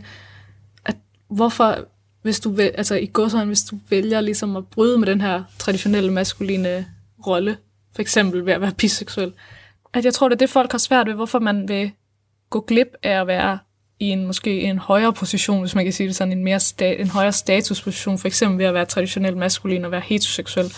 at 0.86 0.96
hvorfor, 1.30 1.78
hvis 2.22 2.40
du 2.40 2.52
vælger, 2.52 2.72
altså 2.78 2.96
i 2.96 3.10
godsøjne, 3.14 3.48
hvis 3.48 3.64
du 3.64 3.80
vælger 3.90 4.22
ligesom 4.22 4.56
at 4.56 4.68
bryde 4.68 4.98
med 4.98 5.08
den 5.08 5.22
her 5.22 5.44
traditionelle 5.60 6.14
maskuline 6.14 6.86
rolle, 7.28 7.58
for 7.96 8.02
eksempel 8.02 8.46
ved 8.46 8.54
at 8.54 8.62
være 8.62 8.74
biseksuel, 8.82 9.34
at 9.94 10.06
jeg 10.06 10.14
tror, 10.14 10.30
det 10.30 10.36
er 10.36 10.40
det, 10.40 10.50
folk 10.50 10.72
har 10.72 10.80
svært 10.80 11.08
ved, 11.08 11.14
hvorfor 11.14 11.40
man 11.40 11.68
vil 11.68 11.92
gå 12.50 12.60
glip 12.60 12.88
af 13.04 13.22
at 13.22 13.28
være 13.28 13.60
i 14.00 14.06
en 14.06 14.26
måske 14.26 14.62
en 14.62 14.78
højere 14.78 15.14
position, 15.14 15.60
hvis 15.60 15.76
man 15.76 15.84
kan 15.84 15.94
sige 15.94 16.08
det 16.08 16.16
sådan, 16.16 16.32
en, 16.32 16.44
mere 16.44 16.58
sta- 16.58 17.02
en 17.02 17.10
højere 17.10 17.32
statusposition, 17.32 18.18
for 18.18 18.28
eksempel 18.28 18.60
ved 18.60 18.66
at 18.66 18.74
være 18.74 18.86
traditionelt 18.86 19.38
maskulin 19.38 19.86
og 19.86 19.92
være 19.92 20.02
heteroseksuel. 20.06 20.74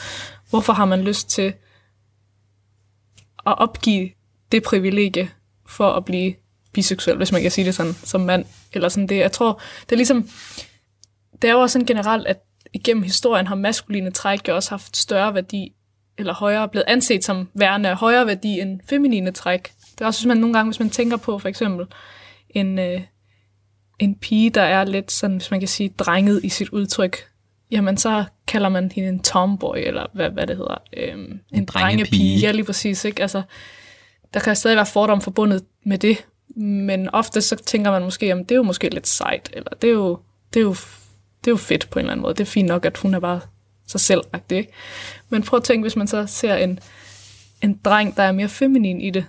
Hvorfor 0.49 0.73
har 0.73 0.85
man 0.85 1.01
lyst 1.01 1.29
til 1.29 1.53
at 3.45 3.57
opgive 3.57 4.09
det 4.51 4.63
privilegie 4.63 5.29
for 5.67 5.91
at 5.91 6.05
blive 6.05 6.33
biseksuel, 6.73 7.17
hvis 7.17 7.31
man 7.31 7.41
kan 7.41 7.51
sige 7.51 7.65
det 7.65 7.75
sådan, 7.75 7.93
som 7.93 8.21
mand. 8.21 8.45
Eller 8.73 8.89
sådan 8.89 9.07
det. 9.07 9.17
Jeg 9.17 9.31
tror, 9.31 9.61
det 9.81 9.91
er 9.91 9.95
ligesom, 9.95 10.29
det 11.41 11.47
er 11.47 11.51
jo 11.51 11.59
også 11.59 11.73
sådan 11.73 11.85
generelt, 11.85 12.27
at 12.27 12.37
igennem 12.73 13.03
historien 13.03 13.47
har 13.47 13.55
maskuline 13.55 14.11
træk 14.11 14.47
jo 14.47 14.55
også 14.55 14.69
haft 14.69 14.97
større 14.97 15.33
værdi, 15.33 15.73
eller 16.17 16.33
højere, 16.33 16.69
blevet 16.69 16.85
anset 16.87 17.23
som 17.23 17.49
værende 17.53 17.89
af 17.89 17.97
højere 17.97 18.27
værdi 18.27 18.59
end 18.59 18.79
feminine 18.89 19.31
træk. 19.31 19.73
Det 19.91 20.01
er 20.01 20.05
også, 20.05 20.19
hvis 20.19 20.27
man 20.27 20.37
nogle 20.37 20.53
gange, 20.53 20.71
hvis 20.71 20.79
man 20.79 20.89
tænker 20.89 21.17
på 21.17 21.39
for 21.39 21.49
eksempel 21.49 21.85
en, 22.49 22.79
øh, 22.79 23.01
en 23.99 24.15
pige, 24.15 24.49
der 24.49 24.61
er 24.61 24.83
lidt 24.83 25.11
sådan, 25.11 25.37
hvis 25.37 25.51
man 25.51 25.59
kan 25.59 25.67
sige, 25.67 25.93
drenget 25.97 26.43
i 26.43 26.49
sit 26.49 26.69
udtryk, 26.69 27.17
jamen 27.71 27.97
så 27.97 28.23
kalder 28.47 28.69
man 28.69 28.91
hende 28.91 29.09
en 29.09 29.19
tomboy, 29.19 29.75
eller 29.77 30.05
hvad, 30.13 30.29
hvad 30.29 30.47
det 30.47 30.57
hedder, 30.57 30.77
øhm, 30.97 31.21
en, 31.21 31.41
en 31.51 31.65
drengepige. 31.65 32.39
Ja, 32.39 32.51
lige 32.51 32.65
præcis. 32.65 33.05
Ikke? 33.05 33.21
Altså, 33.21 33.41
der 34.33 34.39
kan 34.39 34.55
stadig 34.55 34.75
være 34.75 34.85
fordom 34.85 35.21
forbundet 35.21 35.65
med 35.85 35.97
det, 35.97 36.25
men 36.55 37.09
ofte 37.09 37.41
så 37.41 37.55
tænker 37.55 37.91
man 37.91 38.01
måske, 38.01 38.25
jamen 38.25 38.43
det 38.43 38.51
er 38.51 38.55
jo 38.55 38.63
måske 38.63 38.89
lidt 38.89 39.07
sejt, 39.07 39.49
eller 39.53 39.71
det 39.81 39.87
er 39.87 39.93
jo, 39.93 40.19
det 40.53 40.59
er 40.59 40.63
jo, 40.63 40.75
det 41.39 41.47
er 41.47 41.51
jo 41.51 41.57
fedt 41.57 41.89
på 41.89 41.99
en 41.99 42.05
eller 42.05 42.11
anden 42.11 42.21
måde. 42.21 42.33
Det 42.33 42.41
er 42.41 42.45
fint 42.45 42.67
nok, 42.67 42.85
at 42.85 42.97
hun 42.97 43.13
er 43.13 43.19
bare 43.19 43.39
sig 43.87 43.99
selv 43.99 44.21
ikke? 44.51 44.71
Men 45.29 45.43
prøv 45.43 45.57
at 45.57 45.63
tænke, 45.63 45.83
hvis 45.83 45.95
man 45.95 46.07
så 46.07 46.25
ser 46.25 46.55
en, 46.55 46.79
en 47.61 47.79
dreng, 47.85 48.17
der 48.17 48.23
er 48.23 48.31
mere 48.31 48.49
feminin 48.49 49.01
i 49.01 49.09
det, 49.09 49.25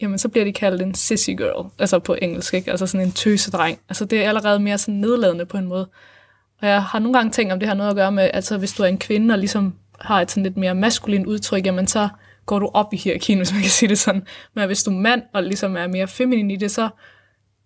jamen 0.00 0.18
så 0.18 0.28
bliver 0.28 0.44
de 0.44 0.52
kaldt 0.52 0.82
en 0.82 0.94
sissy 0.94 1.30
girl, 1.30 1.70
altså 1.78 1.98
på 1.98 2.16
engelsk, 2.22 2.54
ikke? 2.54 2.70
altså 2.70 2.86
sådan 2.86 3.06
en 3.06 3.12
tøsedreng. 3.12 3.78
Altså 3.88 4.04
det 4.04 4.24
er 4.24 4.28
allerede 4.28 4.58
mere 4.58 4.78
sådan 4.78 4.94
nedladende 4.94 5.46
på 5.46 5.56
en 5.56 5.66
måde. 5.66 5.88
Og 6.60 6.68
jeg 6.68 6.82
har 6.82 6.98
nogle 6.98 7.18
gange 7.18 7.32
tænkt, 7.32 7.52
om 7.52 7.58
det 7.58 7.68
har 7.68 7.74
noget 7.74 7.90
at 7.90 7.96
gøre 7.96 8.12
med, 8.12 8.30
altså 8.34 8.58
hvis 8.58 8.72
du 8.72 8.82
er 8.82 8.86
en 8.86 8.98
kvinde 8.98 9.34
og 9.34 9.38
ligesom 9.38 9.74
har 10.00 10.20
et 10.20 10.30
sådan 10.30 10.42
lidt 10.42 10.56
mere 10.56 10.74
maskulin 10.74 11.26
udtryk, 11.26 11.66
jamen 11.66 11.86
så 11.86 12.08
går 12.46 12.58
du 12.58 12.70
op 12.74 12.92
i 12.92 12.96
hierarkien, 12.96 13.38
hvis 13.40 13.52
man 13.52 13.60
kan 13.60 13.70
sige 13.70 13.88
det 13.88 13.98
sådan. 13.98 14.26
Men 14.54 14.66
hvis 14.66 14.82
du 14.82 14.90
er 14.90 14.94
mand 14.94 15.22
og 15.32 15.42
ligesom 15.42 15.76
er 15.76 15.86
mere 15.86 16.08
feminin 16.08 16.50
i 16.50 16.56
det, 16.56 16.70
så, 16.70 16.88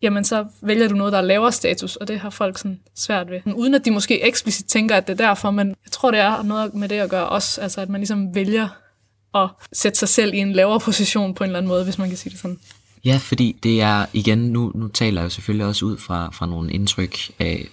jamen 0.02 0.24
så 0.24 0.46
vælger 0.62 0.88
du 0.88 0.94
noget, 0.94 1.12
der 1.12 1.18
er 1.18 1.22
lavere 1.22 1.52
status, 1.52 1.96
og 1.96 2.08
det 2.08 2.20
har 2.20 2.30
folk 2.30 2.58
sådan 2.58 2.80
svært 2.94 3.30
ved. 3.30 3.40
Uden 3.54 3.74
at 3.74 3.84
de 3.84 3.90
måske 3.90 4.22
eksplicit 4.22 4.66
tænker, 4.66 4.96
at 4.96 5.06
det 5.06 5.20
er 5.20 5.26
derfor, 5.26 5.50
men 5.50 5.68
jeg 5.68 5.92
tror, 5.92 6.10
det 6.10 6.20
er 6.20 6.42
noget 6.42 6.74
med 6.74 6.88
det 6.88 6.98
at 6.98 7.10
gøre 7.10 7.28
også, 7.28 7.60
altså 7.60 7.80
at 7.80 7.88
man 7.88 8.00
ligesom 8.00 8.34
vælger 8.34 8.68
at 9.44 9.50
sætte 9.72 9.98
sig 9.98 10.08
selv 10.08 10.34
i 10.34 10.38
en 10.38 10.52
lavere 10.52 10.80
position 10.80 11.34
på 11.34 11.44
en 11.44 11.50
eller 11.50 11.58
anden 11.58 11.68
måde, 11.68 11.84
hvis 11.84 11.98
man 11.98 12.08
kan 12.08 12.18
sige 12.18 12.30
det 12.30 12.40
sådan. 12.40 12.58
Ja, 13.04 13.18
fordi 13.22 13.56
det 13.62 13.80
er, 13.80 14.06
igen, 14.12 14.38
nu, 14.38 14.72
nu 14.74 14.88
taler 14.88 15.20
jeg 15.20 15.24
jo 15.24 15.30
selvfølgelig 15.30 15.66
også 15.66 15.84
ud 15.84 15.96
fra, 15.96 16.30
fra 16.32 16.46
nogle 16.46 16.72
indtryk 16.72 17.18
af, 17.38 17.68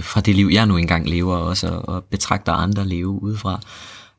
fra 0.00 0.20
det 0.20 0.34
liv, 0.34 0.48
jeg 0.52 0.66
nu 0.66 0.76
engang 0.76 1.08
lever 1.08 1.36
også, 1.36 1.68
og, 1.68 1.88
og 1.88 2.04
betragter 2.04 2.52
andre 2.52 2.88
leve 2.88 3.22
udefra. 3.22 3.60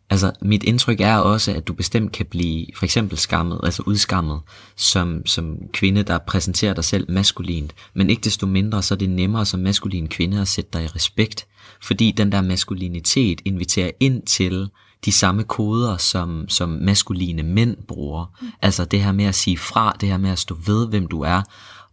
Altså, 0.09 0.31
mit 0.41 0.63
indtryk 0.63 1.01
er 1.01 1.15
også, 1.15 1.53
at 1.53 1.67
du 1.67 1.73
bestemt 1.73 2.11
kan 2.11 2.25
blive 2.25 2.65
for 2.75 2.85
eksempel 2.85 3.17
skammet, 3.17 3.59
altså 3.63 3.83
udskammet, 3.85 4.39
som, 4.75 5.25
som 5.25 5.57
kvinde, 5.73 6.03
der 6.03 6.17
præsenterer 6.17 6.73
dig 6.73 6.83
selv 6.83 7.11
maskulint. 7.11 7.73
Men 7.93 8.09
ikke 8.09 8.21
desto 8.21 8.47
mindre, 8.47 8.83
så 8.83 8.93
er 8.93 8.97
det 8.97 9.09
nemmere 9.09 9.45
som 9.45 9.59
maskulin 9.59 10.07
kvinde 10.07 10.41
at 10.41 10.47
sætte 10.47 10.69
dig 10.73 10.83
i 10.83 10.87
respekt. 10.87 11.47
Fordi 11.83 12.11
den 12.11 12.31
der 12.31 12.41
maskulinitet 12.41 13.41
inviterer 13.45 13.91
ind 13.99 14.21
til 14.21 14.69
de 15.05 15.11
samme 15.11 15.43
koder, 15.43 15.97
som, 15.97 16.49
som 16.49 16.69
maskuline 16.69 17.43
mænd 17.43 17.77
bruger. 17.87 18.25
Mm. 18.41 18.47
Altså 18.61 18.85
det 18.85 19.03
her 19.03 19.11
med 19.11 19.25
at 19.25 19.35
sige 19.35 19.57
fra, 19.57 19.95
det 20.01 20.09
her 20.09 20.17
med 20.17 20.29
at 20.29 20.39
stå 20.39 20.57
ved, 20.65 20.87
hvem 20.87 21.07
du 21.07 21.21
er. 21.21 21.41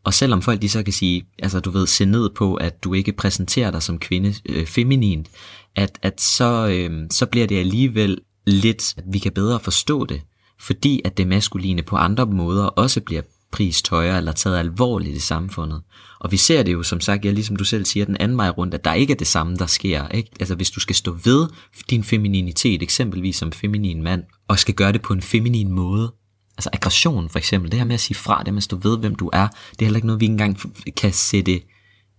Og 0.05 0.15
selvom 0.15 0.43
folk 0.43 0.63
de 0.63 0.69
så 0.69 0.83
kan 0.83 0.93
sige, 0.93 1.27
altså 1.39 1.61
du 1.61 1.71
ved, 1.71 1.87
se 1.87 2.05
ned 2.05 2.31
på, 2.31 2.55
at 2.55 2.85
du 2.85 2.95
ikke 2.95 3.13
præsenterer 3.13 3.71
dig 3.71 3.83
som 3.83 3.99
kvinde 3.99 4.35
øh, 4.47 4.67
feminint, 4.67 5.29
at, 5.77 5.99
at 6.03 6.21
så, 6.21 6.69
øh, 6.69 7.07
så 7.11 7.27
bliver 7.27 7.47
det 7.47 7.59
alligevel 7.59 8.19
lidt, 8.47 8.95
at 8.97 9.05
vi 9.13 9.19
kan 9.19 9.33
bedre 9.33 9.61
forstå 9.61 10.05
det, 10.05 10.21
fordi 10.61 11.01
at 11.05 11.17
det 11.17 11.27
maskuline 11.27 11.83
på 11.83 11.97
andre 11.97 12.27
måder 12.27 12.65
også 12.65 13.01
bliver 13.01 13.23
pris 13.53 13.83
højere 13.91 14.19
eller 14.19 14.33
taget 14.33 14.59
alvorligt 14.59 15.17
i 15.17 15.21
samfundet. 15.21 15.83
Og 16.21 16.33
vi 16.33 16.37
ser 16.37 16.63
det 16.63 16.73
jo, 16.73 16.83
som 16.83 17.01
sagt, 17.01 17.25
ja, 17.25 17.31
ligesom 17.31 17.57
du 17.57 17.65
selv 17.65 17.85
siger, 17.85 18.07
den 18.07 18.17
anden 18.21 18.39
vej 18.39 18.49
rundt, 18.49 18.75
at 18.75 18.85
der 18.85 18.93
ikke 18.93 19.13
er 19.13 19.17
det 19.17 19.27
samme, 19.27 19.57
der 19.57 19.67
sker. 19.67 20.09
Ikke? 20.09 20.31
Altså 20.41 20.55
hvis 20.55 20.71
du 20.71 20.81
skal 20.81 20.97
stå 20.97 21.19
ved 21.25 21.49
din 21.91 22.05
femininitet, 22.05 22.83
eksempelvis 22.83 23.37
som 23.37 23.53
feminin 23.53 24.03
mand, 24.03 24.23
og 24.49 24.59
skal 24.59 24.75
gøre 24.75 24.93
det 24.93 25.03
på 25.03 25.13
en 25.13 25.23
feminin 25.23 25.73
måde, 25.73 26.13
altså 26.59 26.71
aggression 26.73 27.29
for 27.29 27.39
eksempel, 27.39 27.71
det 27.71 27.79
her 27.79 27.87
med 27.87 27.95
at 27.95 28.01
sige 28.01 28.17
fra, 28.17 28.43
det 28.43 28.55
med 28.55 28.59
at 28.59 28.65
stå 28.65 28.77
ved, 28.77 28.99
hvem 28.99 29.15
du 29.15 29.31
er, 29.33 29.49
det 29.71 29.83
er 29.83 29.85
heller 29.85 29.97
ikke 29.97 30.07
noget, 30.07 30.21
vi 30.21 30.25
ikke 30.25 30.33
engang 30.33 30.59
kan 30.97 31.13
sætte 31.13 31.61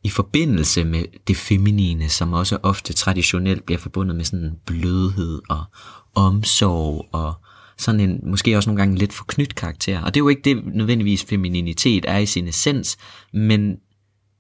i 0.04 0.10
forbindelse 0.10 0.84
med 0.84 1.06
det 1.28 1.38
feminine, 1.38 2.10
som 2.10 2.34
også 2.34 2.58
ofte 2.64 2.94
traditionelt 2.94 3.66
bliver 3.66 3.80
forbundet 3.80 4.16
med 4.16 4.26
sådan 4.26 4.56
blødhed 4.66 5.42
og 5.50 5.64
omsorg 6.16 7.06
og 7.12 7.34
sådan 7.80 8.00
en, 8.00 8.20
måske 8.24 8.58
også 8.58 8.70
nogle 8.70 8.82
gange 8.82 8.98
lidt 8.98 9.14
for 9.14 9.26
knyt 9.28 9.56
karakter. 9.56 10.02
Og 10.02 10.14
det 10.14 10.20
er 10.20 10.24
jo 10.24 10.30
ikke 10.30 10.42
det 10.42 10.66
nødvendigvis 10.66 11.24
femininitet 11.24 12.06
er 12.08 12.18
i 12.18 12.26
sin 12.26 12.48
essens, 12.48 12.98
men 13.34 13.76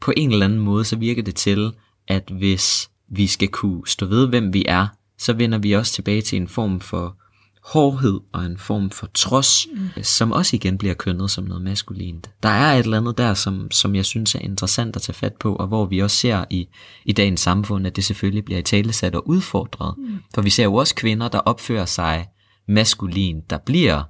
på 0.02 0.14
en 0.18 0.32
eller 0.32 0.46
anden 0.46 0.60
måde, 0.60 0.86
så 0.86 0.96
virker 0.96 1.24
det 1.24 1.36
til, 1.36 1.72
at 2.08 2.32
hvis 2.38 2.90
vi 3.10 3.28
skal 3.28 3.48
kunne 3.48 3.88
stå 3.88 4.06
ved, 4.06 4.28
hvem 4.28 4.54
vi 4.54 4.66
er, 4.68 4.88
så 5.18 5.34
vender 5.34 5.58
vi 5.58 5.72
også 5.72 5.94
tilbage 5.94 6.22
til 6.22 6.42
en 6.42 6.48
form 6.48 6.80
for 6.80 7.16
hårdhed 7.64 8.20
og 8.34 8.46
en 8.46 8.58
form 8.58 8.90
for 8.90 9.08
trods, 9.14 9.68
mm. 9.74 10.04
som 10.04 10.32
også 10.32 10.56
igen 10.56 10.78
bliver 10.78 10.94
kønnet 10.94 11.32
som 11.32 11.44
noget 11.44 11.64
maskulint. 11.64 12.30
Der 12.44 12.50
er 12.50 12.74
et 12.74 12.84
eller 12.84 12.98
andet 12.98 13.18
der, 13.18 13.34
som, 13.34 13.72
som 13.72 13.96
jeg 13.96 14.06
synes 14.06 14.36
er 14.36 14.40
interessant 14.40 14.96
at 14.96 15.02
tage 15.02 15.14
fat 15.14 15.34
på, 15.34 15.56
og 15.56 15.68
hvor 15.68 15.86
vi 15.86 16.00
også 16.00 16.18
ser 16.18 16.46
i, 16.50 16.68
i 17.06 17.12
dagens 17.12 17.42
samfund, 17.42 17.88
at 17.88 17.96
det 17.96 18.04
selvfølgelig 18.04 18.46
bliver 18.46 18.60
i 18.60 18.64
talesat 18.64 19.16
og 19.16 19.30
udfordret. 19.30 19.96
Mm. 19.98 20.18
For 20.36 20.42
vi 20.42 20.50
ser 20.50 20.64
jo 20.64 20.76
også 20.76 20.96
kvinder, 20.96 21.28
der 21.28 21.40
opfører 21.40 21.86
sig 21.86 22.28
maskulin, 22.70 23.42
der 23.50 23.58
bliver 23.58 24.04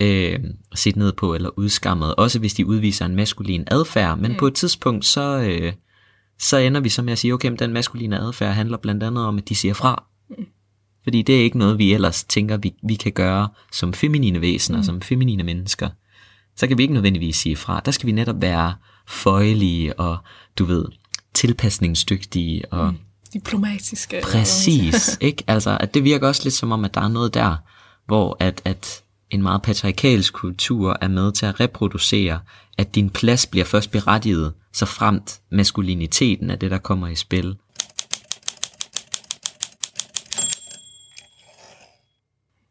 øh, 0.00 0.40
set 0.74 0.96
ned 0.96 1.12
på 1.12 1.34
eller 1.34 1.58
udskammet, 1.58 2.14
også 2.14 2.38
hvis 2.38 2.54
de 2.54 2.66
udviser 2.66 3.06
en 3.06 3.16
maskulin 3.16 3.64
adfærd, 3.66 4.18
men 4.18 4.30
mm. 4.30 4.36
på 4.36 4.46
et 4.46 4.54
tidspunkt, 4.54 5.04
så, 5.04 5.38
øh, 5.38 5.72
så 6.38 6.56
ender 6.56 6.80
vi 6.80 6.88
så 6.88 7.02
med 7.02 7.12
at 7.12 7.18
sige, 7.18 7.34
okay, 7.34 7.48
men 7.48 7.58
den 7.58 7.72
maskuline 7.72 8.18
adfærd 8.18 8.54
handler 8.54 8.76
blandt 8.76 9.02
andet 9.02 9.24
om, 9.24 9.38
at 9.38 9.48
de 9.48 9.54
siger 9.54 9.74
fra. 9.74 10.04
Mm. 10.30 10.44
Fordi 11.02 11.22
det 11.22 11.36
er 11.38 11.42
ikke 11.42 11.58
noget, 11.58 11.78
vi 11.78 11.92
ellers 11.94 12.24
tænker, 12.24 12.56
vi, 12.56 12.74
vi 12.82 12.94
kan 12.94 13.12
gøre 13.12 13.48
som 13.72 13.92
feminine 13.92 14.40
væsener, 14.40 14.78
mm. 14.78 14.84
som 14.84 15.02
feminine 15.02 15.42
mennesker. 15.42 15.88
Så 16.56 16.66
kan 16.66 16.78
vi 16.78 16.82
ikke 16.82 16.94
nødvendigvis 16.94 17.36
sige 17.36 17.56
fra. 17.56 17.80
Der 17.84 17.90
skal 17.90 18.06
vi 18.06 18.12
netop 18.12 18.42
være 18.42 18.74
føjelige 19.08 20.00
og, 20.00 20.18
du 20.58 20.64
ved, 20.64 20.84
tilpasningsdygtige 21.34 22.72
og... 22.72 22.92
Mm. 22.92 22.98
Diplomatiske. 23.32 24.20
Præcis, 24.22 25.16
ikke? 25.20 25.44
Altså, 25.46 25.78
at 25.80 25.94
det 25.94 26.04
virker 26.04 26.28
også 26.28 26.40
lidt 26.44 26.54
som 26.54 26.72
om, 26.72 26.84
at 26.84 26.94
der 26.94 27.00
er 27.00 27.08
noget 27.08 27.34
der, 27.34 27.56
hvor 28.12 28.36
at, 28.40 28.62
at 28.64 29.02
en 29.30 29.42
meget 29.42 29.62
patriarkalsk 29.62 30.32
kultur 30.32 30.96
er 31.00 31.08
med 31.08 31.32
til 31.32 31.46
at 31.46 31.60
reproducere, 31.60 32.40
at 32.78 32.94
din 32.94 33.10
plads 33.10 33.46
bliver 33.46 33.64
først 33.64 33.90
berettiget, 33.90 34.52
så 34.72 34.86
fremt 34.86 35.40
maskuliniteten 35.50 36.50
er 36.50 36.56
det, 36.56 36.70
der 36.70 36.78
kommer 36.78 37.08
i 37.08 37.14
spil. 37.14 37.56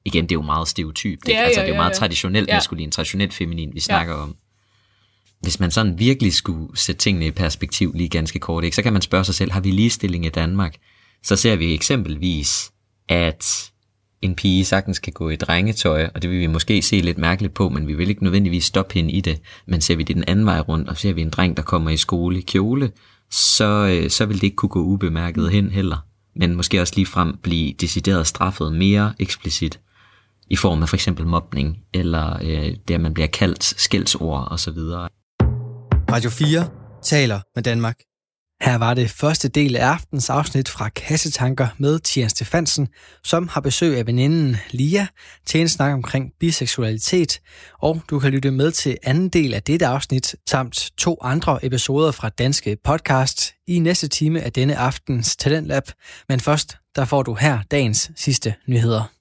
Igen, 0.06 0.24
det 0.24 0.32
er 0.32 0.36
jo 0.36 0.42
meget 0.42 0.68
stereotypt. 0.68 1.28
Ja, 1.28 1.34
altså, 1.34 1.62
det 1.62 1.68
er 1.68 1.72
jo 1.74 1.76
meget 1.76 1.92
ja, 1.92 1.96
traditionelt 1.96 2.48
ja. 2.48 2.56
maskulin, 2.56 2.92
traditionelt 2.92 3.34
feminin, 3.34 3.74
vi 3.74 3.80
snakker 3.80 4.14
ja. 4.14 4.22
om. 4.22 4.36
Hvis 5.40 5.60
man 5.60 5.72
sådan 5.72 6.00
virkelig 6.00 6.34
skulle 6.34 6.78
sætte 6.78 7.00
tingene 7.00 7.28
i 7.28 7.32
perspektiv 7.32 7.94
lige 7.96 8.10
ganske 8.10 8.40
kort, 8.40 8.64
ikke, 8.64 8.76
så 8.76 8.84
kan 8.84 8.94
man 8.94 9.02
spørge 9.02 9.24
sig 9.24 9.36
selv, 9.36 9.52
har 9.52 9.62
vi 9.62 9.72
ligestilling 9.72 10.26
i 10.26 10.30
Danmark? 10.30 10.76
Så 11.24 11.36
ser 11.36 11.56
vi 11.56 11.74
eksempelvis, 11.74 12.72
at 13.10 13.71
en 14.22 14.36
pige 14.36 14.66
sagtens 14.66 15.00
kan 15.00 15.14
gå 15.14 15.30
i 15.30 15.36
drengetøj, 15.36 16.10
og 16.16 16.22
det 16.22 16.30
vil 16.30 16.40
vi 16.40 16.48
måske 16.48 16.82
se 16.82 17.02
lidt 17.02 17.18
mærkeligt 17.18 17.54
på, 17.54 17.70
men 17.70 17.88
vi 17.88 17.94
vil 17.94 18.10
ikke 18.10 18.24
nødvendigvis 18.24 18.66
stoppe 18.66 18.94
hende 18.94 19.12
i 19.12 19.22
det. 19.22 19.42
Men 19.66 19.82
ser 19.82 19.96
vi 19.96 20.04
det 20.04 20.16
den 20.16 20.24
anden 20.28 20.46
vej 20.46 20.60
rundt, 20.60 20.90
og 20.90 20.98
ser 20.98 21.14
vi 21.14 21.22
en 21.22 21.30
dreng, 21.30 21.58
der 21.58 21.64
kommer 21.64 21.90
i 21.90 21.98
skole 21.98 22.38
i 22.38 22.42
kjole, 22.42 22.92
så, 23.32 23.88
øh, 23.92 24.10
så 24.10 24.26
vil 24.26 24.36
det 24.36 24.44
ikke 24.44 24.56
kunne 24.56 24.70
gå 24.70 24.80
ubemærket 24.80 25.52
hen 25.52 25.72
heller. 25.72 25.98
Men 26.36 26.56
måske 26.56 26.82
også 26.82 26.94
lige 26.96 27.06
frem 27.06 27.38
blive 27.44 27.74
decideret 27.74 28.28
straffet 28.28 28.74
mere 28.74 29.14
eksplicit 29.20 29.80
i 30.50 30.56
form 30.56 30.82
af 30.82 30.90
for 30.90 30.96
eksempel 30.96 31.26
mobning, 31.28 31.78
eller 31.94 32.38
øh, 32.42 32.76
det, 32.88 32.94
at 32.94 33.02
man 33.02 33.14
bliver 33.14 33.28
kaldt 33.28 33.64
skældsord 33.64 34.48
osv. 34.52 34.78
Radio 36.12 36.30
4 36.30 36.68
taler 37.04 37.40
med 37.56 37.64
Danmark. 37.64 37.96
Her 38.62 38.76
var 38.76 38.94
det 38.94 39.10
første 39.10 39.48
del 39.48 39.76
af 39.76 39.86
aftens 39.86 40.30
afsnit 40.30 40.70
fra 40.70 40.90
Kassetanker 40.90 41.68
med 41.78 42.00
Tian 42.00 42.30
Stefansen, 42.30 42.88
som 43.24 43.48
har 43.48 43.62
besøg 43.62 43.98
af 43.98 44.08
veninden 44.08 44.58
Lia 44.72 45.08
til 45.46 45.62
en 45.62 45.70
snak 45.70 45.94
omkring 45.94 46.32
biseksualitet, 46.40 47.40
og 47.80 48.02
du 48.10 48.20
kan 48.20 48.32
lytte 48.32 48.52
med 48.52 48.72
til 48.72 48.98
anden 49.04 49.30
del 49.30 49.54
af 49.54 49.64
dette 49.64 49.86
afsnit, 49.86 50.36
samt 50.50 50.92
to 50.98 51.18
andre 51.22 51.66
episoder 51.66 52.12
fra 52.12 52.30
Danske 52.30 52.78
Podcast 52.84 53.54
i 53.68 53.80
næste 53.80 54.08
time 54.08 54.42
af 54.42 54.54
denne 54.54 54.78
aftens 54.78 55.36
Talentlab. 55.36 55.84
Men 56.30 56.40
først, 56.40 56.78
der 56.96 57.06
får 57.06 57.24
du 57.24 57.34
her 57.34 57.60
dagens 57.72 58.12
sidste 58.16 58.54
nyheder. 58.68 59.21